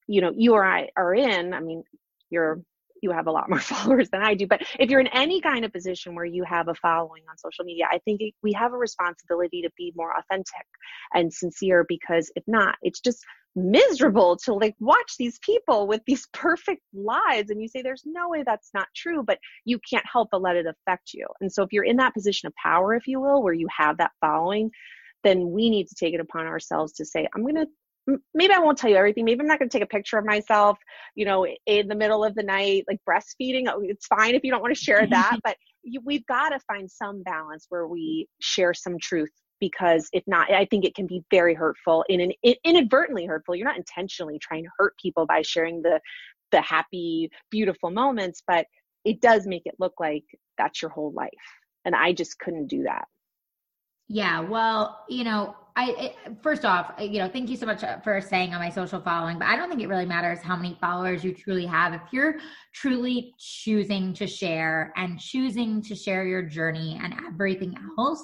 you 0.08 0.22
know, 0.22 0.32
you 0.36 0.54
or 0.54 0.66
I 0.66 0.90
are 0.98 1.14
in, 1.14 1.54
I 1.54 1.60
mean, 1.60 1.84
you're 2.30 2.62
you 3.02 3.12
have 3.12 3.28
a 3.28 3.32
lot 3.32 3.50
more 3.50 3.60
followers 3.74 4.10
than 4.10 4.22
I 4.22 4.36
do. 4.36 4.48
But 4.48 4.62
if 4.80 4.90
you're 4.90 5.00
in 5.00 5.08
any 5.08 5.42
kind 5.42 5.66
of 5.66 5.74
position 5.74 6.16
where 6.16 6.26
you 6.26 6.44
have 6.44 6.68
a 6.68 6.76
following 6.76 7.24
on 7.30 7.38
social 7.38 7.66
media, 7.66 7.86
I 7.92 8.00
think 8.00 8.22
we 8.42 8.54
have 8.54 8.74
a 8.74 8.78
responsibility 8.78 9.62
to 9.64 9.70
be 9.78 9.94
more 9.96 10.18
authentic 10.18 10.66
and 11.14 11.34
sincere 11.34 11.86
because 11.88 12.32
if 12.36 12.44
not, 12.48 12.76
it's 12.82 13.00
just 13.00 13.26
miserable 13.56 14.38
to 14.38 14.54
like 14.54 14.76
watch 14.80 15.16
these 15.20 15.38
people 15.40 15.88
with 15.88 16.02
these 16.08 16.26
perfect 16.34 16.82
lives 16.94 17.50
and 17.50 17.62
you 17.62 17.68
say 17.68 17.82
there's 17.82 18.04
no 18.06 18.30
way 18.30 18.44
that's 18.46 18.70
not 18.74 18.88
true 18.96 19.24
but 19.24 19.38
you 19.66 19.78
can't 19.90 20.06
help 20.12 20.30
but 20.32 20.42
let 20.42 20.56
it 20.56 20.66
affect 20.66 21.14
you 21.14 21.28
and 21.42 21.52
so 21.52 21.62
if 21.62 21.74
you're 21.74 21.84
in 21.84 21.98
that 21.98 22.14
position 22.14 22.48
of 22.48 22.56
power 22.56 22.94
if 22.94 23.08
you 23.08 23.20
will 23.20 23.44
where 23.44 23.54
you 23.54 23.68
have 23.76 23.98
that 23.98 24.12
following 24.22 24.72
then 25.24 25.52
we 25.52 25.70
need 25.70 25.86
to 25.86 25.96
take 25.96 26.14
it 26.14 26.22
upon 26.22 26.48
ourselves 26.48 26.94
to 26.94 27.06
say 27.06 27.28
i'm 27.36 27.42
going 27.42 27.56
to 27.56 27.68
maybe 28.34 28.54
I 28.54 28.60
won't 28.60 28.78
tell 28.78 28.90
you 28.90 28.96
everything. 28.96 29.26
Maybe 29.26 29.40
I'm 29.42 29.48
not 29.48 29.60
going 29.60 29.70
to 29.70 29.78
take 29.78 29.84
a 29.84 29.90
picture 29.90 30.18
of 30.18 30.26
myself, 30.26 30.78
you 31.16 31.26
know, 31.26 31.46
in 31.66 31.88
the 31.88 31.96
middle 31.96 32.24
of 32.24 32.36
the 32.36 32.44
night, 32.44 32.86
like 32.88 33.00
breastfeeding. 33.08 33.66
Oh, 33.68 33.82
it's 33.84 34.08
fine 34.08 34.36
if 34.36 34.44
you 34.44 34.52
don't 34.52 34.62
want 34.62 34.76
to 34.76 34.82
share 34.82 35.06
that, 35.08 35.40
but 35.44 35.58
you, 35.84 36.02
we've 36.04 36.26
got 36.26 36.50
to 36.50 36.60
find 36.60 36.90
some 36.90 37.24
balance 37.24 37.66
where 37.70 37.88
we 37.88 38.28
share 38.40 38.74
some 38.74 38.98
truth 39.00 39.32
because 39.60 40.10
if 40.12 40.24
not, 40.28 40.52
I 40.52 40.66
think 40.66 40.86
it 40.86 40.96
can 40.96 41.08
be 41.08 41.24
very 41.30 41.54
hurtful 41.54 42.04
in 42.10 42.20
an 42.22 42.32
inadvertently 42.64 43.26
hurtful. 43.26 43.56
You're 43.56 43.68
not 43.68 43.78
intentionally 43.78 44.40
trying 44.40 44.64
to 44.64 44.70
hurt 44.78 44.94
people 45.02 45.26
by 45.26 45.44
sharing 45.44 45.82
the 45.82 46.00
the 46.52 46.62
happy, 46.62 47.30
beautiful 47.50 47.92
moments, 47.92 48.44
but 48.46 48.66
it 49.06 49.22
does 49.22 49.48
make 49.48 49.62
it 49.66 49.76
look 49.80 49.94
like 50.00 50.24
that's 50.58 50.82
your 50.82 50.92
whole 50.92 51.14
life. 51.14 51.30
And 51.86 51.96
I 51.96 52.12
just 52.12 52.38
couldn't 52.40 52.68
do 52.68 52.84
that. 52.84 53.06
Yeah, 54.10 54.42
well, 54.42 55.06
you 55.08 55.24
know, 55.24 55.56
I 55.76 55.92
it, 55.92 56.16
first 56.42 56.66
off, 56.66 56.94
you 57.00 57.20
know, 57.20 57.28
thank 57.28 57.50
you 57.50 57.56
so 57.56 57.66
much 57.66 57.84
for 58.04 58.20
saying 58.22 58.54
on 58.54 58.60
my 58.60 58.70
social 58.70 59.00
following, 59.00 59.40
but 59.40 59.48
I 59.48 59.56
don't 59.56 59.70
think 59.70 59.82
it 59.82 59.88
really 59.88 60.06
matters 60.06 60.40
how 60.40 60.56
many 60.56 60.78
followers 60.82 61.24
you 61.24 61.34
truly 61.34 61.66
have. 61.66 61.94
If 61.94 62.02
you're 62.12 62.36
truly 62.74 63.34
choosing 63.38 64.14
to 64.14 64.28
share 64.28 64.94
and 64.98 65.20
choosing 65.20 65.82
to 65.84 65.96
share 65.96 66.26
your 66.26 66.42
journey 66.42 67.00
and 67.02 67.14
everything 67.26 67.76
else, 67.98 68.24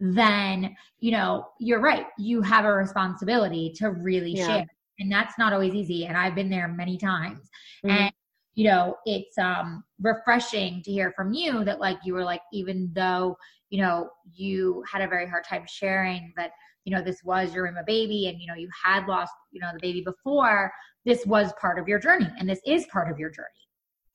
then, 0.00 0.76
you 1.00 1.12
know, 1.12 1.48
you're 1.58 1.80
right. 1.80 2.06
You 2.18 2.42
have 2.42 2.64
a 2.64 2.72
responsibility 2.72 3.72
to 3.76 3.90
really 3.90 4.32
yeah. 4.32 4.46
share. 4.46 4.66
And 4.98 5.10
that's 5.10 5.38
not 5.38 5.52
always 5.52 5.74
easy. 5.74 6.06
And 6.06 6.16
I've 6.16 6.34
been 6.34 6.50
there 6.50 6.68
many 6.68 6.98
times. 6.98 7.48
Mm-hmm. 7.84 7.90
And 7.90 8.12
you 8.54 8.68
know, 8.68 8.96
it's 9.04 9.38
um 9.38 9.84
refreshing 10.00 10.82
to 10.82 10.90
hear 10.90 11.12
from 11.12 11.32
you 11.32 11.64
that 11.64 11.78
like 11.78 11.98
you 12.04 12.14
were 12.14 12.24
like 12.24 12.42
even 12.52 12.90
though 12.92 13.36
you 13.70 13.82
know, 13.82 14.10
you 14.34 14.82
had 14.90 15.02
a 15.02 15.08
very 15.08 15.28
hard 15.28 15.44
time 15.44 15.64
sharing 15.66 16.32
that, 16.36 16.52
you 16.88 16.96
know, 16.96 17.02
this 17.02 17.22
was 17.22 17.54
your 17.54 17.64
rainbow 17.64 17.82
baby 17.86 18.28
and, 18.28 18.40
you 18.40 18.46
know, 18.46 18.54
you 18.54 18.70
had 18.82 19.06
lost, 19.06 19.30
you 19.52 19.60
know, 19.60 19.68
the 19.74 19.78
baby 19.78 20.00
before, 20.00 20.72
this 21.04 21.26
was 21.26 21.52
part 21.60 21.78
of 21.78 21.86
your 21.86 21.98
journey 21.98 22.28
and 22.38 22.48
this 22.48 22.60
is 22.64 22.86
part 22.86 23.10
of 23.10 23.18
your 23.18 23.28
journey. 23.28 23.46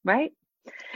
Right. 0.04 0.32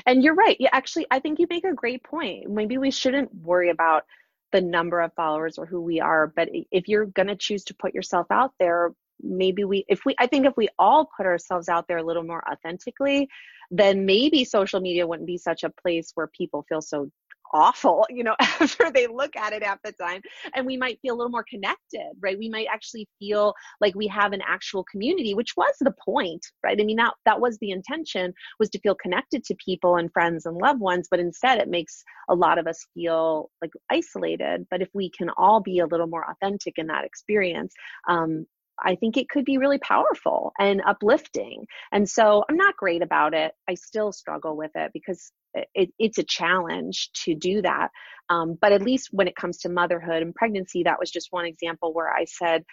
And 0.08 0.24
you're 0.24 0.34
right. 0.34 0.58
Yeah, 0.60 0.70
actually, 0.74 1.06
I 1.12 1.20
think 1.20 1.38
you 1.38 1.46
make 1.48 1.66
a 1.66 1.74
great 1.74 2.04
point. 2.04 2.50
Maybe 2.50 2.80
we 2.80 2.90
shouldn't 2.90 3.32
worry 3.36 3.70
about 3.70 4.06
the 4.52 4.60
number 4.60 5.02
of 5.02 5.14
followers 5.14 5.60
or 5.60 5.68
who 5.68 5.80
we 5.80 6.02
are, 6.02 6.26
but 6.36 6.50
if 6.72 6.88
you're 6.88 7.06
going 7.06 7.28
to 7.28 7.36
choose 7.36 7.64
to 7.66 7.76
put 7.76 7.94
yourself 7.94 8.26
out 8.32 8.54
there, 8.60 8.94
maybe 9.20 9.64
we 9.64 9.84
if 9.88 10.06
we 10.06 10.14
i 10.20 10.28
think 10.28 10.46
if 10.46 10.56
we 10.56 10.70
all 10.78 11.10
put 11.18 11.26
ourselves 11.26 11.70
out 11.70 11.88
there 11.88 11.98
a 11.98 12.04
little 12.04 12.22
more 12.22 12.44
authentically 12.52 13.28
then 13.72 14.06
maybe 14.06 14.46
social 14.46 14.80
media 14.80 15.08
wouldn't 15.08 15.26
be 15.26 15.40
such 15.40 15.64
a 15.64 15.72
place 15.72 16.12
where 16.14 16.28
people 16.28 16.64
feel 16.70 16.84
so 16.84 17.10
awful, 17.54 18.06
you 18.10 18.24
know, 18.24 18.36
after 18.40 18.92
they 18.92 19.08
look 19.08 19.36
at 19.36 19.54
it 19.54 19.64
at 19.64 19.80
the 19.84 19.92
time. 19.94 20.22
And 20.56 20.66
we 20.66 20.78
might 20.78 21.00
feel 21.02 21.16
a 21.16 21.18
little 21.18 21.32
more 21.32 21.46
connected, 21.50 22.12
right? 22.20 22.38
We 22.38 22.50
might 22.50 22.68
actually 22.72 23.08
feel 23.20 23.54
like 23.82 23.96
we 23.96 24.08
have 24.08 24.34
an 24.34 24.42
actual 24.48 24.84
community, 24.84 25.34
which 25.34 25.56
was 25.58 25.74
the 25.80 25.94
point, 26.04 26.46
right? 26.64 26.80
I 26.80 26.84
mean, 26.84 26.98
that, 26.98 27.14
that 27.26 27.40
was 27.40 27.58
the 27.60 27.72
intention 27.72 28.34
was 28.60 28.70
to 28.70 28.80
feel 28.80 28.96
connected 28.96 29.44
to 29.46 29.56
people 29.64 29.98
and 29.98 30.12
friends 30.12 30.46
and 30.46 30.58
loved 30.58 30.80
ones, 30.80 31.08
but 31.10 31.20
instead 31.20 31.60
it 31.60 31.70
makes 31.70 32.04
a 32.30 32.36
lot 32.36 32.58
of 32.60 32.68
us 32.68 32.86
feel 32.94 33.50
like 33.62 33.72
isolated. 33.92 34.68
But 34.70 34.82
if 34.82 34.90
we 34.94 35.10
can 35.10 35.30
all 35.38 35.62
be 35.62 35.80
a 35.80 35.88
little 35.88 36.08
more 36.08 36.26
authentic 36.30 36.76
in 36.78 36.88
that 36.88 37.06
experience, 37.06 37.74
um, 38.08 38.46
I 38.84 38.96
think 38.96 39.18
it 39.18 39.30
could 39.30 39.46
be 39.46 39.58
really 39.58 39.80
powerful 39.80 40.54
and 40.60 40.82
uplifting. 40.86 41.66
And 41.92 42.08
so 42.08 42.44
I'm 42.48 42.58
not 42.58 42.78
great 42.78 43.02
about 43.02 43.34
it. 43.34 43.54
I 43.68 43.74
still 43.74 44.12
struggle 44.12 44.56
with 44.56 44.72
it 44.76 44.92
because 44.94 45.32
it, 45.74 45.90
it's 45.98 46.18
a 46.18 46.24
challenge 46.24 47.10
to 47.24 47.36
do 47.36 47.62
that. 47.62 47.90
Um, 48.30 48.58
but 48.60 48.74
at 48.74 48.82
least 48.82 49.10
when 49.12 49.28
it 49.28 49.36
comes 49.36 49.60
to 49.60 49.70
motherhood 49.70 50.22
and 50.22 50.36
pregnancy, 50.36 50.84
that 50.84 51.00
was 51.00 51.12
just 51.12 51.32
one 51.32 51.46
example 51.46 51.94
where 51.94 52.10
I 52.10 52.26
said, 52.26 52.64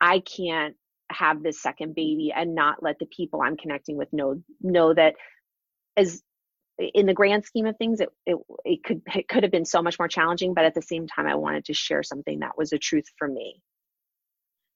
I 0.00 0.20
can't 0.20 0.74
have 1.10 1.42
this 1.42 1.60
second 1.60 1.94
baby 1.94 2.32
and 2.34 2.54
not 2.54 2.82
let 2.82 2.98
the 2.98 3.06
people 3.06 3.42
I'm 3.42 3.56
connecting 3.56 3.96
with 3.96 4.08
know 4.12 4.42
know 4.62 4.94
that 4.94 5.14
as 5.96 6.22
in 6.94 7.06
the 7.06 7.14
grand 7.14 7.44
scheme 7.44 7.66
of 7.66 7.76
things, 7.76 8.00
it, 8.00 8.08
it, 8.26 8.36
it 8.64 8.84
could 8.84 9.02
it 9.14 9.28
could 9.28 9.42
have 9.42 9.52
been 9.52 9.64
so 9.64 9.82
much 9.82 9.98
more 9.98 10.08
challenging. 10.08 10.54
But 10.54 10.64
at 10.64 10.74
the 10.74 10.82
same 10.82 11.06
time, 11.06 11.26
I 11.26 11.34
wanted 11.34 11.66
to 11.66 11.74
share 11.74 12.02
something 12.02 12.40
that 12.40 12.56
was 12.56 12.72
a 12.72 12.78
truth 12.78 13.04
for 13.18 13.28
me. 13.28 13.60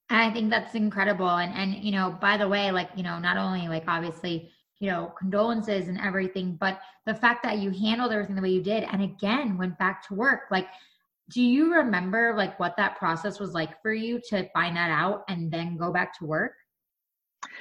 I 0.09 0.31
think 0.31 0.50
that's 0.50 0.74
incredible. 0.74 1.29
And 1.29 1.52
and 1.55 1.85
you 1.85 1.92
know, 1.92 2.16
by 2.20 2.37
the 2.37 2.48
way, 2.48 2.70
like, 2.70 2.90
you 2.96 3.02
know, 3.02 3.18
not 3.18 3.37
only 3.37 3.68
like 3.68 3.85
obviously, 3.88 4.50
you 4.78 4.90
know, 4.90 5.12
condolences 5.18 5.88
and 5.88 5.98
everything, 6.00 6.56
but 6.60 6.80
the 7.06 7.14
fact 7.14 7.42
that 7.42 7.58
you 7.58 7.70
handled 7.70 8.12
everything 8.12 8.36
the 8.36 8.42
way 8.42 8.50
you 8.50 8.62
did 8.62 8.84
and 8.84 9.02
again 9.02 9.56
went 9.56 9.78
back 9.78 10.06
to 10.08 10.14
work. 10.14 10.42
Like, 10.50 10.68
do 11.30 11.42
you 11.42 11.74
remember 11.74 12.34
like 12.36 12.58
what 12.60 12.76
that 12.76 12.98
process 12.98 13.40
was 13.40 13.52
like 13.52 13.80
for 13.82 13.92
you 13.92 14.20
to 14.28 14.48
find 14.50 14.76
that 14.76 14.90
out 14.90 15.24
and 15.28 15.50
then 15.50 15.76
go 15.76 15.92
back 15.92 16.16
to 16.18 16.24
work? 16.24 16.52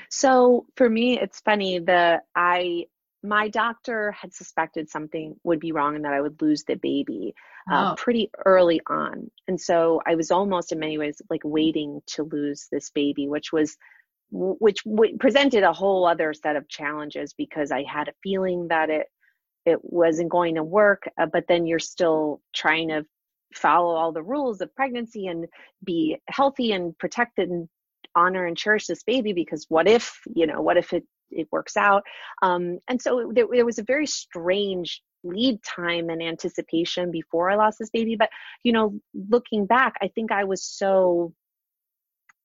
So 0.10 0.65
for 0.75 0.89
me, 0.89 1.19
it's 1.19 1.39
funny. 1.39 1.80
The 1.80 2.21
I 2.36 2.86
my 3.23 3.47
doctor 3.49 4.12
had 4.12 4.34
suspected 4.34 4.89
something 4.89 5.36
would 5.43 5.60
be 5.60 5.71
wrong 5.71 5.95
and 5.95 6.06
that 6.06 6.13
I 6.13 6.21
would 6.21 6.39
lose 6.41 6.63
the 6.63 6.75
baby 6.75 7.34
uh, 7.71 7.91
oh. 7.91 7.95
pretty 7.97 8.30
early 8.45 8.82
on. 8.88 9.32
And 9.47 9.60
so 9.60 9.99
I 10.06 10.13
was 10.13 10.30
almost 10.30 10.71
in 10.71 10.80
many 10.80 10.99
ways 10.99 11.21
like 11.30 11.41
waiting 11.43 12.01
to 12.08 12.23
lose 12.23 12.67
this 12.71 12.91
baby, 12.91 13.28
which 13.28 13.51
was 13.51 13.78
which 14.32 14.84
w- 14.84 15.18
presented 15.18 15.64
a 15.64 15.74
whole 15.74 16.06
other 16.06 16.34
set 16.34 16.56
of 16.56 16.68
challenges 16.68 17.34
because 17.38 17.72
I 17.72 17.84
had 17.84 18.08
a 18.08 18.14
feeling 18.24 18.68
that 18.70 18.90
it 18.90 19.08
it 19.66 19.80
wasn't 19.82 20.30
going 20.30 20.56
to 20.56 20.64
work, 20.64 21.04
uh, 21.20 21.26
but 21.26 21.46
then 21.48 21.66
you're 21.66 21.80
still 21.80 22.42
trying 22.54 22.90
to 22.90 23.04
follow 23.56 23.96
all 23.96 24.12
the 24.12 24.22
rules 24.22 24.62
of 24.62 24.76
pregnancy 24.76 25.28
and 25.28 25.48
be 25.84 26.18
healthy 26.28 26.74
and 26.74 26.96
protected 27.00 27.50
and 27.50 27.68
honor 28.16 28.46
and 28.46 28.58
cherish 28.58 28.86
this 28.86 29.04
baby 29.04 29.34
because 29.34 29.66
what 29.70 29.88
if 29.88 30.20
you 30.36 30.46
know 30.46 30.62
what 30.62 30.78
if 30.78 30.94
it 30.94 31.04
it 31.32 31.48
works 31.52 31.78
out. 31.78 32.04
Um, 32.42 32.80
and 32.88 33.02
so 33.02 33.32
there, 33.34 33.46
there 33.52 33.66
was 33.66 33.80
a 33.80 33.84
very 33.84 34.08
strange 34.08 35.02
lead 35.24 35.62
time 35.64 36.10
and 36.10 36.22
anticipation 36.22 37.12
before 37.12 37.50
I 37.50 37.56
lost 37.56 37.80
this 37.80 37.90
baby. 37.90 38.16
But, 38.16 38.30
you 38.64 38.72
know, 38.72 39.00
looking 39.30 39.66
back, 39.66 39.96
I 40.02 40.08
think 40.10 40.32
I 40.32 40.44
was 40.44 40.64
so 40.64 41.34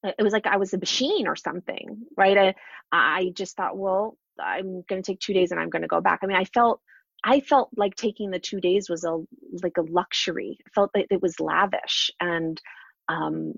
it 0.03 0.23
was 0.23 0.33
like 0.33 0.47
I 0.47 0.57
was 0.57 0.73
a 0.73 0.79
machine 0.79 1.27
or 1.27 1.37
something, 1.37 2.03
right? 2.17 2.37
I, 2.39 2.55
I 2.93 3.33
just 3.35 3.57
thought, 3.57 3.77
well, 3.77 4.17
I'm 4.43 4.83
going 4.89 5.03
to 5.03 5.13
take 5.13 5.21
two 5.21 5.35
days 5.35 5.51
and 5.51 5.61
I'm 5.61 5.71
going 5.71 5.83
to 5.83 5.89
go 5.89 6.01
back. 6.01 6.21
I 6.23 6.27
mean, 6.27 6.37
I 6.37 6.45
felt, 6.45 6.81
I 7.23 7.41
felt 7.41 7.69
like 7.77 7.95
taking 7.97 8.31
the 8.31 8.39
two 8.39 8.61
days 8.61 8.89
was 8.89 9.05
a 9.05 9.19
like 9.63 9.77
a 9.77 9.83
luxury. 9.83 10.59
I 10.67 10.71
felt 10.75 10.91
that 10.95 11.07
it 11.11 11.21
was 11.21 11.39
lavish, 11.39 12.11
and 12.19 12.61
um, 13.09 13.55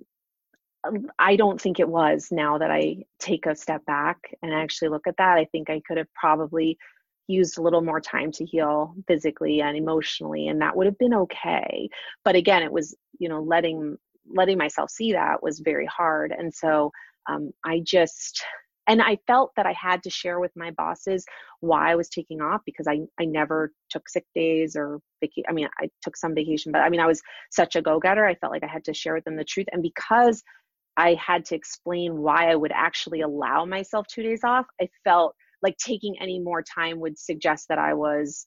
I 1.18 1.36
don't 1.36 1.61
think 1.61 1.78
it 1.78 1.88
was 1.88 2.28
now 2.32 2.59
that 2.59 2.70
I 2.70 3.05
take 3.20 3.47
a 3.47 3.55
step 3.55 3.84
back 3.84 4.18
and 4.43 4.53
actually 4.53 4.88
look 4.88 5.07
at 5.07 5.18
that. 5.18 5.38
I 5.38 5.45
think 5.45 5.70
I 5.70 5.80
could 5.86 5.99
have 5.99 6.12
probably 6.14 6.76
used 7.28 7.57
a 7.57 7.62
little 7.62 7.82
more 7.82 8.01
time 8.01 8.32
to 8.32 8.45
heal 8.45 8.97
physically 9.07 9.61
and 9.61 9.76
emotionally, 9.76 10.49
and 10.49 10.61
that 10.61 10.76
would 10.76 10.86
have 10.86 10.99
been 10.99 11.14
okay. 11.14 11.88
But 12.24 12.34
again, 12.34 12.64
it 12.64 12.72
was, 12.72 12.97
you 13.18 13.28
know, 13.28 13.43
letting 13.43 13.97
letting 14.29 14.59
myself 14.59 14.91
see 14.91 15.12
that 15.12 15.43
was 15.43 15.61
very 15.61 15.87
hard. 15.87 16.33
And 16.33 16.53
so 16.53 16.91
um, 17.29 17.51
i 17.64 17.81
just 17.85 18.43
and 18.87 19.01
i 19.01 19.16
felt 19.27 19.53
that 19.57 19.66
i 19.66 19.73
had 19.73 20.03
to 20.03 20.11
share 20.11 20.41
with 20.41 20.51
my 20.57 20.70
bosses 20.73 21.25
why 21.61 21.93
i 21.93 21.95
was 21.95 22.09
taking 22.09 22.41
off 22.41 22.61
because 22.66 22.87
i 22.89 23.01
i 23.20 23.25
never 23.25 23.73
took 23.91 24.09
sick 24.09 24.25
days 24.35 24.75
or 24.77 24.99
vacation 25.20 25.45
i 25.49 25.53
mean 25.53 25.68
i 25.81 25.89
took 26.03 26.16
some 26.16 26.35
vacation 26.35 26.73
but 26.73 26.81
i 26.81 26.89
mean 26.89 27.01
i 27.01 27.07
was 27.07 27.23
such 27.51 27.77
a 27.77 27.83
go-getter. 27.83 28.27
I 28.27 28.35
felt 28.35 28.53
like 28.53 28.64
i 28.64 28.73
had 28.73 28.85
to 28.85 28.95
share 28.95 29.14
with 29.14 29.25
them 29.25 29.37
the 29.37 29.45
truth. 29.45 29.66
And 29.73 29.83
because 29.83 30.43
i 30.97 31.14
had 31.14 31.45
to 31.47 31.55
explain 31.55 32.18
why 32.18 32.51
i 32.51 32.55
would 32.55 32.73
actually 32.75 33.20
allow 33.20 33.64
myself 33.64 34.07
two 34.09 34.23
days 34.23 34.41
off 34.45 34.66
i 34.81 34.89
felt 35.05 35.35
like 35.62 35.77
taking 35.77 36.16
any 36.20 36.41
more 36.41 36.62
time 36.62 36.99
would 37.01 37.18
suggest 37.18 37.68
that 37.68 37.79
i 37.79 37.95
was 37.95 38.47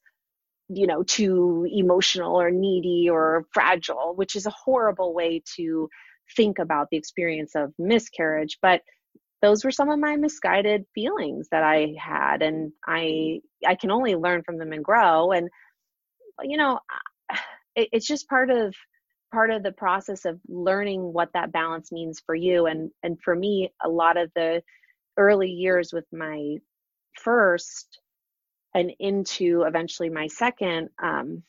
you 0.70 0.88
know 0.88 1.04
too 1.04 1.68
emotional 1.72 2.40
or 2.40 2.50
needy 2.52 3.08
or 3.10 3.46
fragile 3.54 4.14
which 4.16 4.36
is 4.36 4.46
a 4.46 4.54
horrible 4.64 5.14
way 5.14 5.42
to 5.56 5.88
think 6.36 6.58
about 6.60 6.88
the 6.90 6.98
experience 6.98 7.56
of 7.56 7.72
miscarriage 7.78 8.58
but 8.62 8.82
those 9.42 9.64
were 9.64 9.72
some 9.72 9.90
of 9.90 10.00
my 10.00 10.16
misguided 10.16 10.86
feelings 10.96 11.48
that 11.52 11.64
i 11.64 11.94
had 12.00 12.42
and 12.42 12.72
i 12.88 13.40
i 13.68 13.76
can 13.76 13.92
only 13.92 14.16
learn 14.16 14.42
from 14.44 14.58
them 14.58 14.72
and 14.72 14.84
grow 14.84 15.32
and 15.32 15.50
you 16.42 16.58
know 16.58 16.80
it, 17.76 17.90
it's 17.92 18.08
just 18.08 18.28
part 18.28 18.50
of 18.50 18.74
part 19.32 19.52
of 19.52 19.64
the 19.64 19.72
process 19.72 20.26
of 20.26 20.40
learning 20.48 21.02
what 21.02 21.30
that 21.34 21.52
balance 21.52 21.92
means 21.92 22.22
for 22.26 22.34
you 22.34 22.66
and 22.66 22.90
and 23.04 23.18
for 23.24 23.36
me 23.36 23.72
a 23.84 23.90
lot 23.90 24.18
of 24.18 24.32
the 24.36 24.62
early 25.18 25.50
years 25.50 25.92
with 25.94 26.06
my 26.12 26.56
first 27.14 28.00
and 28.76 28.92
into 29.00 29.64
eventually 29.64 30.10
my 30.10 30.28
second, 30.28 30.90
um, 31.02 31.42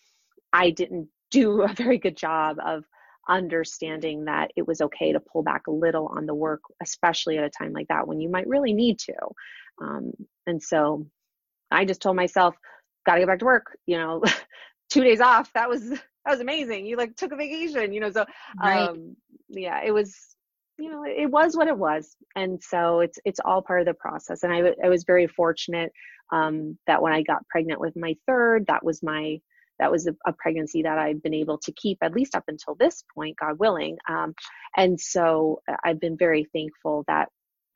I 0.53 0.71
didn't 0.71 1.09
do 1.31 1.63
a 1.63 1.73
very 1.75 1.99
good 1.99 2.17
job 2.17 2.57
of 2.65 2.85
understanding 3.29 4.27
that 4.27 4.53
it 4.57 4.67
was 4.67 4.81
okay 4.81 5.13
to 5.13 5.21
pull 5.21 5.43
back 5.43 5.67
a 5.67 5.73
little 5.73 6.07
on 6.07 6.27
the 6.27 6.35
work, 6.35 6.63
especially 6.81 7.37
at 7.37 7.45
a 7.45 7.51
time 7.51 7.73
like 7.73 7.89
that 7.89 8.07
when 8.07 8.21
you 8.21 8.31
might 8.31 8.47
really 8.47 8.73
need 8.73 9.01
to. 9.01 9.15
Um, 9.83 10.13
and 10.47 10.63
so 10.63 11.07
I 11.73 11.85
just 11.85 12.01
told 12.01 12.15
myself, 12.15 12.55
gotta 13.05 13.21
get 13.21 13.27
back 13.27 13.41
to 13.41 13.45
work, 13.45 13.77
you 13.87 13.99
know, 13.99 14.23
two 14.91 15.03
days 15.03 15.21
off. 15.21 15.53
That 15.55 15.69
was, 15.69 15.91
that 15.91 16.01
was 16.31 16.41
amazing. 16.41 16.87
You 16.87 16.97
like 16.97 17.17
took 17.17 17.33
a 17.33 17.37
vacation, 17.37 17.93
you 17.93 17.99
know, 17.99 18.11
so, 18.13 18.25
right. 18.63 18.89
um, 18.89 19.17
yeah, 19.49 19.83
it 19.85 19.91
was, 19.91 20.36
you 20.79 20.91
know, 20.91 21.05
it 21.05 21.31
was 21.31 21.57
what 21.57 21.69
it 21.69 21.77
was. 21.77 22.17
And 22.35 22.63
so 22.63 23.01
it's, 23.01 23.19
it's 23.25 23.41
all 23.45 23.63
part 23.63 23.81
of 23.81 23.87
the 23.87 23.95
process. 23.95 24.43
And 24.43 24.53
I, 24.53 24.75
I 24.85 24.89
was 24.89 25.05
very 25.05 25.27
fortunate 25.27 25.93
um, 26.33 26.79
that 26.87 27.01
when 27.01 27.13
I 27.13 27.23
got 27.23 27.47
pregnant 27.49 27.81
with 27.81 27.97
my 27.97 28.17
third, 28.27 28.67
that 28.67 28.85
was 28.85 29.03
my 29.03 29.41
that 29.79 29.93
was 29.93 30.07
a, 30.07 30.17
a, 30.27 30.33
pregnancy 30.33 30.83
that 30.83 30.97
I've 30.97 31.23
been 31.23 31.35
able 31.35 31.59
to 31.59 31.73
keep 31.73 31.99
at 32.01 32.15
least 32.15 32.35
up 32.35 32.45
until 32.49 32.75
this 32.77 33.05
point, 33.15 33.37
God 33.37 33.59
willing. 33.59 33.99
Um, 34.09 34.35
and 34.75 34.99
so 34.99 35.61
uh, 35.71 35.77
I've 35.85 36.01
been 36.01 36.17
very 36.17 36.49
thankful 36.55 37.05
that 37.09 37.29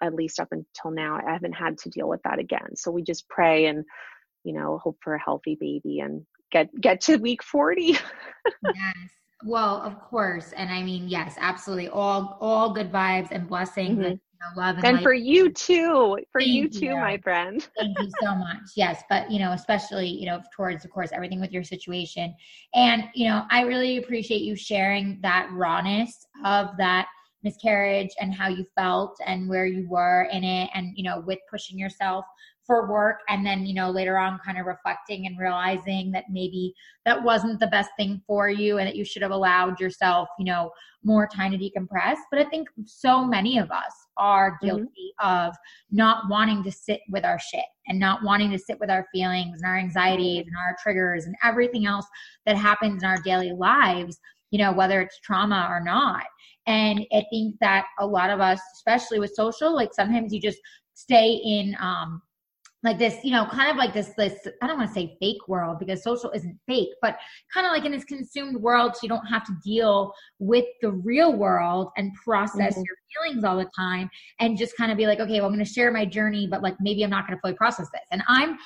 at 0.03 0.15
least 0.15 0.41
up 0.41 0.49
until 0.51 0.93
now 0.93 1.17
I 1.17 1.31
haven't 1.31 1.53
had 1.53 1.77
to 1.79 1.91
deal 1.91 2.09
with 2.09 2.23
that 2.23 2.39
again. 2.39 2.75
So 2.75 2.91
we 2.91 3.03
just 3.03 3.29
pray 3.29 3.67
and 3.67 3.85
you 4.45 4.55
know 4.55 4.79
hope 4.79 4.97
for 5.03 5.15
a 5.15 5.23
healthy 5.23 5.57
baby 5.61 6.01
and 6.01 6.25
get 6.51 6.69
get 6.81 7.03
to 7.03 7.17
week 7.17 7.43
40. 7.43 7.83
yes. 8.75 9.11
Well, 9.45 9.83
of 9.83 9.99
course. 10.01 10.53
And 10.53 10.71
I 10.71 10.83
mean, 10.83 11.09
yes, 11.09 11.37
absolutely. 11.39 11.89
All 11.89 12.39
all 12.41 12.73
good 12.73 12.93
vibes 12.93 13.29
and 13.31 13.49
blessings 13.49 13.99
mm-hmm. 13.99 14.05
and 14.05 14.21
love 14.57 14.77
and, 14.77 14.85
and 14.85 15.03
for 15.03 15.13
you 15.13 15.51
too 15.51 16.19
for 16.33 16.41
Thank 16.41 16.53
you 16.53 16.69
too 16.69 16.87
you. 16.87 16.97
my 16.97 17.19
friend 17.19 17.67
Thank 17.79 17.99
you 17.99 18.11
so 18.23 18.35
much. 18.35 18.63
Yes, 18.77 19.03
but 19.09 19.31
you 19.31 19.39
know, 19.39 19.53
especially, 19.53 20.09
you 20.09 20.27
know, 20.27 20.41
towards 20.55 20.85
of 20.85 20.91
course 20.91 21.11
everything 21.13 21.41
with 21.41 21.53
your 21.53 21.65
situation. 21.65 22.35
And, 22.75 23.05
you 23.15 23.29
know, 23.29 23.45
I 23.51 23.63
really 23.63 23.99
appreciate 23.99 24.43
you 24.43 24.57
sharing 24.57 25.19
that 25.23 25.49
rawness 25.53 26.27
of 26.45 26.77
that 26.79 27.07
miscarriage 27.43 28.11
and 28.21 28.35
how 28.35 28.49
you 28.49 28.67
felt 28.77 29.17
and 29.27 29.49
where 29.49 29.67
you 29.67 29.89
were 29.89 30.29
in 30.33 30.45
it 30.45 30.71
and, 30.75 30.93
you 30.95 31.05
know, 31.05 31.23
with 31.27 31.39
pushing 31.51 31.79
yourself 31.79 32.25
for 32.67 32.91
work 32.91 33.21
and 33.29 33.45
then 33.45 33.65
you 33.67 33.75
know 33.75 33.91
later 33.91 34.19
on 34.19 34.39
kind 34.45 34.59
of 34.59 34.67
reflecting 34.67 35.27
and 35.27 35.39
realizing 35.39 36.11
that 36.13 36.25
maybe 36.31 36.75
that 37.05 37.23
wasn't 37.23 37.59
the 37.59 37.67
best 37.69 37.91
thing 37.97 38.21
for 38.27 38.49
you 38.49 38.79
and 38.79 38.87
that 38.87 38.97
you 38.97 39.05
should 39.05 39.23
have 39.23 39.31
allowed 39.31 39.81
yourself 39.81 40.29
you 40.39 40.45
know 40.45 40.71
more 41.03 41.27
time 41.27 41.51
to 41.51 41.59
decompress 41.59 42.17
but 42.31 42.41
i 42.41 42.45
think 42.45 42.69
so 42.85 43.25
many 43.25 43.59
of 43.59 43.71
us 43.71 43.93
are 44.17 44.53
mm-hmm. 44.53 44.67
guilty 44.67 45.13
mm-hmm. 45.21 45.49
of 45.49 45.55
not 45.91 46.25
wanting 46.29 46.63
to 46.63 46.71
sit 46.71 47.01
with 47.11 47.25
our 47.25 47.39
shit 47.39 47.65
and 47.87 47.99
not 47.99 48.23
wanting 48.23 48.51
to 48.51 48.59
sit 48.59 48.79
with 48.79 48.91
our 48.91 49.07
feelings 49.13 49.61
and 49.61 49.71
our 49.71 49.79
anxieties 49.79 50.47
and 50.47 50.57
our 50.57 50.77
triggers 50.83 51.25
and 51.25 51.35
everything 51.43 51.87
else 51.87 52.07
that 52.47 52.57
happens 52.57 53.03
in 53.03 53.09
our 53.09 53.21
daily 53.23 53.53
lives 53.53 54.19
you 54.51 54.59
know 54.59 54.73
whether 54.73 55.01
it's 55.01 55.19
trauma 55.21 55.67
or 55.71 55.83
not 55.83 56.25
and 56.67 57.07
i 57.13 57.23
think 57.31 57.57
that 57.61 57.87
a 57.99 58.07
lot 58.07 58.31
of 58.31 58.41
us 58.41 58.61
especially 58.75 59.19
with 59.19 59.35
social 59.35 59.75
like 59.75 59.95
sometimes 59.95 60.33
you 60.33 60.41
just 60.41 60.59
stay 60.95 61.41
in 61.45 61.75
um 61.81 62.21
like 62.83 62.99
this, 62.99 63.23
you 63.23 63.31
know, 63.31 63.47
kind 63.47 63.71
of 63.71 63.77
like 63.77 63.93
this, 63.93 64.11
this, 64.17 64.35
I 64.63 64.67
don't 64.67 64.79
want 64.79 64.89
to 64.89 64.95
say 64.95 65.17
fake 65.21 65.49
world 65.49 65.79
because 65.79 66.03
social 66.03 66.31
isn't 66.31 66.59
fake, 66.67 66.89
but 67.03 67.19
kind 67.53 67.67
of 67.67 67.73
like 67.73 67.85
in 67.85 67.93
this 67.93 68.05
consumed 68.05 68.57
world. 68.57 68.97
So 68.97 69.01
you 69.03 69.09
don't 69.09 69.27
have 69.27 69.45
to 69.47 69.53
deal 69.63 70.15
with 70.39 70.65
the 70.81 70.91
real 70.91 71.35
world 71.35 71.91
and 71.99 72.13
process 72.25 72.73
mm-hmm. 72.73 72.83
your 72.83 72.97
feelings 73.27 73.45
all 73.45 73.59
the 73.59 73.69
time 73.77 74.09
and 74.39 74.57
just 74.57 74.77
kind 74.77 74.91
of 74.91 74.97
be 74.97 75.07
like, 75.07 75.21
okay, 75.21 75.41
well, 75.41 75.47
I'm 75.47 75.55
going 75.55 75.65
to 75.65 75.71
share 75.71 75.93
my 75.93 76.07
journey, 76.07 76.47
but 76.47 76.63
like 76.63 76.77
maybe 76.81 77.03
I'm 77.03 77.11
not 77.11 77.27
going 77.27 77.37
to 77.37 77.41
fully 77.43 77.55
process 77.55 77.89
this. 77.93 78.03
And 78.13 78.23
I'm 78.29 78.57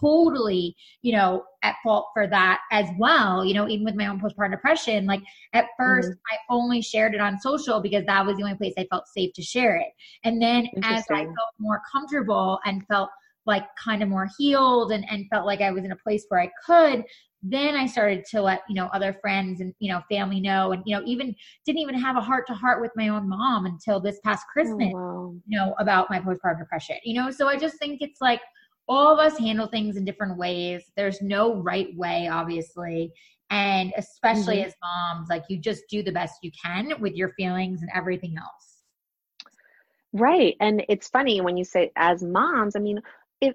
totally, 0.00 0.76
you 1.00 1.12
know, 1.12 1.44
at 1.62 1.76
fault 1.82 2.08
for 2.12 2.26
that 2.26 2.60
as 2.72 2.88
well. 2.98 3.42
You 3.42 3.54
know, 3.54 3.68
even 3.68 3.84
with 3.84 3.94
my 3.94 4.08
own 4.08 4.20
postpartum 4.20 4.50
depression, 4.50 5.06
like 5.06 5.22
at 5.54 5.66
1st 5.80 6.04
mm-hmm. 6.04 6.10
I 6.30 6.36
only 6.50 6.82
shared 6.82 7.14
it 7.14 7.20
on 7.20 7.38
social 7.38 7.80
because 7.80 8.04
that 8.04 8.26
was 8.26 8.36
the 8.36 8.42
only 8.42 8.56
place 8.56 8.74
I 8.76 8.86
felt 8.90 9.06
safe 9.08 9.32
to 9.34 9.42
share 9.42 9.76
it. 9.76 9.88
And 10.24 10.42
then 10.42 10.68
as 10.82 11.04
I 11.10 11.24
felt 11.24 11.54
more 11.58 11.80
comfortable 11.90 12.58
and 12.66 12.86
felt 12.86 13.08
like 13.46 13.64
kind 13.82 14.02
of 14.02 14.08
more 14.08 14.28
healed 14.38 14.92
and, 14.92 15.04
and 15.10 15.26
felt 15.30 15.46
like 15.46 15.60
I 15.60 15.70
was 15.70 15.84
in 15.84 15.92
a 15.92 15.96
place 15.96 16.24
where 16.28 16.40
I 16.40 16.50
could, 16.64 17.04
then 17.42 17.74
I 17.74 17.86
started 17.86 18.24
to 18.26 18.40
let, 18.40 18.62
you 18.68 18.76
know, 18.76 18.86
other 18.92 19.16
friends 19.20 19.60
and, 19.60 19.74
you 19.80 19.92
know, 19.92 20.00
family 20.08 20.40
know 20.40 20.72
and, 20.72 20.82
you 20.86 20.96
know, 20.96 21.02
even 21.04 21.34
didn't 21.66 21.80
even 21.80 21.98
have 21.98 22.16
a 22.16 22.20
heart 22.20 22.46
to 22.46 22.54
heart 22.54 22.80
with 22.80 22.92
my 22.94 23.08
own 23.08 23.28
mom 23.28 23.66
until 23.66 23.98
this 23.98 24.20
past 24.24 24.44
oh, 24.48 24.52
Christmas, 24.52 24.92
oh, 24.94 24.98
wow. 24.98 25.34
you 25.46 25.58
know, 25.58 25.74
about 25.78 26.08
my 26.08 26.20
postpartum 26.20 26.60
depression, 26.60 26.96
you 27.04 27.14
know? 27.14 27.30
So 27.30 27.48
I 27.48 27.56
just 27.56 27.78
think 27.78 28.00
it's 28.00 28.20
like 28.20 28.40
all 28.88 29.12
of 29.12 29.18
us 29.18 29.38
handle 29.38 29.66
things 29.66 29.96
in 29.96 30.04
different 30.04 30.38
ways. 30.38 30.84
There's 30.96 31.20
no 31.20 31.56
right 31.56 31.88
way, 31.96 32.28
obviously. 32.28 33.12
And 33.50 33.92
especially 33.96 34.58
mm-hmm. 34.58 34.68
as 34.68 34.74
moms, 34.82 35.28
like 35.28 35.42
you 35.48 35.58
just 35.58 35.82
do 35.90 36.02
the 36.02 36.12
best 36.12 36.36
you 36.42 36.50
can 36.64 36.92
with 37.00 37.14
your 37.14 37.32
feelings 37.32 37.82
and 37.82 37.90
everything 37.92 38.36
else. 38.38 38.78
Right. 40.12 40.56
And 40.60 40.84
it's 40.88 41.08
funny 41.08 41.40
when 41.40 41.56
you 41.56 41.64
say 41.64 41.90
as 41.96 42.22
moms, 42.22 42.76
I 42.76 42.80
mean, 42.80 43.00
if 43.42 43.54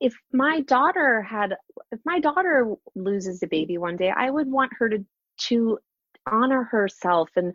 if 0.00 0.12
my 0.32 0.60
daughter 0.62 1.22
had 1.22 1.54
if 1.92 2.00
my 2.04 2.18
daughter 2.18 2.74
loses 2.96 3.42
a 3.44 3.46
baby 3.46 3.78
one 3.78 3.96
day 3.96 4.12
i 4.16 4.28
would 4.28 4.50
want 4.50 4.72
her 4.76 4.88
to 4.88 5.04
to 5.38 5.78
honor 6.26 6.64
herself 6.64 7.30
and 7.36 7.52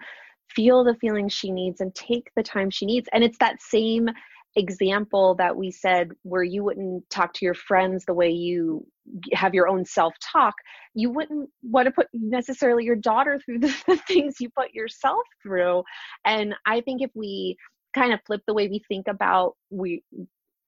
feel 0.56 0.84
the 0.84 0.96
feelings 0.96 1.34
she 1.34 1.52
needs 1.52 1.82
and 1.82 1.94
take 1.96 2.30
the 2.36 2.44
time 2.44 2.70
she 2.70 2.86
needs. 2.86 3.08
And 3.14 3.24
it's 3.24 3.38
that 3.40 3.62
same 3.62 4.10
example 4.58 5.36
that 5.36 5.56
we 5.56 5.72
said 5.72 6.12
where 6.24 6.44
you 6.44 6.62
wouldn't 6.64 7.10
talk 7.10 7.34
to 7.34 7.46
your 7.46 7.54
friends 7.54 8.04
the 8.06 8.14
way 8.14 8.30
you 8.30 8.86
have 9.32 9.54
your 9.54 9.70
own 9.70 9.86
self 9.86 10.14
talk 10.22 10.54
you 10.94 11.10
wouldn't 11.10 11.50
want 11.64 11.86
to 11.86 11.92
put 11.92 12.08
necessarily 12.14 12.84
your 12.84 12.98
daughter 12.98 13.40
through 13.46 13.60
the, 13.60 13.74
the 13.88 13.96
things 14.10 14.36
you 14.42 14.50
put 14.50 14.74
yourself 14.74 15.22
through. 15.42 15.82
And 16.26 16.54
i 16.66 16.82
think 16.82 17.02
if 17.02 17.12
we 17.16 17.56
kind 17.96 18.12
of 18.12 18.20
flip 18.28 18.42
the 18.46 18.54
way 18.54 18.68
we 18.68 18.82
think 18.90 19.08
about 19.08 19.54
we 19.70 20.04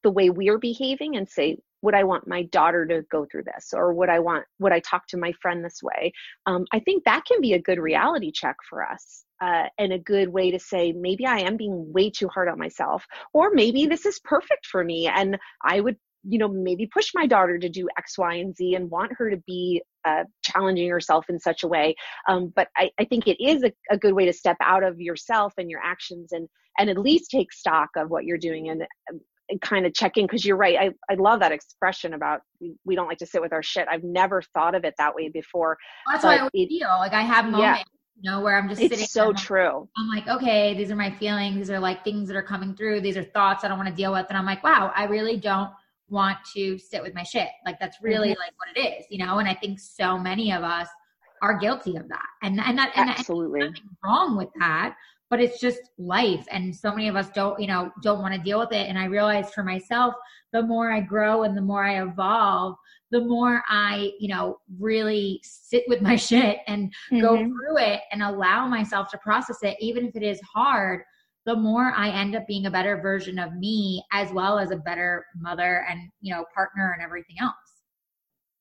the 0.04 0.12
way 0.12 0.30
we're 0.30 0.60
behaving 0.60 1.16
and 1.16 1.30
say 1.30 1.58
would 1.82 1.94
i 1.94 2.04
want 2.04 2.28
my 2.28 2.44
daughter 2.44 2.86
to 2.86 3.02
go 3.12 3.26
through 3.30 3.44
this? 3.44 3.74
Or 3.74 3.94
would 3.94 4.10
i 4.10 4.20
want 4.20 4.46
would 4.60 4.72
i 4.72 4.80
talk 4.80 5.08
to 5.08 5.18
my 5.18 5.34
friend 5.42 5.64
this 5.64 5.82
way? 5.84 6.12
Um, 6.46 6.66
i 6.72 6.80
think 6.80 7.04
that 7.04 7.26
can 7.26 7.42
be 7.42 7.54
a 7.54 7.62
good 7.62 7.80
reality 7.80 8.32
check 8.32 8.58
for 8.70 8.90
us 8.90 9.26
uh, 9.42 9.66
and 9.78 9.94
a 9.94 10.00
good 10.00 10.30
way 10.30 10.52
to 10.52 10.60
say 10.60 10.92
maybe 10.92 11.26
i 11.26 11.40
am 11.40 11.58
being 11.58 11.92
way 11.94 12.10
too 12.10 12.28
hard 12.28 12.48
on 12.48 12.60
myself 12.60 13.06
or 13.34 13.52
maybe 13.54 13.86
this 13.86 14.06
is 14.06 14.20
perfect 14.24 14.66
for 14.66 14.84
me 14.84 15.08
and 15.08 15.38
i 15.64 15.80
would 15.80 15.98
you 16.24 16.40
know 16.40 16.48
maybe 16.48 16.88
push 16.88 17.12
my 17.14 17.28
daughter 17.28 17.58
to 17.58 17.70
do 17.70 17.88
x 17.98 18.18
y 18.18 18.36
and 18.36 18.56
z 18.56 18.76
and 18.76 18.90
want 18.90 19.12
her 19.18 19.30
to 19.30 19.38
be 19.46 19.82
uh, 20.06 20.24
challenging 20.44 20.90
herself 20.90 21.30
in 21.30 21.40
such 21.40 21.64
a 21.64 21.68
way. 21.68 21.96
Um, 22.28 22.52
but 22.56 22.68
I, 22.76 22.92
I, 23.00 23.06
think 23.06 23.26
it 23.26 23.42
is 23.42 23.64
a, 23.64 23.72
a, 23.90 23.98
good 23.98 24.14
way 24.14 24.26
to 24.26 24.34
step 24.34 24.58
out 24.62 24.84
of 24.84 25.00
yourself 25.00 25.54
and 25.58 25.70
your 25.70 25.80
actions 25.82 26.34
and 26.34 26.50
and 26.78 26.90
at 26.90 26.98
least 26.98 27.32
take 27.32 27.54
stock 27.54 27.90
of 27.96 28.10
what 28.10 28.26
you're 28.26 28.38
doing 28.38 28.70
and 28.70 28.82
um, 28.82 29.22
kind 29.62 29.86
of 29.86 29.94
checking 29.94 30.26
because 30.26 30.46
you're 30.46 30.58
right. 30.58 30.78
I, 30.80 31.12
I 31.12 31.16
love 31.16 31.40
that 31.42 31.52
expression 31.52 32.14
about 32.14 32.42
we 32.86 32.96
don't 32.96 33.08
like 33.08 33.18
to 33.20 33.26
sit 33.26 33.42
with 33.42 33.54
our 33.54 33.64
shit. 33.64 33.88
I've 33.90 34.04
never 34.04 34.42
thought 34.54 34.76
of 34.76 34.86
it 34.86 34.94
that 34.98 35.14
way 35.16 35.30
before. 35.30 35.78
Well, 36.06 36.16
that's 36.16 36.24
why 36.24 36.38
I 36.38 36.50
it, 36.54 36.68
feel 36.70 36.88
like 37.00 37.14
I 37.14 37.22
have 37.22 37.46
moments, 37.46 37.62
yeah. 37.62 38.22
you 38.22 38.32
know, 38.32 38.42
where 38.42 38.58
I'm 38.58 38.70
just 38.70 38.82
it's 38.82 38.94
sitting. 38.94 39.08
so 39.08 39.30
I'm 39.30 39.36
true. 39.36 39.80
Like, 39.80 39.90
I'm 39.98 40.10
like, 40.10 40.28
okay, 40.42 40.74
these 40.74 40.92
are 40.92 40.96
my 40.96 41.12
feelings. 41.12 41.58
These 41.58 41.70
are 41.72 41.80
like 41.80 42.04
things 42.04 42.28
that 42.30 42.38
are 42.38 42.44
coming 42.44 42.76
through. 42.76 43.02
These 43.02 43.18
are 43.18 43.24
thoughts 43.24 43.64
I 43.64 43.68
don't 43.68 43.78
want 43.78 43.90
to 43.90 43.96
deal 43.96 44.14
with. 44.14 44.26
And 44.30 44.38
I'm 44.38 44.46
like, 44.46 44.64
wow, 44.64 44.92
I 44.96 45.06
really 45.06 45.38
don't 45.38 45.72
want 46.10 46.38
to 46.56 46.78
sit 46.78 47.02
with 47.02 47.14
my 47.14 47.24
shit. 47.24 47.50
Like 47.66 47.80
that's 47.80 47.98
really 48.02 48.30
mm-hmm. 48.30 48.40
like 48.40 48.54
what 48.58 48.78
it 48.78 48.98
is, 49.00 49.06
you 49.10 49.26
know? 49.26 49.40
And 49.40 49.48
I 49.48 49.56
think 49.56 49.80
so 49.80 50.18
many 50.18 50.52
of 50.52 50.64
us 50.64 50.88
are 51.42 51.58
guilty 51.58 51.98
of 51.98 52.08
that. 52.08 52.26
And 52.42 52.60
and 52.60 52.78
that 52.78 52.94
and 52.96 53.10
absolutely 53.10 53.62
and 53.62 53.80
wrong 54.04 54.38
with 54.38 54.50
that, 54.60 54.96
but 55.34 55.42
it's 55.42 55.60
just 55.60 55.90
life. 55.98 56.46
And 56.52 56.76
so 56.76 56.92
many 56.92 57.08
of 57.08 57.16
us 57.16 57.28
don't, 57.32 57.60
you 57.60 57.66
know, 57.66 57.90
don't 58.04 58.22
want 58.22 58.36
to 58.36 58.40
deal 58.40 58.60
with 58.60 58.72
it. 58.72 58.88
And 58.88 59.00
I 59.00 59.06
realized 59.06 59.52
for 59.52 59.64
myself, 59.64 60.14
the 60.52 60.62
more 60.62 60.92
I 60.92 61.00
grow 61.00 61.42
and 61.42 61.58
the 61.58 61.62
more 61.62 61.84
I 61.84 62.04
evolve, 62.04 62.76
the 63.10 63.22
more 63.22 63.64
I, 63.68 64.12
you 64.20 64.28
know, 64.28 64.60
really 64.80 65.42
sit 65.44 65.86
with 65.88 66.04
my 66.04 66.16
shit 66.18 66.60
and 66.68 66.94
mm-hmm. 67.12 67.22
go 67.22 67.36
through 67.36 67.80
it 67.80 68.02
and 68.12 68.22
allow 68.22 68.68
myself 68.68 69.10
to 69.10 69.18
process 69.24 69.58
it, 69.64 69.76
even 69.80 70.06
if 70.06 70.16
it 70.16 70.22
is 70.22 70.40
hard, 70.54 71.02
the 71.48 71.56
more 71.56 71.92
I 71.96 72.10
end 72.10 72.36
up 72.36 72.46
being 72.46 72.68
a 72.68 72.72
better 72.72 73.02
version 73.02 73.40
of 73.40 73.56
me 73.56 74.04
as 74.12 74.32
well 74.32 74.60
as 74.60 74.70
a 74.70 74.76
better 74.76 75.26
mother 75.36 75.84
and, 75.90 76.12
you 76.22 76.32
know, 76.32 76.46
partner 76.54 76.94
and 76.94 77.04
everything 77.04 77.38
else. 77.42 77.56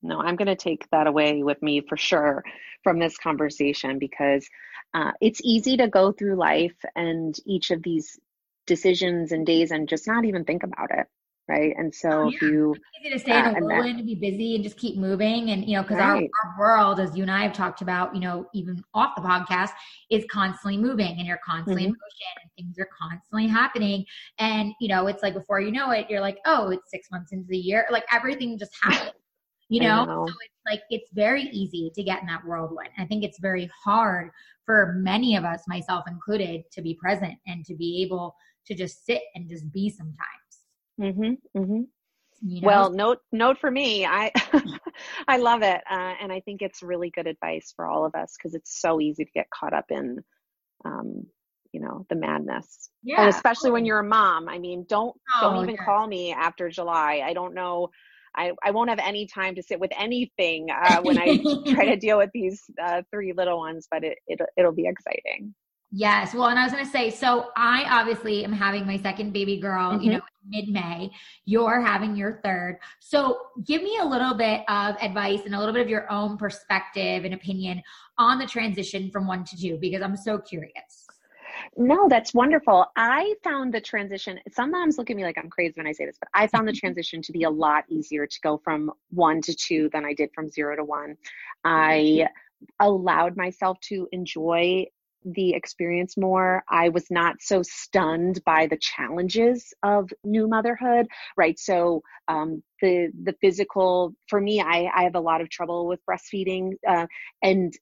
No, 0.03 0.21
I'm 0.21 0.37
going 0.37 0.49
to 0.49 0.57
take 0.57 0.89
that 0.91 1.07
away 1.07 1.43
with 1.43 1.61
me 1.61 1.83
for 1.87 1.99
sure 1.99 2.43
from 2.83 2.99
this 2.99 3.19
conversation 3.19 3.99
because 3.99 4.49
uh, 4.95 5.13
it's 5.21 5.41
easy 5.45 5.77
to 5.77 5.89
go 5.89 6.13
through 6.13 6.37
life 6.37 6.77
and 6.95 7.37
each 7.47 7.71
of 7.71 7.83
these 7.83 8.19
decisions 8.67 9.33
and 9.33 9.47
days 9.47 9.71
and 9.71 9.89
just 9.89 10.07
not 10.07 10.25
even 10.25 10.45
think 10.45 10.63
about 10.63 10.91
it 10.91 11.07
right? 11.49 11.75
And 11.77 11.95
so 11.95 12.09
oh, 12.09 12.29
yeah. 12.29 12.37
if 12.37 12.43
you 12.43 12.73
it's 12.73 13.07
easy 13.07 13.13
to 13.13 13.19
stay 13.19 13.33
uh, 13.33 13.51
in 13.51 13.63
a 13.63 13.67
whirlwind 13.67 13.99
and 13.99 14.07
be 14.07 14.15
busy 14.15 14.55
and 14.55 14.65
just 14.65 14.77
keep 14.77 14.97
moving, 14.97 15.51
and 15.51 15.65
you 15.65 15.77
know, 15.77 15.83
because 15.83 15.99
right. 15.99 16.29
our, 16.45 16.51
our 16.51 16.59
world, 16.59 17.01
as 17.01 17.17
you 17.17 17.23
and 17.23 17.31
I 17.31 17.43
have 17.43 17.53
talked 17.53 17.83
about, 17.83 18.15
you 18.15 18.21
know, 18.21 18.47
even 18.55 18.83
off 18.95 19.15
the 19.17 19.23
podcast, 19.23 19.71
is 20.11 20.25
constantly 20.31 20.79
moving, 20.79 21.19
and 21.19 21.27
you're 21.27 21.41
constantly 21.45 21.85
mm-hmm. 21.85 21.93
in 21.93 21.99
motion, 22.01 22.43
and 22.43 22.51
things 22.57 22.79
are 22.79 22.89
constantly 23.01 23.49
happening, 23.49 24.05
and 24.39 24.73
you 24.81 24.89
know, 24.89 25.07
it's 25.07 25.23
like 25.23 25.35
before 25.35 25.61
you 25.61 25.73
know 25.73 25.91
it, 25.91 26.07
you're 26.09 26.21
like, 26.21 26.39
oh, 26.47 26.71
it's 26.71 26.91
six 26.91 27.11
months 27.11 27.33
into 27.33 27.49
the 27.49 27.59
year, 27.59 27.87
like 27.91 28.05
everything 28.13 28.59
just 28.59 28.73
happens 28.83 29.13
You 29.69 29.81
know? 29.81 30.05
know? 30.05 30.27
so 30.27 30.35
it's 30.45 30.63
like 30.67 30.83
it's 30.91 31.11
very 31.13 31.45
easy 31.45 31.91
to 31.95 32.03
get 32.03 32.21
in 32.21 32.27
that 32.29 32.45
whirlwind. 32.45 32.91
I 32.99 33.05
think 33.05 33.25
it's 33.25 33.39
very 33.41 33.71
hard 33.85 34.31
for 34.65 34.95
many 34.99 35.37
of 35.37 35.45
us, 35.45 35.63
myself 35.67 36.05
included, 36.09 36.63
to 36.73 36.83
be 36.83 36.95
present 36.95 37.35
and 37.47 37.65
to 37.65 37.75
be 37.75 38.03
able 38.03 38.35
to 38.67 38.75
just 38.75 39.05
sit 39.05 39.23
and 39.35 39.49
just 39.49 39.73
be 39.73 39.91
sometimes. 39.91 40.17
Mm-hmm. 41.01 41.61
Mm-hmm. 41.61 41.83
You 42.45 42.61
know? 42.61 42.67
Well, 42.67 42.91
note 42.91 43.19
note 43.31 43.59
for 43.59 43.71
me, 43.71 44.05
I 44.05 44.33
I 45.29 45.37
love 45.37 45.63
it, 45.63 45.81
uh, 45.89 46.15
and 46.21 46.33
I 46.33 46.41
think 46.41 46.61
it's 46.61 46.83
really 46.83 47.11
good 47.11 47.29
advice 47.29 47.73
for 47.75 47.87
all 47.87 48.05
of 48.05 48.15
us 48.15 48.35
because 48.37 48.55
it's 48.55 48.81
so 48.81 49.01
easy 49.01 49.25
to 49.25 49.31
get 49.33 49.47
caught 49.51 49.73
up 49.73 49.87
in, 49.91 50.19
um, 50.85 51.25
you 51.73 51.81
know, 51.81 52.05
the 52.09 52.17
madness. 52.17 52.91
Yeah, 53.05 53.21
and 53.21 53.29
especially 53.29 53.71
when 53.71 53.85
you're 53.85 54.01
a 54.01 54.05
mom. 54.05 54.49
I 54.49 54.59
mean, 54.59 54.85
don't 54.89 55.15
oh, 55.37 55.41
don't 55.41 55.63
even 55.63 55.77
yeah. 55.77 55.85
call 55.85 56.07
me 56.09 56.33
after 56.33 56.69
July. 56.69 57.23
I 57.25 57.33
don't 57.33 57.55
know. 57.55 57.91
I, 58.35 58.53
I 58.65 58.71
won't 58.71 58.91
have 58.91 58.99
any 58.99 59.27
time 59.27 59.55
to 59.57 59.63
sit 59.63 59.79
with 59.79 59.91
anything 59.99 60.69
uh, 60.71 61.03
when 61.03 61.19
I 61.19 61.39
try 61.73 61.85
to 61.87 61.97
deal 61.97 62.19
with 62.19 62.31
these 62.33 62.63
uh, 62.83 63.03
three 63.11 63.33
little 63.33 63.59
ones, 63.59 63.87
but 63.91 64.05
it, 64.05 64.19
it 64.27 64.41
it'll 64.57 64.73
be 64.73 64.87
exciting. 64.87 65.55
Yes. 65.95 66.33
Well, 66.33 66.49
and 66.49 66.59
I 66.59 66.63
was 66.65 66.73
going 66.73 66.87
to 66.87 66.91
say, 66.91 67.11
so 67.11 67.51
I 67.55 67.85
obviously 67.91 68.47
am 68.47 68.53
having 68.53 68.87
my 68.87 68.97
second 68.97 69.35
baby 69.35 69.59
girl, 69.59 69.93
mm-hmm. 69.93 70.03
you 70.03 70.13
know, 70.13 70.21
mid 70.49 70.69
May. 70.71 71.11
You're 71.45 71.83
having 71.83 72.17
your 72.17 72.41
third. 72.43 72.79
So 73.01 73.39
give 73.67 73.83
me 73.83 73.99
a 74.01 74.05
little 74.05 74.33
bit 74.33 74.63
of 74.69 74.97
advice 75.03 75.41
and 75.45 75.55
a 75.55 75.59
little 75.59 75.75
bit 75.75 75.83
of 75.83 75.91
your 75.91 76.11
own 76.11 76.39
perspective 76.39 77.27
and 77.27 77.35
opinion 77.35 77.83
on 78.17 78.39
the 78.39 78.47
transition 78.47 79.11
from 79.11 79.27
one 79.27 79.45
to 79.45 79.57
two, 79.57 79.77
because 79.83 80.01
I'm 80.01 80.17
so 80.17 80.39
curious. 80.39 81.07
No, 81.77 82.09
that's 82.09 82.35
wonderful. 82.35 82.87
I 82.97 83.35
found 83.43 83.73
the 83.73 83.81
transition, 83.81 84.39
some 84.51 84.71
moms 84.71 84.99
look 84.99 85.11
at 85.11 85.17
me 85.17 85.25
like 85.25 85.39
I'm 85.39 85.51
crazy 85.51 85.75
when 85.77 85.87
I 85.87 85.93
say 85.93 86.07
this, 86.07 86.19
but 86.19 86.29
I 86.35 86.47
found 86.47 86.69
the 86.69 86.73
transition 86.83 87.23
to 87.23 87.33
be 87.33 87.45
a 87.45 87.51
lot 87.51 87.85
easier 87.89 88.27
to 88.27 88.41
go 88.43 88.59
from 88.59 88.91
one 89.11 89.41
to 89.43 89.55
two 89.55 89.89
than 89.93 90.05
I 90.05 90.15
did 90.15 90.31
from 90.35 90.49
zero 90.49 90.77
to 90.77 90.85
one. 90.85 91.17
I 91.65 92.29
allowed 92.81 93.37
myself 93.37 93.79
to 93.81 94.09
enjoy 94.13 94.87
the 95.25 95.55
experience 95.55 96.17
more. 96.17 96.65
I 96.69 96.89
was 96.89 97.11
not 97.11 97.37
so 97.41 97.63
stunned 97.63 98.43
by 98.45 98.67
the 98.67 98.77
challenges 98.77 99.73
of 99.83 100.11
new 100.25 100.49
motherhood, 100.49 101.07
right? 101.37 101.59
So 101.59 102.03
um, 102.29 102.63
the 102.81 103.11
the 103.23 103.35
physical 103.41 104.15
for 104.29 104.41
me, 104.41 104.61
I, 104.61 104.91
I 104.95 105.05
have 105.05 105.15
a 105.15 105.21
lot 105.21 105.41
of 105.41 105.49
trouble 105.49 105.87
with 105.87 106.01
breastfeeding, 106.09 106.73
uh, 106.89 107.07
and 107.43 107.73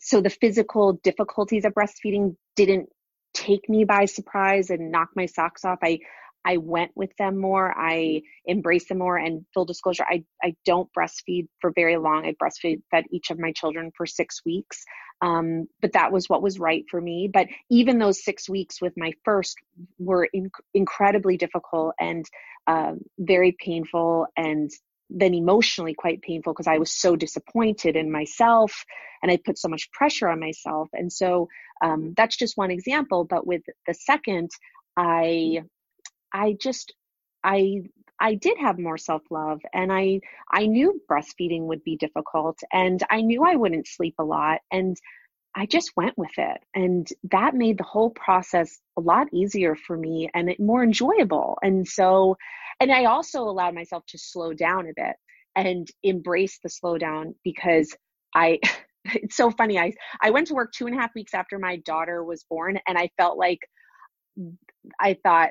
so 0.00 0.20
the 0.20 0.30
physical 0.30 0.94
difficulties 1.02 1.64
of 1.64 1.74
breastfeeding 1.74 2.36
didn't 2.56 2.88
take 3.34 3.68
me 3.68 3.84
by 3.84 4.04
surprise 4.04 4.70
and 4.70 4.90
knock 4.90 5.10
my 5.16 5.26
socks 5.26 5.64
off. 5.64 5.78
I 5.82 6.00
I 6.44 6.56
went 6.56 6.92
with 6.94 7.14
them 7.18 7.38
more. 7.38 7.74
I 7.78 8.22
embraced 8.48 8.88
them 8.88 8.98
more. 8.98 9.18
And 9.18 9.44
full 9.52 9.64
disclosure, 9.64 10.04
I, 10.08 10.24
I 10.42 10.54
don't 10.64 10.88
breastfeed 10.98 11.48
for 11.60 11.70
very 11.74 11.98
long. 11.98 12.24
I 12.24 12.34
breastfed 12.42 12.82
fed 12.90 13.04
each 13.10 13.30
of 13.30 13.38
my 13.38 13.52
children 13.52 13.90
for 13.96 14.06
six 14.06 14.40
weeks. 14.44 14.82
Um, 15.22 15.66
but 15.82 15.92
that 15.92 16.12
was 16.12 16.28
what 16.28 16.42
was 16.42 16.58
right 16.58 16.84
for 16.90 17.00
me. 17.00 17.28
But 17.32 17.48
even 17.70 17.98
those 17.98 18.24
six 18.24 18.48
weeks 18.48 18.80
with 18.80 18.94
my 18.96 19.12
first 19.24 19.56
were 19.98 20.28
in, 20.32 20.50
incredibly 20.72 21.36
difficult 21.36 21.94
and 22.00 22.24
uh, 22.66 22.94
very 23.18 23.54
painful 23.62 24.26
and 24.36 24.70
then 25.10 25.34
emotionally 25.34 25.94
quite 25.94 26.22
painful 26.22 26.52
because 26.52 26.66
I 26.66 26.78
was 26.78 26.92
so 26.92 27.16
disappointed 27.16 27.96
in 27.96 28.10
myself 28.12 28.84
and 29.22 29.30
I 29.30 29.38
put 29.44 29.58
so 29.58 29.68
much 29.68 29.90
pressure 29.92 30.28
on 30.28 30.40
myself. 30.40 30.88
And 30.92 31.12
so 31.12 31.48
um, 31.82 32.14
that's 32.16 32.36
just 32.36 32.56
one 32.56 32.70
example. 32.70 33.24
But 33.24 33.46
with 33.46 33.62
the 33.86 33.94
second, 33.94 34.50
I 34.96 35.62
I 36.32 36.56
just 36.60 36.94
I 37.42 37.82
I 38.20 38.34
did 38.34 38.58
have 38.58 38.78
more 38.78 38.98
self-love 38.98 39.60
and 39.72 39.92
I 39.92 40.20
I 40.50 40.66
knew 40.66 41.00
breastfeeding 41.10 41.62
would 41.62 41.82
be 41.84 41.96
difficult 41.96 42.58
and 42.72 43.02
I 43.10 43.22
knew 43.22 43.44
I 43.44 43.56
wouldn't 43.56 43.88
sleep 43.88 44.14
a 44.18 44.24
lot 44.24 44.60
and 44.70 44.96
I 45.54 45.66
just 45.66 45.92
went 45.96 46.16
with 46.16 46.36
it 46.36 46.58
and 46.74 47.08
that 47.30 47.54
made 47.54 47.78
the 47.78 47.84
whole 47.84 48.10
process 48.10 48.78
a 48.96 49.00
lot 49.00 49.28
easier 49.32 49.74
for 49.74 49.96
me 49.96 50.30
and 50.32 50.54
more 50.58 50.82
enjoyable 50.84 51.58
and 51.62 51.88
so 51.88 52.36
and 52.80 52.92
I 52.92 53.04
also 53.04 53.42
allowed 53.42 53.74
myself 53.74 54.04
to 54.08 54.18
slow 54.18 54.52
down 54.52 54.86
a 54.88 54.92
bit 54.96 55.16
and 55.56 55.88
embrace 56.02 56.58
the 56.62 56.70
slowdown 56.70 57.34
because 57.44 57.94
I 58.34 58.58
it's 59.06 59.36
so 59.36 59.50
funny 59.50 59.78
I 59.78 59.92
I 60.20 60.30
went 60.30 60.48
to 60.48 60.54
work 60.54 60.72
two 60.72 60.86
and 60.86 60.96
a 60.96 61.00
half 61.00 61.14
weeks 61.14 61.34
after 61.34 61.58
my 61.58 61.76
daughter 61.78 62.24
was 62.24 62.44
born 62.50 62.78
and 62.86 62.98
I 62.98 63.10
felt 63.18 63.38
like 63.38 63.60
I 65.00 65.16
thought 65.22 65.50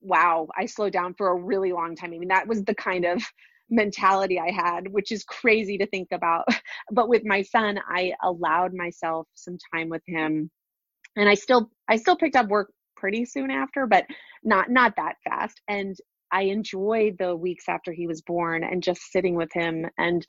wow, 0.00 0.48
I 0.56 0.66
slowed 0.66 0.92
down 0.92 1.14
for 1.14 1.28
a 1.28 1.34
really 1.34 1.72
long 1.72 1.94
time. 1.96 2.12
I 2.14 2.18
mean, 2.18 2.28
that 2.28 2.48
was 2.48 2.64
the 2.64 2.74
kind 2.74 3.04
of 3.04 3.22
mentality 3.70 4.38
I 4.40 4.50
had, 4.50 4.88
which 4.88 5.12
is 5.12 5.24
crazy 5.24 5.78
to 5.78 5.86
think 5.86 6.08
about. 6.12 6.46
But 6.92 7.08
with 7.08 7.24
my 7.24 7.42
son, 7.42 7.78
I 7.88 8.14
allowed 8.22 8.74
myself 8.74 9.28
some 9.34 9.58
time 9.72 9.88
with 9.88 10.02
him. 10.06 10.50
And 11.16 11.28
I 11.28 11.34
still 11.34 11.70
I 11.88 11.96
still 11.96 12.16
picked 12.16 12.36
up 12.36 12.48
work 12.48 12.72
pretty 12.96 13.24
soon 13.24 13.50
after, 13.50 13.86
but 13.86 14.06
not 14.42 14.70
not 14.70 14.94
that 14.96 15.16
fast. 15.24 15.60
And 15.68 15.96
I 16.32 16.42
enjoyed 16.42 17.16
the 17.18 17.34
weeks 17.34 17.64
after 17.68 17.92
he 17.92 18.06
was 18.06 18.22
born 18.22 18.64
and 18.64 18.82
just 18.82 19.10
sitting 19.10 19.34
with 19.34 19.52
him 19.52 19.86
and 19.98 20.26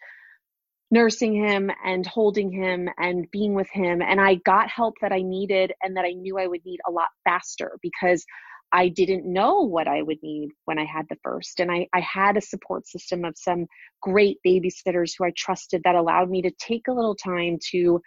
nursing 0.91 1.33
him 1.33 1.71
and 1.85 2.05
holding 2.05 2.51
him 2.51 2.89
and 2.97 3.29
being 3.31 3.53
with 3.53 3.69
him. 3.71 4.01
And 4.01 4.19
I 4.19 4.35
got 4.35 4.69
help 4.69 4.95
that 5.01 5.13
I 5.13 5.21
needed 5.21 5.71
and 5.81 5.95
that 5.95 6.05
I 6.05 6.11
knew 6.11 6.37
I 6.37 6.47
would 6.47 6.65
need 6.65 6.79
a 6.87 6.91
lot 6.91 7.07
faster 7.23 7.77
because 7.81 8.25
I 8.73 8.89
didn't 8.89 9.25
know 9.25 9.61
what 9.61 9.87
I 9.87 10.01
would 10.01 10.19
need 10.21 10.49
when 10.65 10.79
I 10.79 10.85
had 10.85 11.05
the 11.09 11.17
first. 11.23 11.59
And 11.59 11.71
I, 11.71 11.87
I 11.93 12.01
had 12.01 12.37
a 12.37 12.41
support 12.41 12.87
system 12.87 13.25
of 13.25 13.35
some 13.37 13.67
great 14.01 14.37
babysitters 14.45 15.11
who 15.17 15.25
I 15.25 15.33
trusted 15.35 15.81
that 15.83 15.95
allowed 15.95 16.29
me 16.29 16.41
to 16.41 16.51
take 16.59 16.87
a 16.87 16.93
little 16.93 17.15
time 17.15 17.57
to 17.71 18.01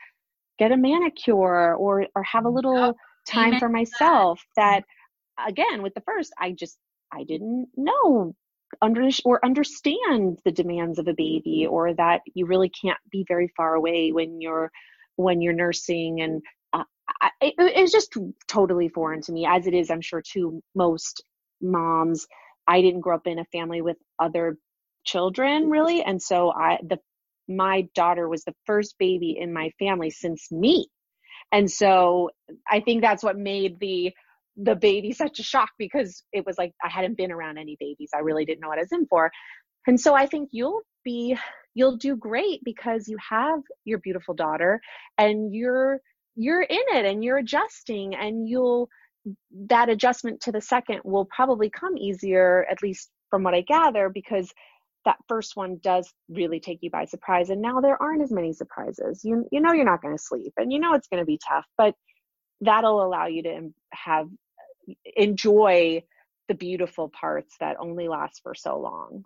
get 0.58 0.72
a 0.72 0.76
manicure 0.76 1.74
or 1.74 2.06
or 2.14 2.22
have 2.22 2.44
a 2.44 2.50
little 2.50 2.94
time 3.26 3.58
for 3.58 3.68
myself 3.68 4.40
that 4.56 4.84
again 5.46 5.82
with 5.82 5.94
the 5.94 6.02
first 6.02 6.32
I 6.38 6.52
just 6.52 6.78
I 7.14 7.24
didn't 7.24 7.68
know 7.76 8.34
under 8.82 9.08
or 9.24 9.44
understand 9.44 10.38
the 10.44 10.52
demands 10.52 10.98
of 10.98 11.08
a 11.08 11.14
baby 11.14 11.62
mm-hmm. 11.64 11.72
or 11.72 11.94
that 11.94 12.22
you 12.34 12.46
really 12.46 12.70
can't 12.70 12.98
be 13.10 13.24
very 13.28 13.52
far 13.56 13.74
away 13.74 14.12
when 14.12 14.40
you're 14.40 14.70
when 15.16 15.40
you're 15.40 15.52
nursing 15.52 16.20
and 16.20 16.42
uh, 16.72 16.84
I, 17.20 17.30
it, 17.40 17.54
it 17.58 17.80
was 17.80 17.92
just 17.92 18.16
totally 18.48 18.88
foreign 18.88 19.22
to 19.22 19.32
me, 19.32 19.46
as 19.46 19.66
it 19.66 19.74
is, 19.74 19.90
I'm 19.90 20.00
sure, 20.00 20.22
to 20.32 20.62
most 20.74 21.22
moms. 21.60 22.26
I 22.66 22.80
didn't 22.80 23.00
grow 23.00 23.16
up 23.16 23.26
in 23.26 23.38
a 23.38 23.44
family 23.46 23.80
with 23.82 23.96
other 24.18 24.56
children, 25.04 25.64
mm-hmm. 25.64 25.72
really, 25.72 26.02
and 26.02 26.20
so 26.20 26.50
I 26.50 26.78
the 26.82 26.98
my 27.46 27.86
daughter 27.94 28.28
was 28.28 28.42
the 28.44 28.54
first 28.64 28.96
baby 28.98 29.36
in 29.38 29.52
my 29.52 29.70
family 29.78 30.10
since 30.10 30.50
me, 30.50 30.88
and 31.52 31.70
so 31.70 32.30
I 32.68 32.80
think 32.80 33.02
that's 33.02 33.22
what 33.22 33.36
made 33.36 33.78
the 33.78 34.12
the 34.56 34.76
baby 34.76 35.12
such 35.12 35.38
a 35.38 35.42
shock 35.42 35.70
because 35.78 36.22
it 36.32 36.46
was 36.46 36.56
like 36.58 36.72
I 36.82 36.88
hadn't 36.88 37.16
been 37.16 37.32
around 37.32 37.58
any 37.58 37.76
babies. 37.80 38.10
I 38.14 38.20
really 38.20 38.44
didn't 38.44 38.60
know 38.60 38.68
what 38.68 38.78
I 38.78 38.82
was 38.82 38.92
in 38.92 39.06
for. 39.06 39.30
And 39.86 40.00
so 40.00 40.14
I 40.14 40.26
think 40.26 40.50
you'll 40.52 40.82
be 41.04 41.36
you'll 41.74 41.96
do 41.96 42.16
great 42.16 42.60
because 42.64 43.08
you 43.08 43.16
have 43.28 43.60
your 43.84 43.98
beautiful 43.98 44.34
daughter 44.34 44.80
and 45.18 45.54
you're 45.54 46.00
you're 46.36 46.62
in 46.62 46.82
it 46.92 47.04
and 47.04 47.22
you're 47.22 47.38
adjusting 47.38 48.14
and 48.14 48.48
you'll 48.48 48.88
that 49.68 49.88
adjustment 49.88 50.40
to 50.42 50.52
the 50.52 50.60
second 50.60 51.00
will 51.04 51.26
probably 51.26 51.70
come 51.70 51.96
easier 51.96 52.66
at 52.70 52.82
least 52.82 53.10
from 53.30 53.42
what 53.42 53.54
i 53.54 53.60
gather 53.62 54.08
because 54.08 54.52
that 55.04 55.16
first 55.28 55.52
one 55.54 55.78
does 55.82 56.12
really 56.28 56.60
take 56.60 56.78
you 56.82 56.90
by 56.90 57.04
surprise 57.04 57.50
and 57.50 57.60
now 57.62 57.80
there 57.80 58.00
aren't 58.02 58.22
as 58.22 58.32
many 58.32 58.52
surprises 58.52 59.20
you 59.24 59.46
you 59.50 59.60
know 59.60 59.72
you're 59.72 59.84
not 59.84 60.02
going 60.02 60.16
to 60.16 60.22
sleep 60.22 60.52
and 60.56 60.72
you 60.72 60.78
know 60.78 60.94
it's 60.94 61.08
going 61.08 61.22
to 61.22 61.26
be 61.26 61.38
tough 61.46 61.64
but 61.78 61.94
that'll 62.60 63.04
allow 63.04 63.26
you 63.26 63.42
to 63.42 63.70
have 63.92 64.26
enjoy 65.16 66.02
the 66.48 66.54
beautiful 66.54 67.08
parts 67.08 67.56
that 67.60 67.76
only 67.80 68.08
last 68.08 68.42
for 68.42 68.54
so 68.54 68.78
long. 68.78 69.24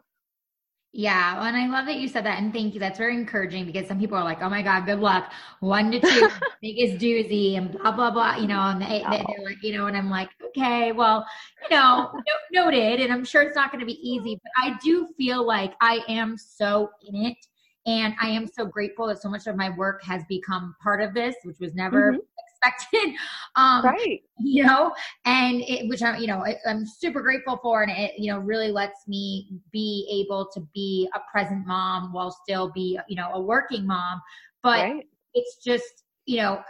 Yeah, 0.93 1.47
and 1.47 1.55
I 1.55 1.69
love 1.69 1.85
that 1.87 1.97
you 1.97 2.09
said 2.09 2.25
that, 2.25 2.39
and 2.39 2.51
thank 2.51 2.73
you. 2.73 2.81
That's 2.81 2.97
very 2.97 3.15
encouraging 3.15 3.67
because 3.67 3.87
some 3.87 3.99
people 3.99 4.17
are 4.17 4.25
like, 4.25 4.41
"Oh 4.41 4.49
my 4.49 4.63
God, 4.63 4.87
good 4.87 5.01
luck, 5.01 5.31
one 5.61 5.91
to 5.91 6.01
two, 6.01 6.29
biggest 6.63 6.99
doozy, 6.99 7.59
and 7.59 7.73
blah 7.73 7.93
blah 7.93 8.11
blah," 8.11 8.37
you 8.37 8.49
know, 8.49 8.59
and 8.59 8.81
they, 8.81 9.03
are 9.03 9.45
like, 9.45 9.63
you 9.63 9.77
know, 9.77 9.87
and 9.87 9.97
I'm 9.97 10.09
like, 10.09 10.31
okay, 10.47 10.93
well, 10.93 11.27
you 11.63 11.77
know, 11.77 12.11
no, 12.53 12.65
noted, 12.65 13.01
and 13.01 13.13
I'm 13.13 13.25
sure 13.25 13.43
it's 13.43 13.55
not 13.55 13.71
going 13.71 13.81
to 13.81 13.87
be 13.87 14.01
easy, 14.01 14.41
but 14.43 14.51
I 14.57 14.79
do 14.83 15.07
feel 15.19 15.47
like 15.47 15.75
I 15.83 16.01
am 16.09 16.39
so 16.39 16.91
in 17.07 17.15
it, 17.17 17.37
and 17.85 18.15
I 18.19 18.31
am 18.31 18.47
so 18.47 18.65
grateful 18.65 19.09
that 19.09 19.21
so 19.21 19.29
much 19.29 19.47
of 19.47 19.57
my 19.57 19.69
work 19.77 20.03
has 20.05 20.23
become 20.27 20.75
part 20.83 21.03
of 21.03 21.13
this, 21.13 21.37
which 21.45 21.59
was 21.61 21.75
never 21.75 22.13
mm-hmm 22.13 22.19
expected. 22.63 23.15
Um, 23.57 23.85
right. 23.85 24.21
You 24.39 24.65
know, 24.65 24.93
and 25.25 25.63
it, 25.63 25.89
which 25.89 26.03
I'm, 26.03 26.21
you 26.21 26.27
know, 26.27 26.45
I'm 26.67 26.87
super 26.87 27.21
grateful 27.23 27.59
for, 27.63 27.83
and 27.83 27.91
it, 27.91 28.13
you 28.19 28.33
know, 28.33 28.39
really 28.39 28.71
lets 28.71 29.07
me 29.09 29.49
be 29.73 30.25
able 30.25 30.49
to 30.55 30.61
be 30.75 31.09
a 31.15 31.21
present 31.31 31.67
mom 31.67 32.13
while 32.13 32.31
still 32.31 32.71
be, 32.71 32.99
you 33.09 33.17
know, 33.17 33.31
a 33.33 33.41
working 33.41 33.87
mom. 33.87 34.21
But 34.63 34.85
right. 34.85 35.05
it's 35.35 35.59
just, 35.65 36.05
you 36.27 36.37
know, 36.37 36.63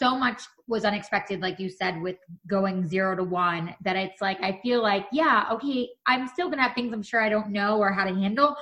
so 0.00 0.18
much 0.18 0.42
was 0.66 0.84
unexpected, 0.84 1.40
like 1.40 1.60
you 1.60 1.70
said, 1.70 2.00
with 2.02 2.16
going 2.48 2.86
zero 2.88 3.14
to 3.14 3.22
one, 3.22 3.74
that 3.84 3.94
it's 3.94 4.20
like, 4.20 4.42
I 4.42 4.58
feel 4.62 4.82
like, 4.82 5.06
yeah, 5.12 5.46
okay, 5.52 5.88
I'm 6.06 6.26
still 6.26 6.46
going 6.46 6.58
to 6.58 6.64
have 6.64 6.74
things 6.74 6.92
I'm 6.92 7.04
sure 7.04 7.22
I 7.22 7.28
don't 7.28 7.50
know 7.50 7.78
or 7.78 7.92
how 7.92 8.04
to 8.04 8.12
handle, 8.12 8.56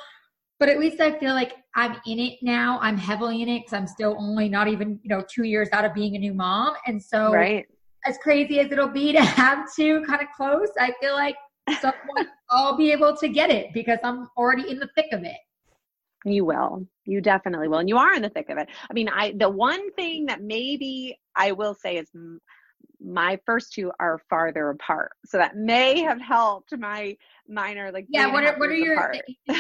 but 0.65 0.73
at 0.73 0.81
least 0.81 0.99
I 0.99 1.19
feel 1.19 1.35
like 1.35 1.57
I'm 1.75 1.97
in 2.07 2.19
it 2.19 2.39
now. 2.41 2.79
I'm 2.81 2.97
heavily 2.97 3.43
in 3.43 3.51
it 3.51 3.59
because 3.59 3.75
I'm 3.75 3.87
still 3.87 4.17
only 4.19 4.49
not 4.49 4.67
even, 4.67 4.99
you 5.03 5.11
know, 5.11 5.23
two 5.31 5.45
years 5.45 5.69
out 5.73 5.85
of 5.85 5.93
being 5.93 6.17
a 6.17 6.19
new 6.19 6.33
mom. 6.33 6.73
And 6.87 7.03
so, 7.03 7.35
right. 7.35 7.67
as 8.07 8.17
crazy 8.17 8.61
as 8.61 8.73
it'll 8.73 8.89
be 8.89 9.13
to 9.13 9.21
have 9.21 9.67
to 9.77 10.03
kind 10.07 10.23
of 10.23 10.29
close, 10.35 10.71
I 10.81 10.95
feel 11.03 11.13
like 11.13 11.37
someone 11.83 12.31
I'll 12.49 12.79
be 12.79 12.93
able 12.93 13.15
to 13.15 13.29
get 13.29 13.51
it 13.51 13.75
because 13.75 13.99
I'm 14.03 14.27
already 14.39 14.71
in 14.71 14.79
the 14.79 14.89
thick 14.95 15.13
of 15.13 15.23
it. 15.23 15.37
You 16.25 16.47
will. 16.47 16.87
You 17.05 17.21
definitely 17.21 17.69
will. 17.69 17.81
And 17.81 17.89
you 17.91 17.99
are 17.99 18.15
in 18.15 18.23
the 18.23 18.31
thick 18.31 18.49
of 18.49 18.57
it. 18.57 18.71
I 18.89 18.95
mean, 18.95 19.11
I 19.11 19.35
the 19.37 19.51
one 19.51 19.93
thing 19.93 20.25
that 20.27 20.41
maybe 20.41 21.21
I 21.37 21.53
will 21.53 21.75
say 21.75 21.99
is 21.99 22.09
my 22.99 23.39
first 23.45 23.75
two 23.75 23.93
are 24.01 24.19
farther 24.31 24.71
apart. 24.71 25.13
So 25.27 25.37
that 25.37 25.57
may 25.57 26.01
have 26.01 26.23
helped 26.23 26.75
my 26.79 27.19
mine 27.47 27.77
are 27.77 27.93
like 27.93 28.07
Yeah, 28.09 28.33
what 28.33 28.45
are 28.45 28.59
what 28.59 28.71
are 28.71 28.75
your 28.75 29.13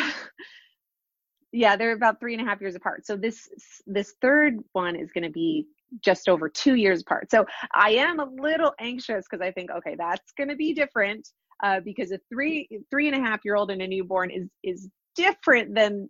yeah 1.55 1.76
they're 1.76 1.92
about 1.92 2.20
three 2.20 2.34
and 2.34 2.42
a 2.42 2.44
half 2.44 2.61
years 2.61 2.74
apart. 2.74 3.07
So 3.07 3.16
this 3.16 3.48
this 3.86 4.14
third 4.20 4.59
one 4.72 4.96
is 4.96 5.12
going 5.12 5.24
to 5.24 5.30
be 5.30 5.66
just 6.02 6.28
over 6.28 6.48
two 6.48 6.74
years 6.74 7.02
apart. 7.02 7.30
So 7.30 7.46
i 7.74 7.90
am 7.90 8.20
a 8.20 8.28
little 8.36 8.72
anxious 8.80 9.24
because 9.30 9.42
i 9.44 9.50
think 9.50 9.70
okay 9.70 9.94
that's 9.96 10.32
going 10.36 10.48
to 10.48 10.57
be 10.57 10.74
different 10.74 11.28
uh, 11.62 11.80
because 11.80 12.11
a 12.12 12.18
three 12.32 12.68
three 12.90 13.09
and 13.09 13.16
a 13.16 13.20
half 13.20 13.40
year 13.44 13.57
old 13.57 13.70
and 13.70 13.80
a 13.80 13.86
newborn 13.86 14.30
is 14.30 14.48
is 14.62 14.88
different 15.14 15.74
than 15.74 16.09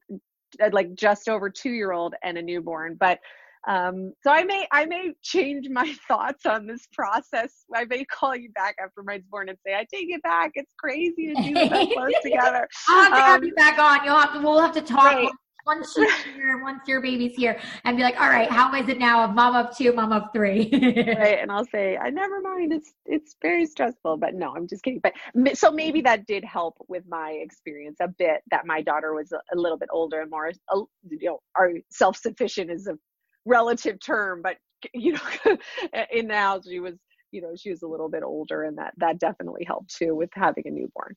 like 0.73 0.95
just 0.95 1.29
over 1.29 1.51
two 1.51 1.71
year 1.71 1.93
old 1.93 2.15
and 2.23 2.39
a 2.39 2.43
newborn. 2.43 2.97
But 2.99 3.19
um, 3.67 4.13
so 4.23 4.31
I 4.31 4.45
may 4.45 4.67
I 4.73 4.85
may 4.85 5.13
change 5.23 5.69
my 5.71 5.95
thoughts 6.09 6.47
on 6.47 6.67
this 6.67 6.87
process. 6.93 7.65
I 7.75 7.85
may 7.85 8.05
call 8.05 8.37
you 8.37 8.51
back 8.53 8.77
after 8.83 9.03
mine's 9.03 9.25
born 9.31 9.49
and 9.49 9.59
say 9.67 9.75
I 9.75 9.87
take 9.93 10.09
it 10.09 10.23
back. 10.23 10.53
It's 10.55 10.73
crazy 10.79 11.35
to 11.35 11.43
do 11.43 11.55
close 11.95 12.13
together. 12.23 12.69
I'll 12.89 13.03
have 13.03 13.13
to 13.13 13.19
um, 13.19 13.23
have 13.23 13.45
you 13.45 13.55
back 13.55 13.79
on. 13.79 14.05
You'll 14.05 14.19
have 14.19 14.33
to. 14.35 14.41
We'll 14.41 14.61
have 14.61 14.75
to 14.75 14.83
talk. 14.83 15.15
Right. 15.15 15.29
Once 15.67 15.95
she's 15.95 16.13
here, 16.35 16.63
once 16.63 16.87
your 16.87 17.01
baby's 17.01 17.35
here, 17.35 17.59
and 17.85 17.97
be 17.97 18.03
like, 18.03 18.21
"All 18.21 18.29
right, 18.29 18.51
how 18.51 18.75
is 18.75 18.87
it 18.91 18.99
now? 18.99 19.25
Of 19.25 19.35
mom 19.35 19.57
of 19.57 19.75
two, 19.75 19.95
mom 19.95 20.13
of 20.13 20.25
three? 20.35 20.69
right, 20.71 21.39
and 21.41 21.51
I'll 21.51 21.65
say, 21.65 21.97
"I 21.97 22.11
never 22.11 22.43
mind. 22.43 22.71
It's 22.71 22.93
it's 23.07 23.37
very 23.41 23.65
stressful, 23.65 24.19
but 24.19 24.35
no, 24.35 24.55
I'm 24.55 24.69
just 24.69 24.83
kidding." 24.83 25.01
But 25.03 25.15
so 25.57 25.71
maybe 25.71 26.03
that 26.03 26.27
did 26.27 26.45
help 26.45 26.77
with 26.87 27.05
my 27.09 27.31
experience 27.31 27.97
a 28.03 28.09
bit. 28.09 28.43
That 28.51 28.67
my 28.67 28.83
daughter 28.83 29.15
was 29.15 29.33
a, 29.33 29.41
a 29.55 29.57
little 29.57 29.79
bit 29.79 29.89
older 29.91 30.21
and 30.21 30.31
more, 30.31 30.53
you 30.71 31.19
know, 31.23 31.41
are 31.57 31.71
self 31.89 32.19
sufficient 32.19 32.71
is 32.71 32.87
a 32.87 32.99
relative 33.45 33.99
term, 34.01 34.43
but 34.43 34.57
you 34.95 35.13
know, 35.13 35.57
in 36.13 36.29
the 36.29 36.35
house 36.35 36.67
she 36.69 36.81
was, 36.81 36.95
you 37.31 37.41
know, 37.41 37.55
she 37.57 37.71
was 37.71 37.83
a 37.83 37.87
little 37.87 38.09
bit 38.09 38.23
older, 38.23 38.65
and 38.65 38.79
that 38.79 38.95
that 38.99 39.19
definitely 39.19 39.65
helped 39.65 39.95
too 39.95 40.15
with 40.15 40.31
having 40.35 40.65
a 40.67 40.71
newborn. 40.71 41.15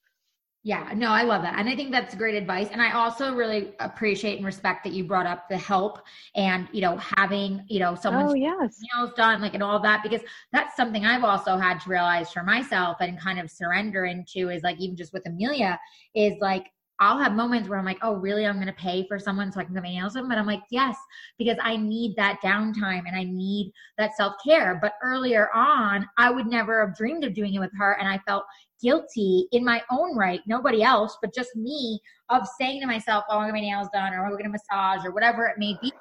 Yeah, 0.67 0.91
no, 0.93 1.11
I 1.11 1.23
love 1.23 1.43
that. 1.43 1.57
And 1.57 1.69
I 1.69 1.77
think 1.77 1.91
that's 1.91 2.13
great 2.13 2.35
advice. 2.35 2.67
And 2.73 2.81
I 2.81 2.91
also 2.91 3.33
really 3.33 3.73
appreciate 3.79 4.35
and 4.35 4.45
respect 4.45 4.83
that 4.83 4.91
you 4.91 5.05
brought 5.05 5.25
up 5.25 5.47
the 5.47 5.57
help 5.57 5.99
and, 6.35 6.67
you 6.73 6.81
know, 6.81 6.97
having, 6.97 7.63
you 7.69 7.79
know, 7.79 7.95
someone's 7.95 8.31
oh, 8.31 8.35
yes. 8.35 8.77
nails 8.93 9.13
done, 9.15 9.39
like, 9.39 9.53
and 9.53 9.63
all 9.63 9.79
that, 9.79 10.03
because 10.03 10.19
that's 10.51 10.75
something 10.75 11.05
I've 11.05 11.23
also 11.23 11.55
had 11.55 11.79
to 11.79 11.89
realize 11.89 12.33
for 12.33 12.43
myself 12.43 12.97
and 12.99 13.17
kind 13.17 13.39
of 13.39 13.49
surrender 13.49 14.03
into 14.05 14.49
is 14.49 14.61
like, 14.63 14.77
even 14.79 14.97
just 14.97 15.13
with 15.13 15.25
Amelia, 15.25 15.79
is 16.13 16.33
like, 16.41 16.65
I'll 16.99 17.19
have 17.19 17.33
moments 17.33 17.69
where 17.69 17.77
I'm 17.77 17.85
like, 17.85 17.99
oh, 18.01 18.15
really? 18.15 18.45
I'm 18.45 18.55
going 18.55 18.67
to 18.67 18.73
pay 18.73 19.05
for 19.07 19.19
someone 19.19 19.51
so 19.51 19.59
I 19.59 19.65
can 19.65 19.75
my 19.75 19.81
nails 19.81 20.13
done. 20.13 20.27
But 20.27 20.37
I'm 20.37 20.47
like, 20.47 20.63
yes, 20.71 20.95
because 21.37 21.57
I 21.61 21.77
need 21.77 22.15
that 22.15 22.39
downtime 22.43 23.03
and 23.05 23.15
I 23.15 23.23
need 23.23 23.71
that 23.97 24.15
self 24.17 24.33
care. 24.43 24.79
But 24.81 24.93
earlier 25.03 25.49
on, 25.53 26.07
I 26.17 26.31
would 26.31 26.47
never 26.47 26.85
have 26.85 26.97
dreamed 26.97 27.23
of 27.23 27.33
doing 27.35 27.53
it 27.53 27.59
with 27.59 27.71
her. 27.77 27.93
And 27.99 28.07
I 28.07 28.19
felt 28.27 28.45
guilty 28.81 29.47
in 29.51 29.63
my 29.63 29.83
own 29.91 30.15
right, 30.17 30.41
nobody 30.47 30.83
else, 30.83 31.17
but 31.21 31.33
just 31.33 31.55
me, 31.55 31.99
of 32.29 32.47
saying 32.59 32.81
to 32.81 32.87
myself, 32.87 33.23
oh, 33.29 33.37
I'm 33.37 33.49
going 33.49 33.61
to 33.61 33.61
get 33.61 33.67
my 33.67 33.75
nails 33.77 33.89
done 33.93 34.13
or 34.13 34.23
we're 34.23 34.37
going 34.37 34.45
to 34.45 34.49
massage 34.49 35.05
or 35.05 35.11
whatever 35.11 35.45
it 35.45 35.57
may 35.57 35.75
be 35.81 35.91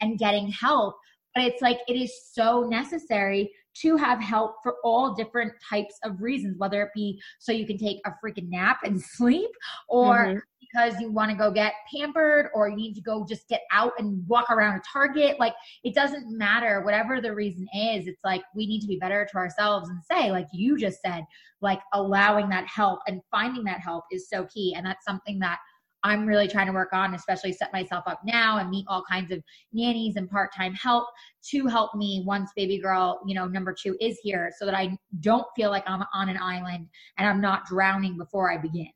and 0.00 0.18
getting 0.18 0.48
help. 0.48 0.96
But 1.34 1.44
it's 1.44 1.62
like, 1.62 1.80
it 1.88 1.94
is 1.94 2.12
so 2.32 2.62
necessary 2.62 3.50
to 3.82 3.96
have 3.96 4.20
help 4.20 4.56
for 4.62 4.76
all 4.84 5.14
different 5.14 5.52
types 5.68 5.98
of 6.04 6.20
reasons, 6.20 6.58
whether 6.58 6.82
it 6.82 6.90
be 6.94 7.20
so 7.38 7.52
you 7.52 7.66
can 7.66 7.78
take 7.78 7.98
a 8.06 8.10
freaking 8.24 8.48
nap 8.48 8.78
and 8.84 9.00
sleep, 9.16 9.50
or 9.88 10.16
mm-hmm. 10.16 10.38
because 10.60 11.00
you 11.00 11.10
want 11.10 11.30
to 11.30 11.36
go 11.36 11.50
get 11.50 11.72
pampered, 11.94 12.48
or 12.54 12.68
you 12.68 12.76
need 12.76 12.94
to 12.94 13.00
go 13.00 13.26
just 13.28 13.48
get 13.48 13.62
out 13.72 13.92
and 13.98 14.26
walk 14.28 14.50
around 14.50 14.76
a 14.76 14.82
Target. 14.92 15.38
Like 15.38 15.54
it 15.82 15.94
doesn't 15.94 16.36
matter, 16.36 16.82
whatever 16.82 17.20
the 17.20 17.34
reason 17.34 17.66
is, 17.74 18.06
it's 18.06 18.24
like 18.24 18.42
we 18.54 18.66
need 18.66 18.80
to 18.80 18.88
be 18.88 18.96
better 18.96 19.26
to 19.30 19.36
ourselves 19.36 19.88
and 19.88 20.00
say, 20.10 20.30
like 20.30 20.46
you 20.52 20.78
just 20.78 21.00
said, 21.00 21.24
like 21.60 21.80
allowing 21.92 22.48
that 22.50 22.66
help 22.66 23.00
and 23.06 23.20
finding 23.30 23.64
that 23.64 23.80
help 23.80 24.04
is 24.12 24.28
so 24.28 24.44
key. 24.46 24.74
And 24.76 24.84
that's 24.84 25.04
something 25.04 25.38
that 25.40 25.58
I'm 26.04 26.26
really 26.26 26.46
trying 26.46 26.66
to 26.66 26.72
work 26.72 26.92
on, 26.92 27.14
especially 27.14 27.52
set 27.52 27.72
myself 27.72 28.04
up 28.06 28.20
now 28.24 28.58
and 28.58 28.70
meet 28.70 28.84
all 28.88 29.02
kinds 29.10 29.32
of 29.32 29.42
nannies 29.72 30.16
and 30.16 30.30
part 30.30 30.54
time 30.54 30.74
help 30.74 31.06
to 31.50 31.66
help 31.66 31.94
me 31.94 32.22
once 32.26 32.50
baby 32.54 32.78
girl, 32.78 33.20
you 33.26 33.34
know, 33.34 33.46
number 33.46 33.74
two 33.74 33.96
is 34.00 34.18
here 34.22 34.52
so 34.58 34.66
that 34.66 34.74
I 34.74 34.96
don't 35.20 35.46
feel 35.56 35.70
like 35.70 35.84
I'm 35.86 36.04
on 36.12 36.28
an 36.28 36.38
island 36.40 36.88
and 37.18 37.28
I'm 37.28 37.40
not 37.40 37.64
drowning 37.66 38.18
before 38.18 38.52
I 38.52 38.58
begin. 38.58 38.90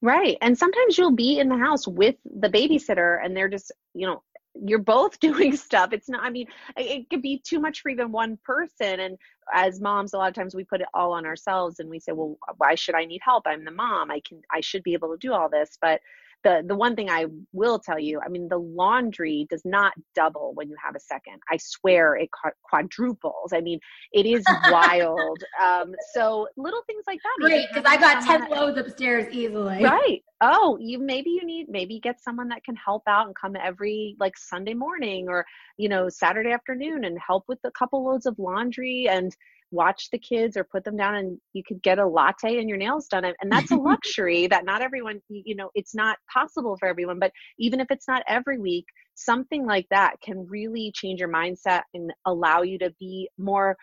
Right. 0.00 0.38
And 0.40 0.56
sometimes 0.56 0.96
you'll 0.96 1.10
be 1.10 1.40
in 1.40 1.48
the 1.48 1.58
house 1.58 1.88
with 1.88 2.14
the 2.24 2.48
babysitter 2.48 3.24
and 3.24 3.36
they're 3.36 3.48
just, 3.48 3.72
you 3.92 4.06
know, 4.06 4.22
you're 4.54 4.78
both 4.78 5.18
doing 5.20 5.56
stuff. 5.56 5.92
It's 5.92 6.08
not, 6.08 6.22
I 6.22 6.30
mean, 6.30 6.46
it 6.76 7.08
could 7.10 7.22
be 7.22 7.40
too 7.44 7.58
much 7.60 7.80
for 7.80 7.88
even 7.88 8.12
one 8.12 8.38
person. 8.44 9.00
And 9.00 9.18
as 9.52 9.80
moms, 9.80 10.12
a 10.12 10.18
lot 10.18 10.28
of 10.28 10.34
times 10.34 10.54
we 10.54 10.64
put 10.64 10.80
it 10.80 10.88
all 10.94 11.12
on 11.12 11.26
ourselves 11.26 11.80
and 11.80 11.88
we 11.88 12.00
say, 12.00 12.12
well, 12.12 12.38
why 12.58 12.74
should 12.74 12.94
I 12.94 13.04
need 13.04 13.20
help? 13.22 13.44
I'm 13.46 13.64
the 13.64 13.70
mom. 13.70 14.10
I 14.10 14.20
can, 14.26 14.42
I 14.50 14.60
should 14.60 14.82
be 14.82 14.94
able 14.94 15.10
to 15.10 15.18
do 15.18 15.32
all 15.32 15.48
this. 15.48 15.78
But 15.80 16.00
the 16.44 16.62
the 16.66 16.74
one 16.74 16.94
thing 16.94 17.10
I 17.10 17.26
will 17.52 17.78
tell 17.78 17.98
you, 17.98 18.20
I 18.24 18.28
mean, 18.28 18.48
the 18.48 18.58
laundry 18.58 19.46
does 19.50 19.62
not 19.64 19.94
double 20.14 20.52
when 20.54 20.68
you 20.68 20.76
have 20.84 20.94
a 20.94 21.00
second. 21.00 21.40
I 21.50 21.56
swear 21.56 22.16
it 22.16 22.28
quadruples. 22.62 23.52
I 23.52 23.60
mean, 23.60 23.80
it 24.12 24.26
is 24.26 24.44
wild. 24.70 25.42
Um, 25.64 25.94
so 26.12 26.46
little 26.56 26.82
things 26.86 27.04
like 27.06 27.20
that. 27.22 27.46
Great, 27.46 27.68
because 27.72 27.84
I 27.86 27.96
got 27.96 28.22
ten 28.24 28.50
loads 28.50 28.76
upstairs 28.76 29.32
easily. 29.32 29.82
Right. 29.82 30.22
Oh, 30.40 30.76
you 30.80 30.98
maybe 30.98 31.30
you 31.30 31.44
need 31.44 31.68
maybe 31.68 32.00
get 32.00 32.22
someone 32.22 32.48
that 32.48 32.64
can 32.64 32.76
help 32.76 33.02
out 33.06 33.26
and 33.26 33.34
come 33.34 33.56
every 33.56 34.16
like 34.20 34.36
Sunday 34.36 34.74
morning 34.74 35.28
or 35.28 35.46
you 35.78 35.88
know 35.88 36.08
Saturday 36.08 36.50
afternoon 36.50 37.04
and 37.04 37.18
help 37.24 37.44
with 37.48 37.60
a 37.64 37.70
couple 37.70 38.04
loads 38.04 38.26
of 38.26 38.38
laundry 38.38 39.08
and 39.08 39.34
watch 39.74 40.08
the 40.10 40.18
kids 40.18 40.56
or 40.56 40.64
put 40.64 40.84
them 40.84 40.96
down 40.96 41.16
and 41.16 41.38
you 41.52 41.62
could 41.66 41.82
get 41.82 41.98
a 41.98 42.06
latte 42.06 42.58
and 42.58 42.68
your 42.68 42.78
nails 42.78 43.08
done 43.08 43.24
and 43.24 43.52
that's 43.52 43.70
a 43.72 43.76
luxury 43.90 44.46
that 44.46 44.64
not 44.64 44.82
everyone 44.82 45.20
you 45.28 45.54
know 45.54 45.70
it's 45.74 45.94
not 45.94 46.16
possible 46.32 46.76
for 46.78 46.88
everyone 46.88 47.18
but 47.18 47.32
even 47.58 47.80
if 47.80 47.88
it's 47.90 48.08
not 48.08 48.22
every 48.28 48.58
week 48.58 48.86
something 49.14 49.66
like 49.66 49.86
that 49.90 50.14
can 50.22 50.46
really 50.48 50.92
change 50.94 51.20
your 51.20 51.28
mindset 51.28 51.82
and 51.92 52.12
allow 52.26 52.62
you 52.62 52.78
to 52.78 52.94
be 53.00 53.28
more 53.38 53.76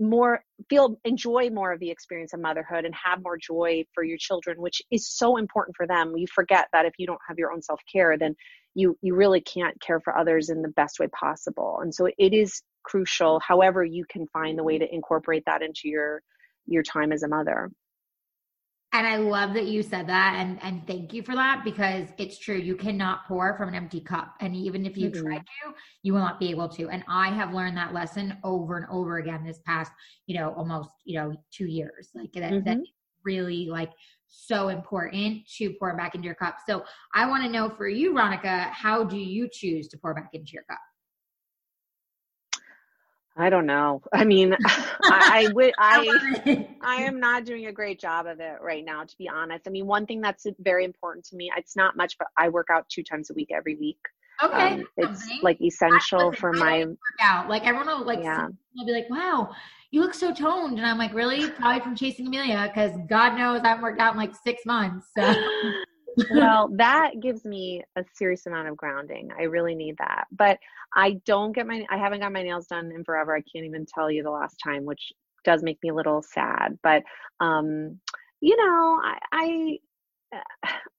more 0.00 0.42
feel 0.70 0.98
enjoy 1.04 1.50
more 1.50 1.72
of 1.72 1.78
the 1.78 1.90
experience 1.90 2.32
of 2.32 2.40
motherhood 2.40 2.86
and 2.86 2.94
have 2.94 3.22
more 3.22 3.36
joy 3.36 3.84
for 3.94 4.02
your 4.02 4.16
children 4.18 4.60
which 4.60 4.80
is 4.90 5.06
so 5.06 5.36
important 5.36 5.76
for 5.76 5.86
them. 5.86 6.16
You 6.16 6.26
forget 6.34 6.68
that 6.72 6.86
if 6.86 6.94
you 6.96 7.06
don't 7.06 7.20
have 7.28 7.38
your 7.38 7.52
own 7.52 7.60
self-care 7.60 8.16
then 8.16 8.34
you 8.74 8.96
you 9.02 9.14
really 9.14 9.42
can't 9.42 9.78
care 9.80 10.00
for 10.00 10.16
others 10.16 10.48
in 10.48 10.62
the 10.62 10.68
best 10.68 10.98
way 10.98 11.08
possible 11.08 11.80
and 11.82 11.94
so 11.94 12.06
it 12.06 12.32
is 12.32 12.62
crucial 12.84 13.40
however 13.40 13.84
you 13.84 14.04
can 14.10 14.26
find 14.28 14.58
the 14.58 14.64
way 14.64 14.78
to 14.78 14.94
incorporate 14.94 15.44
that 15.46 15.62
into 15.62 15.88
your 15.88 16.22
your 16.66 16.82
time 16.82 17.12
as 17.12 17.22
a 17.22 17.28
mother 17.28 17.70
And 18.92 19.06
I 19.06 19.16
love 19.18 19.54
that 19.54 19.66
you 19.66 19.82
said 19.82 20.08
that 20.08 20.34
and 20.38 20.58
and 20.62 20.84
thank 20.86 21.12
you 21.12 21.22
for 21.22 21.36
that 21.36 21.62
because 21.64 22.08
it's 22.18 22.38
true. 22.38 22.56
You 22.56 22.74
cannot 22.74 23.24
pour 23.28 23.56
from 23.56 23.68
an 23.68 23.74
empty 23.76 24.00
cup. 24.00 24.34
And 24.40 24.56
even 24.56 24.84
if 24.84 24.96
you 24.96 25.10
mm-hmm. 25.10 25.24
try 25.24 25.38
to, 25.38 25.74
you 26.02 26.12
will 26.12 26.20
not 26.20 26.40
be 26.40 26.50
able 26.50 26.68
to. 26.70 26.88
And 26.88 27.04
I 27.08 27.28
have 27.30 27.54
learned 27.54 27.76
that 27.76 27.94
lesson 27.94 28.36
over 28.42 28.76
and 28.78 28.86
over 28.90 29.18
again 29.18 29.44
this 29.44 29.60
past, 29.64 29.92
you 30.26 30.36
know, 30.38 30.52
almost, 30.54 30.90
you 31.04 31.20
know, 31.20 31.32
two 31.52 31.66
years. 31.66 32.10
Like 32.16 32.32
that, 32.32 32.52
mm-hmm. 32.52 32.64
that 32.64 32.78
really 33.24 33.68
like 33.70 33.92
so 34.26 34.68
important 34.68 35.46
to 35.58 35.72
pour 35.78 35.96
back 35.96 36.16
into 36.16 36.26
your 36.26 36.34
cup. 36.34 36.56
So 36.66 36.84
I 37.14 37.28
want 37.28 37.44
to 37.44 37.50
know 37.50 37.68
for 37.70 37.88
you, 37.88 38.12
Veronica, 38.12 38.70
how 38.72 39.04
do 39.04 39.18
you 39.18 39.48
choose 39.52 39.86
to 39.88 39.98
pour 39.98 40.14
back 40.14 40.30
into 40.32 40.50
your 40.52 40.64
cup? 40.64 40.80
I 43.36 43.48
don't 43.48 43.66
know. 43.66 44.02
I 44.12 44.24
mean, 44.24 44.56
I, 44.66 45.48
I 45.48 45.52
would, 45.52 45.72
I, 45.78 46.68
I 46.82 46.96
am 47.02 47.20
not 47.20 47.44
doing 47.44 47.66
a 47.66 47.72
great 47.72 48.00
job 48.00 48.26
of 48.26 48.40
it 48.40 48.58
right 48.60 48.84
now, 48.84 49.04
to 49.04 49.18
be 49.18 49.28
honest. 49.28 49.66
I 49.66 49.70
mean, 49.70 49.86
one 49.86 50.06
thing 50.06 50.20
that's 50.20 50.46
very 50.58 50.84
important 50.84 51.24
to 51.26 51.36
me, 51.36 51.50
it's 51.56 51.76
not 51.76 51.96
much, 51.96 52.18
but 52.18 52.28
I 52.36 52.48
work 52.48 52.68
out 52.70 52.88
two 52.88 53.02
times 53.02 53.30
a 53.30 53.34
week 53.34 53.50
every 53.52 53.76
week. 53.76 53.98
Okay. 54.42 54.74
Um, 54.74 54.86
it's 54.96 55.28
like 55.42 55.60
essential 55.60 56.32
for 56.32 56.52
my 56.52 56.86
workout. 56.86 57.48
Like 57.48 57.66
everyone 57.66 57.86
will 57.86 58.06
like, 58.06 58.22
yeah. 58.22 58.46
will 58.74 58.86
be 58.86 58.92
like, 58.92 59.10
wow, 59.10 59.50
you 59.90 60.00
look 60.00 60.14
so 60.14 60.32
toned. 60.32 60.78
And 60.78 60.86
I'm 60.86 60.98
like, 60.98 61.12
really? 61.12 61.50
Probably 61.50 61.80
from 61.80 61.94
chasing 61.94 62.26
Amelia. 62.26 62.70
Cause 62.74 62.92
God 63.08 63.36
knows 63.36 63.60
I 63.62 63.68
haven't 63.68 63.82
worked 63.82 64.00
out 64.00 64.14
in 64.14 64.18
like 64.18 64.34
six 64.34 64.64
months. 64.64 65.08
So 65.16 65.22
well, 66.32 66.68
that 66.76 67.20
gives 67.20 67.44
me 67.44 67.82
a 67.96 68.04
serious 68.14 68.46
amount 68.46 68.68
of 68.68 68.76
grounding. 68.76 69.30
I 69.38 69.44
really 69.44 69.74
need 69.74 69.96
that. 69.98 70.26
But 70.30 70.58
I 70.94 71.20
don't 71.24 71.52
get 71.52 71.66
my 71.66 71.84
I 71.90 71.98
haven't 71.98 72.20
got 72.20 72.32
my 72.32 72.42
nails 72.42 72.66
done 72.66 72.92
in 72.94 73.04
forever. 73.04 73.34
I 73.34 73.42
can't 73.52 73.66
even 73.66 73.86
tell 73.86 74.10
you 74.10 74.22
the 74.22 74.30
last 74.30 74.56
time, 74.62 74.84
which 74.84 75.12
does 75.44 75.62
make 75.62 75.78
me 75.82 75.90
a 75.90 75.94
little 75.94 76.22
sad. 76.22 76.78
But 76.82 77.02
um, 77.40 77.98
you 78.40 78.56
know, 78.56 79.00
I 79.02 79.78
I, 80.32 80.38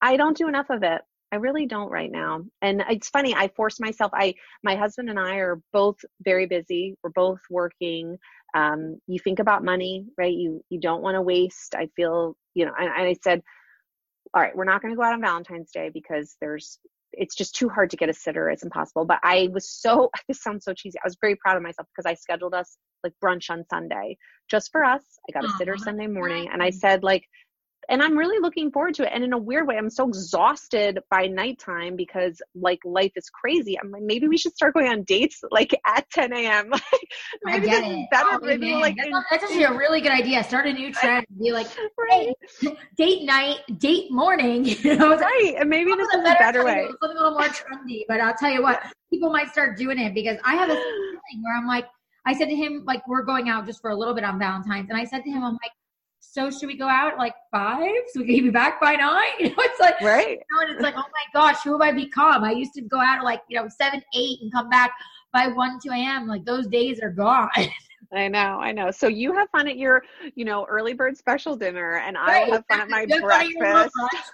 I 0.01 0.17
don't 0.17 0.37
do 0.37 0.47
enough 0.47 0.69
of 0.69 0.83
it. 0.83 1.01
I 1.31 1.37
really 1.37 1.65
don't 1.65 1.89
right 1.89 2.11
now. 2.11 2.43
And 2.61 2.83
it's 2.89 3.09
funny, 3.09 3.33
I 3.33 3.47
force 3.49 3.79
myself. 3.79 4.11
I 4.13 4.33
my 4.63 4.75
husband 4.75 5.09
and 5.09 5.19
I 5.19 5.35
are 5.35 5.61
both 5.71 5.97
very 6.23 6.45
busy. 6.45 6.95
We're 7.03 7.11
both 7.11 7.39
working. 7.49 8.17
Um, 8.53 8.99
you 9.07 9.17
think 9.19 9.39
about 9.39 9.63
money, 9.63 10.05
right? 10.17 10.33
You 10.33 10.61
you 10.69 10.79
don't 10.79 11.01
want 11.01 11.15
to 11.15 11.21
waste. 11.21 11.75
I 11.75 11.87
feel, 11.95 12.35
you 12.53 12.65
know, 12.65 12.73
and, 12.77 12.89
and 12.89 13.07
I 13.07 13.15
said, 13.23 13.41
all 14.33 14.41
right, 14.41 14.55
we're 14.55 14.65
not 14.65 14.81
going 14.81 14.93
to 14.93 14.95
go 14.95 15.03
out 15.03 15.13
on 15.13 15.21
Valentine's 15.21 15.71
Day 15.71 15.89
because 15.93 16.37
there's 16.39 16.79
it's 17.13 17.35
just 17.35 17.53
too 17.55 17.67
hard 17.67 17.89
to 17.89 17.97
get 17.97 18.09
a 18.09 18.13
sitter. 18.13 18.49
It's 18.49 18.63
impossible. 18.63 19.03
But 19.05 19.19
I 19.23 19.49
was 19.51 19.69
so 19.69 20.09
this 20.27 20.41
sounds 20.41 20.65
so 20.65 20.73
cheesy. 20.73 20.97
I 20.99 21.07
was 21.07 21.17
very 21.19 21.35
proud 21.35 21.57
of 21.57 21.63
myself 21.63 21.87
because 21.95 22.09
I 22.09 22.13
scheduled 22.13 22.53
us 22.53 22.77
like 23.03 23.13
brunch 23.23 23.49
on 23.49 23.63
Sunday 23.69 24.17
just 24.49 24.71
for 24.71 24.83
us. 24.83 25.01
I 25.29 25.33
got 25.33 25.45
a 25.45 25.49
sitter 25.57 25.77
Sunday 25.77 26.07
morning 26.07 26.49
and 26.51 26.61
I 26.61 26.69
said 26.69 27.03
like 27.03 27.25
and 27.89 28.01
I'm 28.01 28.17
really 28.17 28.39
looking 28.39 28.71
forward 28.71 28.93
to 28.95 29.03
it. 29.03 29.11
And 29.13 29.23
in 29.23 29.33
a 29.33 29.37
weird 29.37 29.67
way, 29.67 29.77
I'm 29.77 29.89
so 29.89 30.07
exhausted 30.07 30.99
by 31.09 31.27
nighttime 31.27 31.95
because 31.95 32.41
like 32.55 32.79
life 32.85 33.11
is 33.15 33.29
crazy. 33.29 33.79
I'm 33.79 33.91
like, 33.91 34.03
maybe 34.03 34.27
we 34.27 34.37
should 34.37 34.53
start 34.53 34.73
going 34.73 34.87
on 34.87 35.03
dates 35.03 35.41
like 35.51 35.73
at 35.85 36.09
10 36.11 36.33
a.m. 36.33 36.71
Like 37.43 37.61
maybe 37.61 37.67
this 37.67 37.87
is 37.87 38.05
better. 38.11 38.29
Oh, 38.33 38.39
maybe 38.41 38.73
like 38.73 38.95
that's, 38.95 39.09
that's, 39.29 39.43
actually 39.43 39.63
a 39.63 39.73
really 39.73 40.01
good 40.01 40.11
idea. 40.11 40.43
Start 40.43 40.67
a 40.67 40.73
new 40.73 40.91
trend. 40.93 41.25
Be 41.39 41.51
like, 41.51 41.67
right. 41.97 42.33
hey, 42.59 42.77
date 42.97 43.23
night, 43.23 43.59
date 43.77 44.11
morning. 44.11 44.65
You 44.65 44.95
know, 44.95 45.17
right. 45.17 45.55
And 45.57 45.69
maybe 45.69 45.91
this 45.91 46.07
is 46.09 46.19
a 46.19 46.23
better, 46.23 46.39
better 46.39 46.65
way. 46.65 46.87
Something 47.01 47.17
a 47.17 47.23
little 47.23 47.37
more 47.37 47.47
trendy. 47.47 48.01
But 48.07 48.21
I'll 48.21 48.35
tell 48.35 48.51
you 48.51 48.61
what, 48.61 48.81
people 49.11 49.31
might 49.31 49.49
start 49.49 49.77
doing 49.77 49.99
it 49.99 50.13
because 50.13 50.37
I 50.43 50.55
have 50.55 50.69
a 50.69 50.73
feeling 50.75 51.43
where 51.43 51.57
I'm 51.57 51.67
like, 51.67 51.85
I 52.25 52.33
said 52.33 52.45
to 52.45 52.55
him, 52.55 52.83
like, 52.85 53.07
we're 53.07 53.23
going 53.23 53.49
out 53.49 53.65
just 53.65 53.81
for 53.81 53.89
a 53.89 53.95
little 53.95 54.13
bit 54.13 54.23
on 54.23 54.37
Valentine's. 54.37 54.89
And 54.89 54.97
I 54.97 55.05
said 55.05 55.23
to 55.23 55.29
him, 55.29 55.43
I'm 55.43 55.53
like, 55.53 55.71
so 56.21 56.49
should 56.49 56.67
we 56.67 56.77
go 56.77 56.87
out 56.87 57.17
like 57.17 57.33
five 57.51 57.91
so 58.13 58.21
we 58.21 58.35
can 58.35 58.45
be 58.45 58.51
back 58.51 58.79
by 58.79 58.95
nine? 58.95 59.27
You 59.39 59.49
know, 59.49 59.55
it's 59.57 59.79
like 59.79 59.99
right. 60.01 60.39
You 60.39 60.55
know, 60.55 60.61
and 60.61 60.71
it's 60.71 60.81
like, 60.81 60.93
oh 60.95 60.99
my 60.99 61.25
gosh, 61.33 61.61
who 61.63 61.73
have 61.73 61.81
I 61.81 61.91
become? 61.91 62.43
I 62.43 62.51
used 62.51 62.73
to 62.75 62.81
go 62.81 62.99
out 62.99 63.17
at 63.17 63.23
like 63.23 63.41
you 63.49 63.59
know 63.59 63.67
seven, 63.67 64.01
eight, 64.13 64.39
and 64.41 64.51
come 64.51 64.69
back 64.69 64.91
by 65.33 65.47
one, 65.47 65.79
two 65.83 65.91
a.m. 65.91 66.27
Like 66.27 66.45
those 66.45 66.67
days 66.67 67.01
are 67.01 67.09
gone. 67.09 67.49
I 68.13 68.27
know, 68.27 68.59
I 68.59 68.71
know. 68.73 68.91
So 68.91 69.07
you 69.07 69.33
have 69.33 69.49
fun 69.51 69.67
at 69.67 69.77
your, 69.77 70.03
you 70.35 70.43
know, 70.43 70.65
early 70.65 70.93
bird 70.93 71.15
special 71.17 71.55
dinner, 71.55 71.97
and 71.97 72.17
right. 72.17 72.43
I 72.43 72.55
have 72.55 72.65
fun 72.69 72.81
at 72.81 72.89
my 72.89 73.05
breakfast. 73.05 73.57
Brunch. 73.59 73.89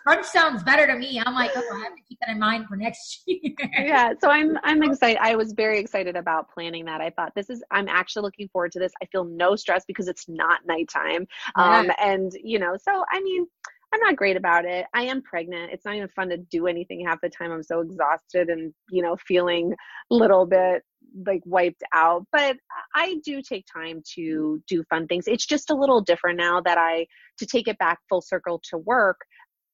brunch 0.08 0.26
sounds 0.26 0.64
better 0.64 0.88
to 0.88 0.96
me. 0.96 1.22
I'm 1.24 1.36
like, 1.36 1.52
oh, 1.56 1.64
I 1.76 1.84
have 1.84 1.96
to 1.96 2.02
keep 2.08 2.18
that 2.22 2.30
in 2.30 2.40
mind 2.40 2.66
for 2.68 2.76
next 2.76 3.22
year. 3.28 3.54
yeah, 3.78 4.14
so 4.20 4.32
I'm, 4.32 4.58
I'm 4.64 4.82
excited. 4.90 5.20
I 5.22 5.36
was 5.36 5.54
very 5.54 5.78
excited 5.80 6.16
about 6.16 6.52
planning 6.52 6.86
that. 6.86 7.02
I 7.02 7.12
thought 7.12 7.34
this 7.36 7.52
is, 7.52 7.64
I'm 7.70 7.88
actually 7.88 8.24
looking 8.24 8.48
forward 8.50 8.72
to 8.72 8.80
this. 8.80 8.92
I 9.02 9.06
feel 9.06 9.26
no 9.26 9.56
stress 9.56 9.86
because 9.86 10.08
it's 10.08 10.28
not 10.28 10.62
nighttime, 10.66 11.28
yeah. 11.56 11.80
um, 11.80 11.92
and 12.00 12.32
you 12.44 12.60
know, 12.60 12.76
so 12.82 13.04
I 13.12 13.22
mean. 13.22 13.48
I'm 13.94 14.00
not 14.02 14.16
great 14.16 14.38
about 14.38 14.66
it. 14.66 14.86
I 14.94 15.04
am 15.04 15.22
pregnant. 15.22 15.72
It's 15.72 15.86
not 15.86 15.96
even 15.96 16.10
fun 16.10 16.30
to 16.30 16.38
do 16.38 16.68
anything 16.68 17.06
half 17.06 17.22
the 17.22 17.30
time. 17.30 17.52
I'm 17.52 17.64
so 17.64 17.80
exhausted 17.80 18.50
and, 18.50 18.74
you 18.90 19.02
know, 19.02 19.16
feeling 19.28 19.74
a 20.12 20.16
little 20.16 20.46
bit 20.46 20.84
like 21.26 21.42
wiped 21.46 21.84
out 21.94 22.26
but 22.32 22.58
i 22.96 23.16
do 23.24 23.42
take 23.42 23.66
time 23.72 24.02
to 24.16 24.62
do 24.68 24.84
fun 24.90 25.08
things 25.08 25.26
it's 25.28 25.46
just 25.46 25.70
a 25.70 25.76
little 25.76 26.02
different 26.02 26.38
now 26.38 26.60
that 26.62 26.78
i 26.78 27.06
to 27.38 27.46
take 27.46 27.68
it 27.68 27.78
back 27.78 28.00
full 28.10 28.22
circle 28.22 28.62
to 28.70 28.78
work 28.80 29.18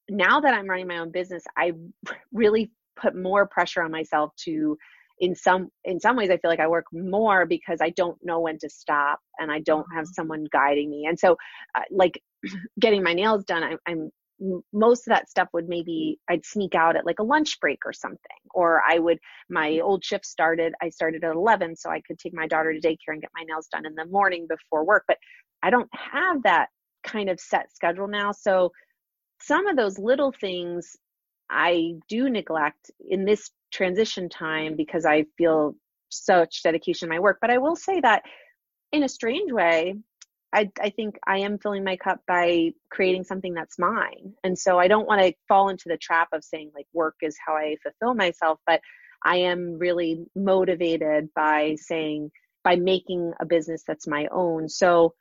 now 0.09 0.39
that 0.39 0.53
i'm 0.53 0.69
running 0.69 0.87
my 0.87 0.99
own 0.99 1.11
business 1.11 1.43
i 1.57 1.71
really 2.31 2.71
put 2.95 3.15
more 3.15 3.47
pressure 3.47 3.81
on 3.81 3.91
myself 3.91 4.31
to 4.37 4.77
in 5.23 5.33
some 5.33 5.69
in 5.85 6.01
some 6.01 6.17
ways 6.17 6.29
i 6.29 6.37
feel 6.37 6.51
like 6.51 6.59
i 6.59 6.67
work 6.67 6.85
more 6.91 7.45
because 7.45 7.79
i 7.81 7.89
don't 7.91 8.17
know 8.23 8.41
when 8.41 8.57
to 8.59 8.69
stop 8.69 9.19
and 9.39 9.49
i 9.49 9.59
don't 9.59 9.85
have 9.95 10.03
mm-hmm. 10.03 10.13
someone 10.13 10.45
guiding 10.51 10.89
me 10.89 11.05
and 11.07 11.17
so 11.17 11.37
uh, 11.75 11.81
like 11.91 12.21
getting 12.79 13.01
my 13.01 13.13
nails 13.13 13.45
done 13.45 13.63
I, 13.63 13.75
i'm 13.87 14.09
most 14.73 15.07
of 15.07 15.13
that 15.13 15.29
stuff 15.29 15.47
would 15.53 15.69
maybe 15.69 16.19
I'd 16.29 16.45
sneak 16.45 16.75
out 16.75 16.97
at 16.97 17.05
like 17.05 17.19
a 17.19 17.23
lunch 17.23 17.59
break 17.61 17.79
or 17.85 17.93
something. 17.93 18.19
Or 18.53 18.81
I 18.85 18.99
would, 18.99 19.19
my 19.49 19.69
mm-hmm. 19.69 19.85
old 19.85 20.03
shift 20.03 20.25
started, 20.25 20.73
I 20.81 20.89
started 20.89 21.23
at 21.23 21.35
11, 21.35 21.77
so 21.77 21.89
I 21.89 22.01
could 22.01 22.19
take 22.19 22.33
my 22.33 22.47
daughter 22.47 22.73
to 22.73 22.79
daycare 22.85 23.13
and 23.13 23.21
get 23.21 23.29
my 23.33 23.43
nails 23.43 23.67
done 23.71 23.85
in 23.85 23.95
the 23.95 24.05
morning 24.05 24.47
before 24.49 24.85
work. 24.85 25.05
But 25.07 25.17
I 25.61 25.69
don't 25.69 25.89
have 25.93 26.43
that 26.43 26.67
kind 27.05 27.29
of 27.29 27.39
set 27.39 27.73
schedule 27.73 28.07
now. 28.07 28.33
So 28.33 28.71
some 29.39 29.67
of 29.67 29.77
those 29.77 29.97
little 29.97 30.33
things 30.41 30.97
I 31.49 31.93
do 32.09 32.29
neglect 32.29 32.91
in 33.07 33.25
this 33.25 33.51
transition 33.73 34.29
time 34.29 34.75
because 34.77 35.05
I 35.05 35.25
feel 35.37 35.75
such 36.09 36.63
dedication 36.63 37.07
in 37.07 37.15
my 37.15 37.19
work. 37.19 37.39
But 37.41 37.49
I 37.49 37.57
will 37.57 37.75
say 37.75 37.99
that 38.01 38.23
in 38.91 39.03
a 39.03 39.09
strange 39.09 39.51
way, 39.51 39.95
I, 40.53 40.69
I 40.79 40.91
think 40.91 41.17
I 41.25 41.39
am 41.39 41.57
filling 41.57 41.83
my 41.83 41.97
cup 41.97 42.19
by 42.27 42.73
creating 42.91 43.23
something 43.23 43.55
that's 43.55 43.79
mine. 43.79 44.33
And 44.43 44.57
so 44.57 44.77
I 44.77 44.87
don't 44.87 45.07
want 45.07 45.21
to 45.21 45.33
fall 45.47 45.69
into 45.69 45.85
the 45.87 45.97
trap 45.97 46.27
of 46.31 46.43
saying 46.43 46.71
like 46.75 46.85
work 46.93 47.15
is 47.21 47.35
how 47.45 47.55
I 47.55 47.75
fulfill 47.81 48.13
myself, 48.13 48.59
but 48.67 48.79
I 49.25 49.37
am 49.37 49.79
really 49.79 50.25
motivated 50.35 51.29
by 51.35 51.75
saying, 51.79 52.29
by 52.63 52.75
making 52.75 53.33
a 53.39 53.45
business 53.45 53.83
that's 53.87 54.07
my 54.07 54.27
own. 54.31 54.69
So 54.69 55.15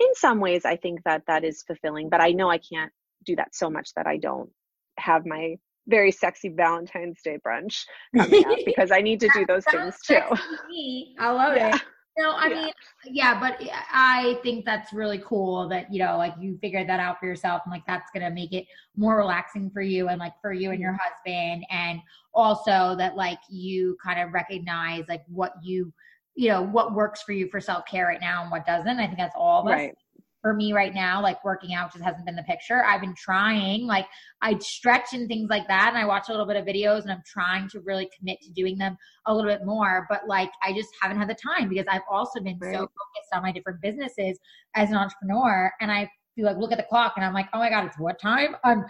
in 0.00 0.12
some 0.16 0.40
ways, 0.40 0.64
I 0.64 0.76
think 0.76 1.04
that 1.04 1.22
that 1.28 1.44
is 1.44 1.62
fulfilling, 1.62 2.08
but 2.08 2.20
I 2.20 2.30
know 2.30 2.50
I 2.50 2.58
can't 2.58 2.92
do 3.24 3.36
that 3.36 3.54
so 3.54 3.70
much 3.70 3.90
that 3.94 4.08
I 4.08 4.16
don't 4.16 4.50
have 4.98 5.24
my 5.24 5.56
very 5.86 6.10
sexy 6.10 6.48
Valentine's 6.48 7.20
Day 7.22 7.38
brunch 7.44 7.84
coming 8.16 8.44
up 8.46 8.58
because 8.64 8.90
I 8.90 9.00
need 9.00 9.20
to 9.20 9.28
do 9.34 9.44
those 9.46 9.64
things 9.70 9.96
too. 10.04 10.20
Me. 10.68 11.14
I 11.18 11.30
love 11.30 11.56
yeah. 11.56 11.76
it. 11.76 11.82
No, 12.16 12.30
I 12.30 12.46
yeah. 12.46 12.54
mean, 12.54 12.72
yeah, 13.06 13.40
but 13.40 13.60
I 13.92 14.38
think 14.44 14.64
that's 14.64 14.92
really 14.92 15.20
cool 15.26 15.68
that, 15.70 15.92
you 15.92 15.98
know, 15.98 16.16
like 16.16 16.34
you 16.38 16.56
figured 16.60 16.88
that 16.88 17.00
out 17.00 17.18
for 17.18 17.26
yourself 17.26 17.62
and 17.64 17.72
like 17.72 17.82
that's 17.88 18.08
going 18.12 18.22
to 18.22 18.30
make 18.30 18.52
it 18.52 18.66
more 18.96 19.16
relaxing 19.16 19.68
for 19.68 19.82
you 19.82 20.08
and 20.08 20.20
like 20.20 20.34
for 20.40 20.52
you 20.52 20.70
and 20.70 20.78
your 20.78 20.92
mm-hmm. 20.92 21.32
husband. 21.32 21.66
And 21.70 22.00
also 22.32 22.94
that 22.98 23.16
like 23.16 23.40
you 23.50 23.96
kind 24.04 24.20
of 24.20 24.32
recognize 24.32 25.04
like 25.08 25.24
what 25.26 25.54
you, 25.60 25.92
you 26.36 26.50
know, 26.50 26.62
what 26.62 26.94
works 26.94 27.22
for 27.22 27.32
you 27.32 27.48
for 27.48 27.60
self 27.60 27.84
care 27.86 28.06
right 28.06 28.20
now 28.20 28.42
and 28.42 28.50
what 28.50 28.64
doesn't. 28.64 29.00
I 29.00 29.06
think 29.06 29.18
that's 29.18 29.36
all 29.36 29.62
of 29.62 29.66
us. 29.66 29.72
Right 29.72 29.96
for 30.44 30.52
me 30.52 30.74
right 30.74 30.92
now, 30.92 31.22
like 31.22 31.42
working 31.42 31.72
out 31.72 31.90
just 31.90 32.04
hasn't 32.04 32.26
been 32.26 32.36
the 32.36 32.42
picture. 32.42 32.84
I've 32.84 33.00
been 33.00 33.14
trying, 33.16 33.86
like 33.86 34.06
I 34.42 34.58
stretch 34.58 35.14
and 35.14 35.26
things 35.26 35.48
like 35.48 35.66
that, 35.68 35.88
and 35.88 35.96
I 35.96 36.04
watch 36.04 36.28
a 36.28 36.32
little 36.32 36.44
bit 36.44 36.56
of 36.56 36.66
videos, 36.66 37.00
and 37.00 37.10
I'm 37.10 37.22
trying 37.26 37.66
to 37.70 37.80
really 37.80 38.10
commit 38.14 38.42
to 38.42 38.50
doing 38.50 38.76
them 38.76 38.98
a 39.24 39.34
little 39.34 39.50
bit 39.50 39.64
more. 39.64 40.06
But 40.10 40.28
like 40.28 40.50
I 40.62 40.74
just 40.74 40.90
haven't 41.00 41.16
had 41.16 41.30
the 41.30 41.34
time 41.34 41.70
because 41.70 41.86
I've 41.88 42.02
also 42.10 42.40
been 42.40 42.58
right. 42.60 42.74
so 42.74 42.80
focused 42.80 43.32
on 43.32 43.42
my 43.42 43.52
different 43.52 43.80
businesses 43.80 44.38
as 44.76 44.90
an 44.90 44.96
entrepreneur, 44.96 45.72
and 45.80 45.90
I 45.90 46.10
feel 46.36 46.44
like 46.44 46.58
look 46.58 46.72
at 46.72 46.78
the 46.78 46.84
clock 46.84 47.14
and 47.16 47.24
I'm 47.24 47.32
like, 47.32 47.48
oh 47.54 47.58
my 47.58 47.70
god, 47.70 47.86
it's 47.86 47.98
what 47.98 48.20
time? 48.20 48.54
I'm 48.64 48.84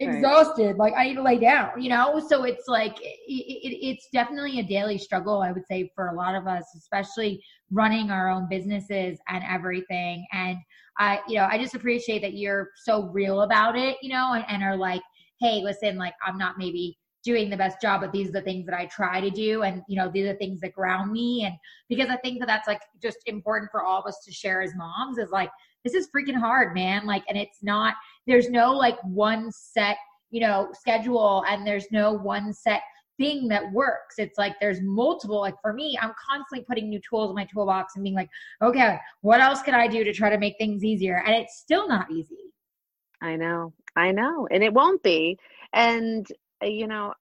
exhausted 0.00 0.76
like 0.76 0.94
i 0.96 1.08
need 1.08 1.14
to 1.14 1.22
lay 1.22 1.38
down 1.38 1.70
you 1.80 1.88
know 1.88 2.22
so 2.28 2.44
it's 2.44 2.68
like 2.68 2.96
it, 3.00 3.18
it, 3.26 3.76
it's 3.84 4.08
definitely 4.12 4.60
a 4.60 4.62
daily 4.62 4.96
struggle 4.96 5.42
i 5.42 5.50
would 5.50 5.66
say 5.66 5.90
for 5.94 6.08
a 6.08 6.14
lot 6.14 6.36
of 6.36 6.46
us 6.46 6.64
especially 6.76 7.42
running 7.72 8.10
our 8.10 8.30
own 8.30 8.46
businesses 8.48 9.18
and 9.28 9.42
everything 9.48 10.24
and 10.32 10.58
I, 10.98 11.20
you 11.28 11.36
know, 11.36 11.46
I 11.48 11.58
just 11.58 11.74
appreciate 11.74 12.22
that 12.22 12.34
you're 12.34 12.70
so 12.74 13.04
real 13.04 13.42
about 13.42 13.78
it, 13.78 13.96
you 14.02 14.08
know, 14.08 14.32
and, 14.32 14.44
and 14.48 14.62
are 14.62 14.76
like, 14.76 15.00
hey, 15.40 15.62
listen, 15.62 15.96
like 15.96 16.14
I'm 16.26 16.36
not 16.36 16.58
maybe 16.58 16.98
doing 17.24 17.50
the 17.50 17.56
best 17.56 17.80
job, 17.80 18.00
but 18.00 18.12
these 18.12 18.28
are 18.28 18.32
the 18.32 18.42
things 18.42 18.66
that 18.66 18.74
I 18.74 18.86
try 18.86 19.20
to 19.20 19.30
do. 19.30 19.62
And, 19.62 19.82
you 19.88 19.96
know, 19.96 20.10
these 20.12 20.24
are 20.24 20.32
the 20.32 20.38
things 20.38 20.60
that 20.60 20.72
ground 20.72 21.12
me. 21.12 21.44
And 21.44 21.54
because 21.88 22.08
I 22.08 22.16
think 22.16 22.40
that 22.40 22.46
that's 22.46 22.66
like 22.66 22.80
just 23.00 23.18
important 23.26 23.70
for 23.70 23.84
all 23.84 24.00
of 24.00 24.06
us 24.06 24.20
to 24.24 24.32
share 24.32 24.60
as 24.60 24.74
moms 24.74 25.18
is 25.18 25.30
like, 25.30 25.50
this 25.88 26.06
is 26.06 26.10
freaking 26.14 26.38
hard, 26.38 26.74
man. 26.74 27.06
Like, 27.06 27.24
and 27.28 27.38
it's 27.38 27.62
not, 27.62 27.94
there's 28.26 28.50
no 28.50 28.72
like 28.72 28.98
one 29.04 29.50
set, 29.52 29.96
you 30.30 30.40
know, 30.40 30.68
schedule 30.72 31.44
and 31.48 31.66
there's 31.66 31.86
no 31.90 32.12
one 32.12 32.52
set 32.52 32.82
thing 33.16 33.48
that 33.48 33.72
works. 33.72 34.16
It's 34.18 34.38
like 34.38 34.54
there's 34.60 34.80
multiple. 34.82 35.40
Like 35.40 35.60
for 35.62 35.72
me, 35.72 35.98
I'm 36.00 36.12
constantly 36.30 36.64
putting 36.68 36.88
new 36.88 37.00
tools 37.08 37.30
in 37.30 37.34
my 37.34 37.46
toolbox 37.52 37.94
and 37.96 38.04
being 38.04 38.14
like, 38.14 38.28
okay, 38.62 38.98
what 39.22 39.40
else 39.40 39.62
can 39.62 39.74
I 39.74 39.88
do 39.88 40.04
to 40.04 40.12
try 40.12 40.30
to 40.30 40.38
make 40.38 40.56
things 40.58 40.84
easier? 40.84 41.22
And 41.26 41.34
it's 41.34 41.58
still 41.58 41.88
not 41.88 42.10
easy. 42.10 42.36
I 43.20 43.36
know, 43.36 43.72
I 43.96 44.12
know, 44.12 44.46
and 44.50 44.62
it 44.62 44.72
won't 44.72 45.02
be. 45.02 45.38
And 45.72 46.26
you 46.62 46.86
know, 46.86 47.14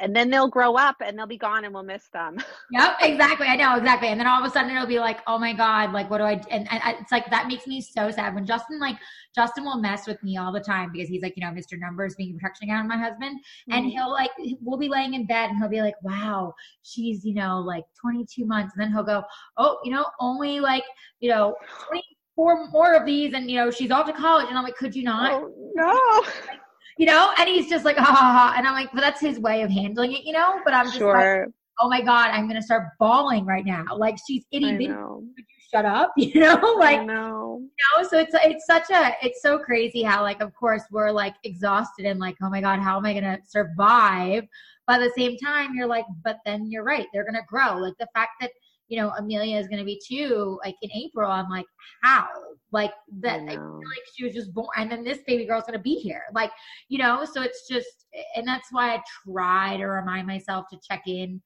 and 0.00 0.16
then 0.16 0.30
they'll 0.30 0.48
grow 0.48 0.76
up 0.76 0.96
and 1.04 1.18
they'll 1.18 1.26
be 1.26 1.36
gone 1.36 1.64
and 1.64 1.72
we'll 1.72 1.82
miss 1.82 2.08
them. 2.08 2.38
yep, 2.72 2.96
exactly. 3.00 3.46
I 3.46 3.56
know 3.56 3.76
exactly. 3.76 4.08
And 4.08 4.18
then 4.18 4.26
all 4.26 4.42
of 4.42 4.48
a 4.48 4.52
sudden 4.52 4.70
it'll 4.70 4.86
be 4.86 4.98
like, 4.98 5.20
oh 5.26 5.38
my 5.38 5.52
god, 5.52 5.92
like 5.92 6.10
what 6.10 6.18
do 6.18 6.24
I? 6.24 6.40
And, 6.50 6.66
and 6.70 6.96
it's 7.00 7.12
like 7.12 7.30
that 7.30 7.46
makes 7.46 7.66
me 7.66 7.80
so 7.80 8.10
sad 8.10 8.34
when 8.34 8.46
Justin 8.46 8.80
like 8.80 8.96
Justin 9.34 9.64
will 9.64 9.78
mess 9.80 10.06
with 10.06 10.22
me 10.22 10.36
all 10.36 10.52
the 10.52 10.60
time 10.60 10.90
because 10.92 11.08
he's 11.08 11.22
like 11.22 11.34
you 11.36 11.44
know 11.44 11.52
Mr. 11.52 11.78
Numbers 11.78 12.14
being 12.16 12.36
protection 12.36 12.68
account 12.68 12.88
my 12.88 12.96
husband, 12.96 13.38
mm-hmm. 13.38 13.72
and 13.72 13.86
he'll 13.86 14.10
like 14.10 14.30
we'll 14.60 14.78
be 14.78 14.88
laying 14.88 15.14
in 15.14 15.26
bed 15.26 15.50
and 15.50 15.58
he'll 15.58 15.68
be 15.68 15.82
like, 15.82 16.00
wow, 16.02 16.54
she's 16.82 17.24
you 17.24 17.34
know 17.34 17.60
like 17.60 17.84
22 18.00 18.46
months, 18.46 18.74
and 18.74 18.82
then 18.82 18.92
he'll 18.92 19.04
go, 19.04 19.22
oh 19.58 19.78
you 19.84 19.90
know 19.90 20.06
only 20.20 20.60
like 20.60 20.84
you 21.20 21.30
know 21.30 21.54
24 21.88 22.70
more 22.70 22.94
of 22.94 23.04
these, 23.04 23.34
and 23.34 23.50
you 23.50 23.56
know 23.56 23.70
she's 23.70 23.90
off 23.90 24.06
to 24.06 24.12
college, 24.12 24.46
and 24.48 24.56
I'm 24.56 24.64
like, 24.64 24.76
could 24.76 24.94
you 24.94 25.02
not? 25.02 25.32
Oh, 25.32 25.52
no. 25.74 26.24
Like, 26.46 26.60
you 27.00 27.06
know, 27.06 27.32
and 27.38 27.48
he's 27.48 27.66
just 27.66 27.86
like, 27.86 27.96
ha 27.96 28.04
ha 28.04 28.14
ha. 28.14 28.54
And 28.58 28.68
I'm 28.68 28.74
like, 28.74 28.92
but 28.92 29.00
that's 29.00 29.22
his 29.22 29.38
way 29.38 29.62
of 29.62 29.70
handling 29.70 30.12
it, 30.12 30.22
you 30.22 30.34
know? 30.34 30.60
But 30.66 30.74
I'm 30.74 30.84
just 30.84 30.98
sure. 30.98 31.46
like, 31.46 31.54
oh 31.80 31.88
my 31.88 32.02
God, 32.02 32.28
I'm 32.28 32.46
going 32.46 32.60
to 32.60 32.62
start 32.62 32.88
bawling 32.98 33.46
right 33.46 33.64
now. 33.64 33.86
Like 33.96 34.18
she's 34.28 34.44
itty 34.52 34.72
bitty. 34.72 34.88
Could 34.88 35.38
you 35.38 35.44
shut 35.72 35.86
up? 35.86 36.12
You 36.18 36.40
know, 36.40 36.76
like, 36.78 37.06
know. 37.06 37.58
you 37.62 38.02
know, 38.02 38.06
so 38.06 38.18
it's, 38.18 38.34
it's 38.34 38.66
such 38.66 38.90
a, 38.90 39.14
it's 39.22 39.40
so 39.40 39.58
crazy 39.58 40.02
how 40.02 40.20
like, 40.20 40.42
of 40.42 40.54
course 40.54 40.82
we're 40.90 41.10
like 41.10 41.36
exhausted 41.42 42.04
and 42.04 42.20
like, 42.20 42.36
oh 42.42 42.50
my 42.50 42.60
God, 42.60 42.80
how 42.80 42.98
am 42.98 43.06
I 43.06 43.14
going 43.14 43.24
to 43.24 43.38
survive? 43.48 44.44
But 44.86 45.00
at 45.00 45.04
the 45.04 45.12
same 45.16 45.38
time, 45.38 45.74
you're 45.74 45.86
like, 45.86 46.04
but 46.22 46.40
then 46.44 46.70
you're 46.70 46.84
right. 46.84 47.06
They're 47.14 47.24
going 47.24 47.32
to 47.32 47.46
grow. 47.48 47.78
Like 47.78 47.94
the 47.98 48.08
fact 48.14 48.32
that, 48.42 48.50
you 48.90 49.00
know, 49.00 49.10
Amelia 49.16 49.56
is 49.56 49.68
going 49.68 49.78
to 49.78 49.84
be 49.84 50.00
two, 50.06 50.58
like 50.64 50.74
in 50.82 50.90
April. 50.92 51.30
I'm 51.30 51.48
like, 51.48 51.64
how? 52.02 52.26
Like 52.72 52.92
that, 53.20 53.40
I, 53.40 53.44
I 53.44 53.54
feel 53.54 53.76
like 53.76 54.06
she 54.14 54.24
was 54.24 54.34
just 54.34 54.52
born, 54.52 54.68
and 54.76 54.90
then 54.90 55.02
this 55.02 55.20
baby 55.26 55.46
girl's 55.46 55.64
going 55.64 55.78
to 55.78 55.82
be 55.82 55.94
here. 55.94 56.24
Like, 56.34 56.50
you 56.88 56.98
know, 56.98 57.24
so 57.24 57.40
it's 57.42 57.66
just, 57.68 58.06
and 58.36 58.46
that's 58.46 58.68
why 58.70 58.94
I 58.94 59.02
try 59.24 59.76
to 59.76 59.86
remind 59.86 60.26
myself 60.26 60.66
to 60.70 60.78
check 60.86 61.02
in 61.06 61.40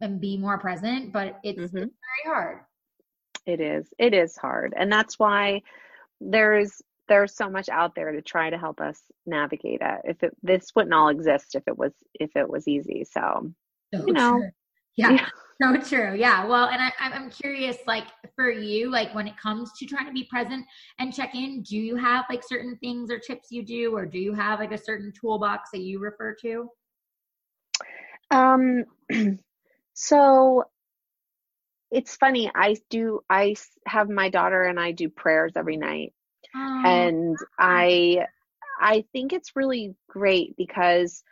and 0.00 0.20
be 0.20 0.36
more 0.36 0.58
present, 0.58 1.12
but 1.12 1.38
it's, 1.44 1.58
mm-hmm. 1.58 1.76
it's 1.78 1.94
very 2.24 2.34
hard. 2.34 2.58
It 3.46 3.60
is. 3.60 3.88
It 3.98 4.12
is 4.12 4.36
hard, 4.36 4.74
and 4.76 4.90
that's 4.90 5.18
why 5.18 5.62
there's 6.20 6.82
there's 7.08 7.36
so 7.36 7.48
much 7.48 7.68
out 7.68 7.94
there 7.94 8.10
to 8.10 8.20
try 8.20 8.50
to 8.50 8.58
help 8.58 8.80
us 8.80 9.00
navigate 9.26 9.80
it. 9.80 10.00
If 10.04 10.22
it, 10.24 10.36
this 10.42 10.72
wouldn't 10.74 10.94
all 10.94 11.08
exist 11.08 11.54
if 11.54 11.62
it 11.68 11.78
was 11.78 11.92
if 12.14 12.34
it 12.34 12.48
was 12.48 12.66
easy. 12.66 13.04
So, 13.04 13.52
so 13.94 14.06
you 14.06 14.12
know, 14.12 14.38
yeah. 14.38 14.48
Yeah. 14.96 15.26
So 15.58 15.74
true. 15.78 16.14
Yeah. 16.14 16.44
Well, 16.44 16.68
and 16.68 16.82
I, 16.82 16.92
I'm 17.00 17.30
curious, 17.30 17.78
like 17.86 18.04
for 18.34 18.50
you, 18.50 18.90
like 18.90 19.14
when 19.14 19.26
it 19.26 19.38
comes 19.38 19.72
to 19.78 19.86
trying 19.86 20.04
to 20.04 20.12
be 20.12 20.24
present 20.24 20.66
and 20.98 21.14
check 21.14 21.34
in, 21.34 21.62
do 21.62 21.78
you 21.78 21.96
have 21.96 22.26
like 22.28 22.42
certain 22.46 22.76
things 22.76 23.10
or 23.10 23.18
tips 23.18 23.48
you 23.50 23.64
do, 23.64 23.96
or 23.96 24.04
do 24.04 24.18
you 24.18 24.34
have 24.34 24.60
like 24.60 24.72
a 24.72 24.78
certain 24.78 25.14
toolbox 25.18 25.70
that 25.70 25.80
you 25.80 25.98
refer 25.98 26.36
to? 26.42 26.68
Um, 28.30 28.84
so 29.94 30.64
it's 31.90 32.16
funny. 32.16 32.50
I 32.54 32.76
do, 32.90 33.20
I 33.30 33.54
have 33.86 34.10
my 34.10 34.28
daughter 34.28 34.64
and 34.64 34.78
I 34.78 34.92
do 34.92 35.08
prayers 35.08 35.52
every 35.56 35.78
night. 35.78 36.12
Oh. 36.54 36.82
And 36.84 37.36
I, 37.58 38.26
I 38.80 39.04
think 39.12 39.32
it's 39.32 39.56
really 39.56 39.94
great 40.08 40.54
because 40.56 41.22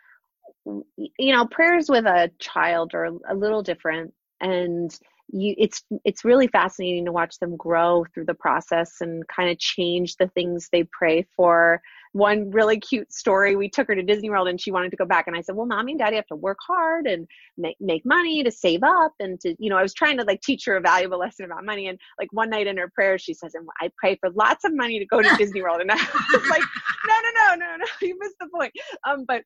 you 0.65 1.33
know 1.33 1.45
prayers 1.47 1.89
with 1.89 2.05
a 2.05 2.31
child 2.39 2.93
are 2.93 3.09
a 3.29 3.35
little 3.35 3.61
different 3.61 4.13
and 4.41 4.97
you 5.29 5.55
it's 5.57 5.83
it's 6.03 6.23
really 6.23 6.47
fascinating 6.47 7.05
to 7.05 7.11
watch 7.11 7.39
them 7.39 7.57
grow 7.57 8.05
through 8.13 8.25
the 8.25 8.33
process 8.33 9.01
and 9.01 9.27
kind 9.27 9.49
of 9.49 9.57
change 9.57 10.15
the 10.17 10.27
things 10.29 10.69
they 10.71 10.83
pray 10.83 11.25
for. 11.35 11.81
One 12.13 12.51
really 12.51 12.79
cute 12.79 13.11
story 13.11 13.57
we 13.57 13.67
took 13.67 13.87
her 13.87 13.95
to 13.95 14.01
disney 14.01 14.29
world 14.29 14.47
and 14.47 14.61
she 14.61 14.71
wanted 14.71 14.91
to 14.91 14.95
go 14.95 15.03
back 15.03 15.27
and 15.27 15.35
i 15.35 15.41
said 15.41 15.53
well 15.53 15.65
mommy 15.65 15.91
and 15.91 15.99
daddy 15.99 16.15
have 16.15 16.25
to 16.27 16.35
work 16.37 16.59
hard 16.65 17.07
and 17.07 17.27
make, 17.57 17.75
make 17.81 18.05
money 18.05 18.41
to 18.41 18.51
save 18.51 18.83
up 18.83 19.11
and 19.19 19.37
to 19.41 19.53
you 19.59 19.69
know 19.69 19.75
i 19.75 19.81
was 19.81 19.93
trying 19.93 20.17
to 20.17 20.23
like 20.23 20.39
teach 20.39 20.63
her 20.63 20.77
a 20.77 20.81
valuable 20.81 21.19
lesson 21.19 21.43
about 21.43 21.65
money 21.65 21.87
and 21.87 21.99
like 22.17 22.29
one 22.31 22.49
night 22.49 22.67
in 22.67 22.77
her 22.77 22.89
prayer 22.95 23.17
she 23.17 23.33
says 23.33 23.53
and 23.53 23.67
i 23.81 23.91
pray 23.97 24.15
for 24.21 24.29
lots 24.29 24.63
of 24.63 24.73
money 24.73 24.97
to 24.97 25.05
go 25.05 25.21
to 25.21 25.35
disney 25.37 25.61
world 25.61 25.81
and 25.81 25.91
i 25.91 25.95
was 25.95 26.49
like 26.49 26.63
no 27.05 27.13
no 27.21 27.55
no 27.55 27.65
no 27.65 27.77
no 27.77 27.85
you 28.01 28.17
missed 28.19 28.35
the 28.39 28.47
point. 28.47 28.71
Um 29.07 29.25
but 29.27 29.43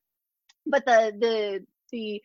but 0.70 0.84
the 0.86 1.12
the 1.18 1.66
the 1.92 2.22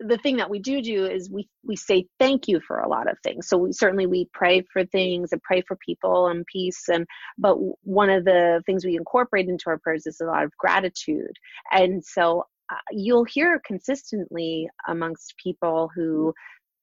the 0.00 0.18
thing 0.18 0.36
that 0.38 0.50
we 0.50 0.58
do 0.58 0.82
do 0.82 1.06
is 1.06 1.30
we 1.30 1.48
we 1.64 1.76
say 1.76 2.06
thank 2.18 2.48
you 2.48 2.60
for 2.60 2.78
a 2.78 2.88
lot 2.88 3.10
of 3.10 3.16
things. 3.22 3.48
So 3.48 3.56
we 3.56 3.72
certainly 3.72 4.06
we 4.06 4.28
pray 4.32 4.62
for 4.72 4.84
things 4.86 5.32
and 5.32 5.42
pray 5.42 5.62
for 5.66 5.76
people 5.76 6.28
and 6.28 6.44
peace 6.46 6.88
and 6.88 7.06
but 7.38 7.56
one 7.82 8.10
of 8.10 8.24
the 8.24 8.62
things 8.66 8.84
we 8.84 8.96
incorporate 8.96 9.48
into 9.48 9.64
our 9.68 9.78
prayers 9.78 10.06
is 10.06 10.20
a 10.20 10.26
lot 10.26 10.44
of 10.44 10.56
gratitude. 10.58 11.36
And 11.70 12.04
so 12.04 12.44
uh, 12.70 12.76
you'll 12.90 13.24
hear 13.24 13.60
consistently 13.64 14.68
amongst 14.88 15.34
people 15.42 15.90
who 15.94 16.34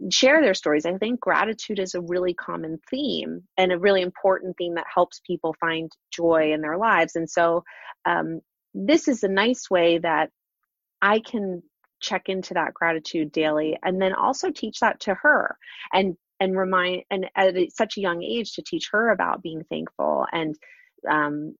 share 0.09 0.41
their 0.41 0.53
stories 0.53 0.85
i 0.85 0.93
think 0.97 1.19
gratitude 1.19 1.77
is 1.77 1.93
a 1.93 1.99
really 1.99 2.33
common 2.33 2.79
theme 2.89 3.41
and 3.57 3.73
a 3.73 3.77
really 3.77 4.01
important 4.01 4.55
theme 4.57 4.75
that 4.75 4.85
helps 4.93 5.19
people 5.27 5.53
find 5.59 5.91
joy 6.09 6.53
in 6.53 6.61
their 6.61 6.77
lives. 6.77 7.17
And 7.17 7.29
so 7.29 7.63
um, 8.05 8.39
this 8.73 9.07
is 9.07 9.23
a 9.23 9.27
nice 9.27 9.69
way 9.69 9.97
that 9.97 10.29
I 11.01 11.19
can 11.19 11.63
check 12.01 12.29
into 12.29 12.53
that 12.53 12.73
gratitude 12.73 13.31
daily 13.31 13.77
and 13.83 14.01
then 14.01 14.13
also 14.13 14.51
teach 14.51 14.79
that 14.79 14.99
to 15.01 15.13
her 15.15 15.57
and 15.93 16.15
and 16.39 16.57
remind 16.57 17.03
and 17.11 17.29
at 17.35 17.55
such 17.73 17.97
a 17.97 18.01
young 18.01 18.23
age 18.23 18.53
to 18.53 18.61
teach 18.61 18.89
her 18.91 19.09
about 19.09 19.43
being 19.43 19.63
thankful 19.69 20.25
and 20.31 20.55
um, 21.09 21.55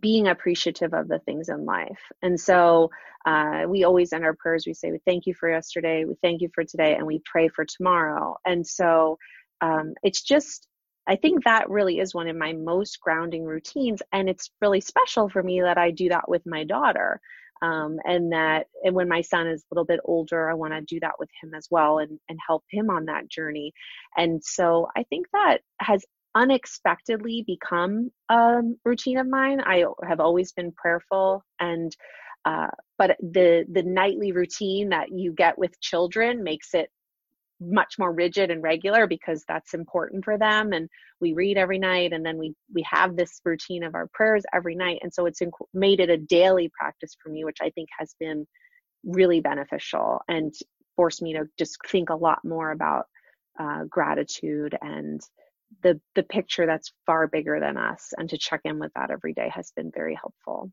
being 0.00 0.28
appreciative 0.28 0.94
of 0.94 1.08
the 1.08 1.18
things 1.20 1.48
in 1.48 1.64
life. 1.64 2.00
And 2.22 2.38
so 2.38 2.90
uh, 3.26 3.64
we 3.68 3.84
always 3.84 4.12
end 4.12 4.24
our 4.24 4.34
prayers, 4.34 4.66
we 4.66 4.74
say, 4.74 4.90
We 4.90 5.00
thank 5.06 5.26
you 5.26 5.34
for 5.34 5.50
yesterday, 5.50 6.04
we 6.04 6.14
thank 6.22 6.40
you 6.40 6.48
for 6.54 6.64
today, 6.64 6.96
and 6.96 7.06
we 7.06 7.22
pray 7.24 7.48
for 7.48 7.64
tomorrow. 7.64 8.36
And 8.44 8.66
so 8.66 9.18
um, 9.60 9.94
it's 10.02 10.22
just, 10.22 10.66
I 11.06 11.16
think 11.16 11.44
that 11.44 11.68
really 11.68 11.98
is 11.98 12.14
one 12.14 12.28
of 12.28 12.36
my 12.36 12.52
most 12.52 13.00
grounding 13.00 13.44
routines. 13.44 14.02
And 14.12 14.28
it's 14.28 14.50
really 14.60 14.80
special 14.80 15.28
for 15.28 15.42
me 15.42 15.60
that 15.60 15.78
I 15.78 15.90
do 15.90 16.08
that 16.10 16.28
with 16.28 16.46
my 16.46 16.64
daughter 16.64 17.20
um, 17.62 17.98
and 18.04 18.32
that 18.32 18.66
and 18.84 18.94
when 18.94 19.08
my 19.08 19.20
son 19.20 19.46
is 19.46 19.62
a 19.62 19.74
little 19.74 19.84
bit 19.84 20.00
older 20.04 20.50
i 20.50 20.54
want 20.54 20.72
to 20.72 20.80
do 20.82 20.98
that 21.00 21.18
with 21.18 21.28
him 21.42 21.52
as 21.54 21.66
well 21.70 21.98
and, 21.98 22.18
and 22.28 22.38
help 22.46 22.64
him 22.70 22.90
on 22.90 23.04
that 23.06 23.28
journey. 23.28 23.72
And 24.16 24.42
so 24.42 24.88
i 24.96 25.02
think 25.04 25.26
that 25.32 25.58
has 25.80 26.04
unexpectedly 26.34 27.44
become 27.46 28.10
a 28.28 28.60
routine 28.84 29.18
of 29.18 29.26
mine. 29.26 29.60
I 29.60 29.84
have 30.08 30.20
always 30.20 30.52
been 30.52 30.72
prayerful 30.72 31.44
and 31.58 31.94
uh, 32.46 32.68
but 32.96 33.16
the 33.20 33.66
the 33.70 33.82
nightly 33.82 34.32
routine 34.32 34.88
that 34.90 35.08
you 35.12 35.32
get 35.32 35.58
with 35.58 35.78
children 35.80 36.42
makes 36.42 36.72
it 36.72 36.88
much 37.60 37.96
more 37.98 38.12
rigid 38.12 38.50
and 38.50 38.62
regular 38.62 39.06
because 39.06 39.44
that's 39.46 39.74
important 39.74 40.24
for 40.24 40.38
them. 40.38 40.72
And 40.72 40.88
we 41.20 41.34
read 41.34 41.58
every 41.58 41.78
night 41.78 42.12
and 42.12 42.24
then 42.24 42.38
we 42.38 42.54
we 42.74 42.84
have 42.90 43.16
this 43.16 43.40
routine 43.44 43.84
of 43.84 43.94
our 43.94 44.08
prayers 44.14 44.44
every 44.52 44.74
night. 44.74 45.00
And 45.02 45.12
so 45.12 45.26
it's 45.26 45.40
inc- 45.40 45.66
made 45.74 46.00
it 46.00 46.10
a 46.10 46.16
daily 46.16 46.70
practice 46.78 47.16
for 47.22 47.30
me 47.30 47.44
which 47.44 47.58
i 47.62 47.70
think 47.70 47.88
has 47.98 48.14
been 48.18 48.46
really 49.04 49.40
beneficial 49.40 50.20
and 50.28 50.52
forced 50.96 51.22
me 51.22 51.32
to 51.32 51.44
just 51.58 51.78
think 51.88 52.10
a 52.10 52.14
lot 52.14 52.38
more 52.44 52.72
about 52.72 53.06
uh, 53.58 53.84
gratitude 53.88 54.76
and 54.80 55.20
the 55.82 56.00
the 56.14 56.22
picture 56.24 56.66
that's 56.66 56.92
far 57.06 57.28
bigger 57.28 57.60
than 57.60 57.76
us. 57.76 58.12
And 58.16 58.28
to 58.30 58.38
check 58.38 58.60
in 58.64 58.78
with 58.78 58.92
that 58.94 59.10
every 59.10 59.32
day 59.32 59.50
has 59.54 59.72
been 59.74 59.90
very 59.94 60.14
helpful. 60.14 60.70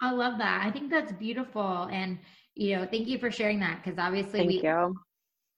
I 0.00 0.12
love 0.12 0.38
that. 0.38 0.64
I 0.64 0.70
think 0.70 0.90
that's 0.90 1.12
beautiful. 1.12 1.88
And 1.90 2.18
you 2.54 2.76
know 2.76 2.86
thank 2.90 3.08
you 3.08 3.18
for 3.18 3.30
sharing 3.30 3.60
that 3.60 3.82
because 3.82 3.98
obviously 3.98 4.40
thank 4.40 4.50
we 4.50 4.62
you. 4.62 4.96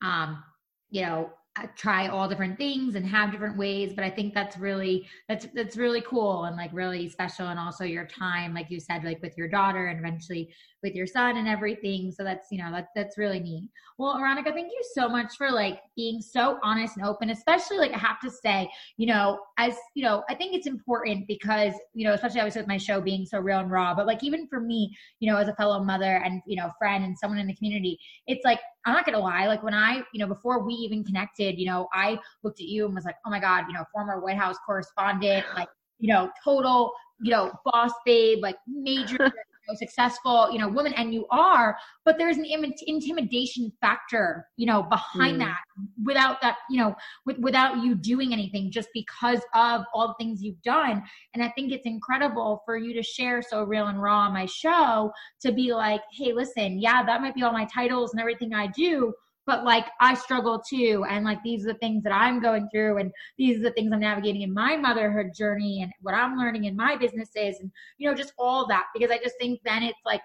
um 0.04 0.42
you 0.90 1.02
know 1.02 1.30
uh, 1.56 1.66
try 1.76 2.08
all 2.08 2.28
different 2.28 2.56
things 2.56 2.94
and 2.94 3.04
have 3.06 3.32
different 3.32 3.56
ways 3.56 3.92
but 3.94 4.04
i 4.04 4.10
think 4.10 4.32
that's 4.32 4.56
really 4.58 5.08
that's 5.28 5.46
that's 5.54 5.76
really 5.76 6.00
cool 6.02 6.44
and 6.44 6.56
like 6.56 6.70
really 6.72 7.08
special 7.08 7.48
and 7.48 7.58
also 7.58 7.84
your 7.84 8.06
time 8.06 8.54
like 8.54 8.70
you 8.70 8.78
said 8.78 9.02
like 9.04 9.20
with 9.22 9.36
your 9.36 9.48
daughter 9.48 9.86
and 9.86 9.98
eventually 9.98 10.48
with 10.82 10.94
your 10.94 11.06
son 11.06 11.36
and 11.36 11.48
everything. 11.48 12.12
So 12.12 12.22
that's 12.22 12.48
you 12.50 12.58
know 12.58 12.70
that, 12.72 12.88
that's 12.94 13.18
really 13.18 13.40
neat. 13.40 13.64
Well 13.98 14.16
veronica 14.18 14.52
thank 14.52 14.70
you 14.70 14.82
so 14.94 15.08
much 15.08 15.36
for 15.36 15.50
like 15.50 15.80
being 15.96 16.20
so 16.20 16.58
honest 16.62 16.96
and 16.96 17.04
open 17.04 17.30
especially 17.30 17.78
like 17.78 17.92
i 17.92 17.98
have 17.98 18.20
to 18.20 18.30
say 18.30 18.70
you 18.96 19.06
know 19.06 19.40
as 19.58 19.74
you 19.94 20.04
know 20.04 20.22
i 20.28 20.34
think 20.34 20.54
it's 20.54 20.68
important 20.68 21.26
because 21.26 21.72
you 21.94 22.06
know 22.06 22.12
especially 22.12 22.40
obviously 22.40 22.60
with 22.60 22.68
my 22.68 22.76
show 22.76 23.00
being 23.00 23.26
so 23.26 23.38
real 23.40 23.58
and 23.58 23.70
raw 23.70 23.94
but 23.94 24.06
like 24.06 24.22
even 24.22 24.46
for 24.46 24.60
me 24.60 24.96
you 25.18 25.30
know 25.30 25.36
as 25.36 25.48
a 25.48 25.54
fellow 25.56 25.82
mother 25.82 26.22
and 26.24 26.40
you 26.46 26.56
know 26.56 26.70
friend 26.78 27.04
and 27.04 27.18
someone 27.18 27.40
in 27.40 27.46
the 27.48 27.54
community 27.56 27.98
it's 28.28 28.44
like 28.44 28.60
I'm 28.86 28.94
not 28.94 29.04
gonna 29.04 29.18
lie, 29.18 29.46
like 29.46 29.62
when 29.62 29.74
I, 29.74 30.02
you 30.12 30.20
know, 30.20 30.26
before 30.26 30.62
we 30.64 30.72
even 30.74 31.04
connected, 31.04 31.58
you 31.58 31.66
know, 31.66 31.88
I 31.92 32.18
looked 32.42 32.60
at 32.60 32.66
you 32.66 32.86
and 32.86 32.94
was 32.94 33.04
like, 33.04 33.16
oh 33.26 33.30
my 33.30 33.40
God, 33.40 33.64
you 33.68 33.74
know, 33.74 33.84
former 33.92 34.20
White 34.20 34.36
House 34.36 34.56
correspondent, 34.64 35.44
like 35.56 35.68
you 35.98 36.12
know, 36.12 36.30
total, 36.42 36.92
you 37.20 37.30
know, 37.30 37.52
boss 37.64 37.90
babe, 38.04 38.38
like 38.42 38.56
major 38.66 39.32
successful, 39.76 40.50
you 40.50 40.58
know, 40.58 40.68
woman, 40.68 40.92
and 40.94 41.12
you 41.12 41.26
are, 41.30 41.76
but 42.04 42.18
there's 42.18 42.36
an 42.36 42.44
Im- 42.44 42.72
intimidation 42.86 43.72
factor, 43.80 44.46
you 44.56 44.66
know, 44.66 44.82
behind 44.84 45.36
mm. 45.36 45.40
that 45.40 45.58
without 46.04 46.40
that, 46.40 46.56
you 46.70 46.78
know, 46.78 46.94
with, 47.26 47.38
without 47.38 47.82
you 47.82 47.94
doing 47.94 48.32
anything 48.32 48.70
just 48.70 48.88
because 48.94 49.40
of 49.54 49.82
all 49.94 50.08
the 50.08 50.14
things 50.18 50.42
you've 50.42 50.60
done. 50.62 51.02
And 51.34 51.42
I 51.42 51.48
think 51.50 51.72
it's 51.72 51.86
incredible 51.86 52.62
for 52.64 52.76
you 52.76 52.94
to 52.94 53.02
share 53.02 53.42
so 53.42 53.62
real 53.62 53.86
and 53.86 54.02
raw 54.02 54.20
on 54.20 54.32
my 54.32 54.46
show 54.46 55.12
to 55.40 55.52
be 55.52 55.72
like, 55.72 56.02
hey, 56.12 56.32
listen, 56.32 56.78
yeah, 56.78 57.04
that 57.04 57.20
might 57.20 57.34
be 57.34 57.42
all 57.42 57.52
my 57.52 57.66
titles 57.66 58.12
and 58.12 58.20
everything 58.20 58.54
I 58.54 58.68
do, 58.68 59.12
but 59.48 59.64
like 59.64 59.86
I 59.98 60.14
struggle 60.14 60.60
too. 60.60 61.06
And 61.08 61.24
like 61.24 61.42
these 61.42 61.64
are 61.64 61.72
the 61.72 61.78
things 61.78 62.04
that 62.04 62.12
I'm 62.12 62.38
going 62.38 62.68
through, 62.70 62.98
and 62.98 63.10
these 63.38 63.58
are 63.58 63.62
the 63.62 63.72
things 63.72 63.90
I'm 63.92 64.00
navigating 64.00 64.42
in 64.42 64.52
my 64.52 64.76
motherhood 64.76 65.34
journey, 65.34 65.80
and 65.82 65.90
what 66.02 66.14
I'm 66.14 66.36
learning 66.36 66.66
in 66.66 66.76
my 66.76 66.96
businesses, 66.96 67.58
and 67.58 67.72
you 67.96 68.08
know, 68.08 68.14
just 68.14 68.34
all 68.38 68.66
that. 68.68 68.84
Because 68.94 69.10
I 69.10 69.18
just 69.18 69.36
think 69.40 69.60
then 69.64 69.82
it's 69.82 69.98
like 70.04 70.20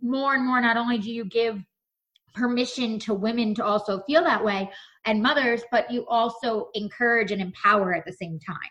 more 0.00 0.34
and 0.34 0.46
more, 0.46 0.60
not 0.60 0.76
only 0.76 0.98
do 0.98 1.12
you 1.12 1.24
give 1.24 1.58
permission 2.34 3.00
to 3.00 3.14
women 3.14 3.52
to 3.56 3.64
also 3.64 4.00
feel 4.06 4.22
that 4.22 4.44
way 4.44 4.70
and 5.06 5.20
mothers, 5.20 5.62
but 5.72 5.90
you 5.90 6.06
also 6.06 6.68
encourage 6.74 7.32
and 7.32 7.42
empower 7.42 7.94
at 7.94 8.04
the 8.06 8.12
same 8.12 8.38
time. 8.38 8.70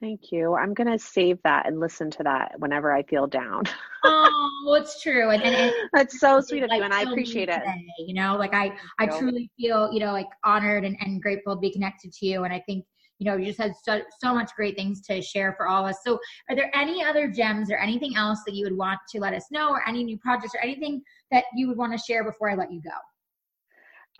Thank 0.00 0.32
you. 0.32 0.54
I'm 0.54 0.72
going 0.72 0.90
to 0.90 0.98
save 0.98 1.42
that 1.44 1.66
and 1.66 1.78
listen 1.78 2.10
to 2.12 2.22
that 2.22 2.54
whenever 2.58 2.90
I 2.90 3.02
feel 3.02 3.26
down. 3.26 3.64
oh, 4.04 4.50
well, 4.64 4.74
it's 4.76 5.02
true. 5.02 5.28
And, 5.28 5.42
and, 5.42 5.54
and 5.54 5.74
that's 5.92 6.18
so 6.18 6.40
sweet 6.46 6.62
of 6.62 6.70
like, 6.70 6.78
you. 6.78 6.84
And 6.84 6.94
I 6.94 7.02
appreciate 7.02 7.50
it. 7.50 7.62
you 7.98 8.14
know, 8.14 8.36
like 8.36 8.54
I, 8.54 8.72
I 8.98 9.06
truly 9.06 9.50
feel, 9.58 9.92
you 9.92 10.00
know, 10.00 10.12
like 10.12 10.28
honored 10.42 10.86
and, 10.86 10.96
and 11.00 11.20
grateful 11.20 11.54
to 11.54 11.60
be 11.60 11.70
connected 11.70 12.14
to 12.14 12.26
you. 12.26 12.44
And 12.44 12.52
I 12.52 12.62
think, 12.66 12.86
you 13.18 13.30
know, 13.30 13.36
you 13.36 13.44
just 13.44 13.58
had 13.58 13.74
so, 13.84 14.00
so 14.20 14.34
much 14.34 14.50
great 14.56 14.74
things 14.74 15.02
to 15.02 15.20
share 15.20 15.52
for 15.52 15.68
all 15.68 15.84
of 15.84 15.90
us. 15.90 15.98
So 16.02 16.18
are 16.48 16.56
there 16.56 16.70
any 16.74 17.04
other 17.04 17.28
gems 17.28 17.70
or 17.70 17.76
anything 17.76 18.16
else 18.16 18.40
that 18.46 18.54
you 18.54 18.64
would 18.64 18.76
want 18.76 19.00
to 19.10 19.20
let 19.20 19.34
us 19.34 19.44
know 19.50 19.68
or 19.68 19.86
any 19.86 20.02
new 20.02 20.16
projects 20.16 20.54
or 20.54 20.62
anything 20.62 21.02
that 21.30 21.44
you 21.54 21.68
would 21.68 21.76
want 21.76 21.92
to 21.92 21.98
share 21.98 22.24
before 22.24 22.50
I 22.50 22.54
let 22.54 22.72
you 22.72 22.80
go? 22.80 22.90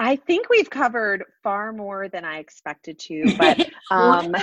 I 0.01 0.17
think 0.17 0.49
we've 0.49 0.71
covered 0.71 1.25
far 1.43 1.75
more 1.75 2.09
than 2.09 2.25
I 2.25 2.39
expected 2.39 2.99
to, 3.01 3.35
but 3.39 3.71
um, 3.91 4.35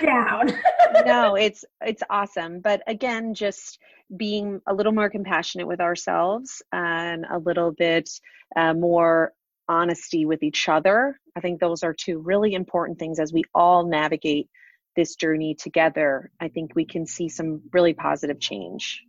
down. 0.00 0.52
no, 1.04 1.34
it's 1.34 1.64
it's 1.80 2.04
awesome. 2.08 2.60
But 2.60 2.82
again, 2.86 3.34
just 3.34 3.80
being 4.16 4.60
a 4.66 4.72
little 4.72 4.92
more 4.92 5.10
compassionate 5.10 5.66
with 5.66 5.80
ourselves 5.80 6.62
and 6.72 7.26
a 7.30 7.38
little 7.38 7.72
bit 7.72 8.10
uh, 8.54 8.74
more 8.74 9.32
honesty 9.68 10.24
with 10.24 10.44
each 10.44 10.68
other. 10.68 11.18
I 11.36 11.40
think 11.40 11.58
those 11.58 11.82
are 11.82 11.94
two 11.94 12.20
really 12.20 12.54
important 12.54 12.98
things 12.98 13.18
as 13.18 13.32
we 13.32 13.42
all 13.54 13.88
navigate 13.88 14.48
this 14.94 15.16
journey 15.16 15.54
together. 15.54 16.30
I 16.38 16.48
think 16.48 16.76
we 16.76 16.84
can 16.84 17.06
see 17.06 17.28
some 17.28 17.62
really 17.72 17.94
positive 17.94 18.38
change. 18.38 19.02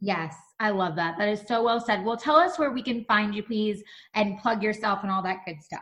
Yes, 0.00 0.34
I 0.60 0.70
love 0.70 0.96
that. 0.96 1.18
That 1.18 1.28
is 1.28 1.42
so 1.46 1.62
well 1.62 1.80
said. 1.80 2.04
Well, 2.04 2.16
tell 2.16 2.36
us 2.36 2.58
where 2.58 2.70
we 2.70 2.82
can 2.82 3.04
find 3.04 3.34
you, 3.34 3.42
please, 3.42 3.82
and 4.14 4.38
plug 4.38 4.62
yourself 4.62 5.00
and 5.02 5.10
all 5.10 5.22
that 5.22 5.40
good 5.44 5.60
stuff. 5.60 5.80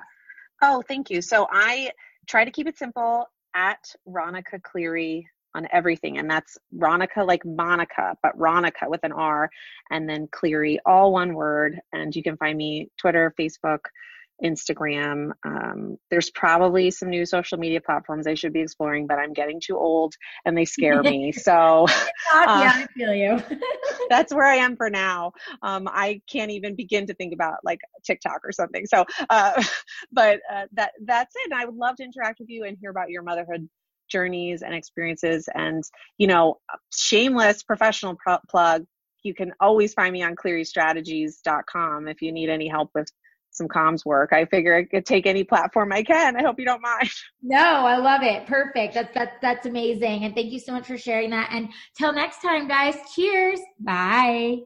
Oh, 0.63 0.83
thank 0.89 1.11
you. 1.11 1.21
So 1.21 1.47
I 1.51 1.91
try 2.27 2.45
to 2.45 2.51
keep 2.51 2.67
it 2.67 2.79
simple 2.79 3.27
at 3.55 3.95
Ronica 4.09 4.63
Cleary 4.63 5.29
on 5.55 5.67
everything. 5.73 6.19
And 6.19 6.31
that's 6.31 6.59
Ronica 6.75 7.27
like 7.27 7.45
Monica, 7.45 8.17
but 8.23 8.39
Ronica 8.39 8.89
with 8.89 9.01
an 9.05 9.13
R 9.13 9.51
and 9.91 10.09
then 10.09 10.29
Cleary, 10.31 10.79
all 10.87 11.13
one 11.13 11.35
word. 11.35 11.81
And 11.93 12.15
you 12.15 12.23
can 12.23 12.37
find 12.37 12.57
me 12.57 12.89
Twitter, 12.99 13.35
Facebook, 13.39 13.81
Instagram. 14.45 15.31
Um, 15.45 15.97
there's 16.11 16.31
probably 16.31 16.91
some 16.91 17.09
new 17.09 17.25
social 17.25 17.59
media 17.59 17.81
platforms 17.81 18.27
I 18.27 18.35
should 18.35 18.53
be 18.53 18.61
exploring, 18.61 19.07
but 19.07 19.19
I'm 19.19 19.33
getting 19.33 19.61
too 19.61 19.77
old 19.77 20.15
and 20.45 20.57
they 20.57 20.65
scare 20.65 21.03
me. 21.03 21.33
So, 21.47 21.87
uh, 21.87 22.45
yeah, 22.45 22.73
I 22.75 22.87
feel 22.97 23.15
you. 23.15 23.41
that's 24.11 24.35
where 24.35 24.47
I 24.47 24.57
am 24.57 24.77
for 24.77 24.91
now. 24.91 25.33
Um, 25.63 25.87
I 25.87 26.21
can't 26.31 26.51
even 26.51 26.75
begin 26.75 27.07
to 27.07 27.15
think 27.15 27.33
about 27.33 27.59
like 27.63 27.79
TikTok 28.05 28.41
or 28.43 28.51
something. 28.53 28.85
So, 28.87 29.05
uh, 29.31 29.63
but 30.13 30.41
uh, 30.53 30.65
that 30.73 30.93
that's 31.05 31.35
it. 31.37 31.53
I 31.53 31.65
would 31.65 31.77
love 31.77 31.97
to 31.97 32.05
interact 32.05 32.41
with 32.41 32.49
you 32.49 32.65
and 32.65 32.77
hear 32.81 32.91
about 32.91 33.11
your 33.11 33.23
motherhood 33.23 33.69
journeys 34.11 34.63
and 34.63 34.75
experiences. 34.75 35.49
And 35.55 35.85
you 36.19 36.27
know, 36.27 36.59
shameless 36.93 37.63
professional 37.63 38.17
pro- 38.17 38.39
plug. 38.49 38.85
You 39.23 39.35
can 39.35 39.53
always 39.61 39.95
find 39.95 40.13
me 40.13 40.23
on 40.23 40.35
clearystrategies.com 40.37 42.09
if 42.09 42.23
you 42.23 42.33
need 42.33 42.49
any 42.49 42.69
help 42.69 42.91
with 42.95 43.09
some 43.57 43.69
comms 43.69 44.05
work. 44.05 44.33
I 44.33 44.45
figure 44.45 44.77
I 44.77 44.85
could 44.85 45.07
take 45.07 45.27
any 45.27 45.45
platform 45.45 45.93
I 45.93 46.03
can. 46.03 46.37
I 46.37 46.43
hope 46.43 46.59
you 46.59 46.65
don't 46.65 46.83
mind. 46.83 47.11
No, 47.43 47.59
I 47.59 47.97
love 47.99 48.23
it. 48.25 48.45
Perfect. 48.47 48.95
That's 48.95 49.15
that's 49.15 49.37
that's 49.41 49.67
amazing. 49.67 50.25
And 50.25 50.35
thank 50.35 50.51
you 50.51 50.59
so 50.59 50.73
much 50.73 50.87
for 50.87 50.99
sharing 50.99 51.31
that. 51.31 51.51
And 51.53 51.69
till 51.97 52.13
next 52.13 52.43
time, 52.43 52.67
guys. 52.67 52.97
Cheers. 53.15 53.61
Bye. 53.79 54.63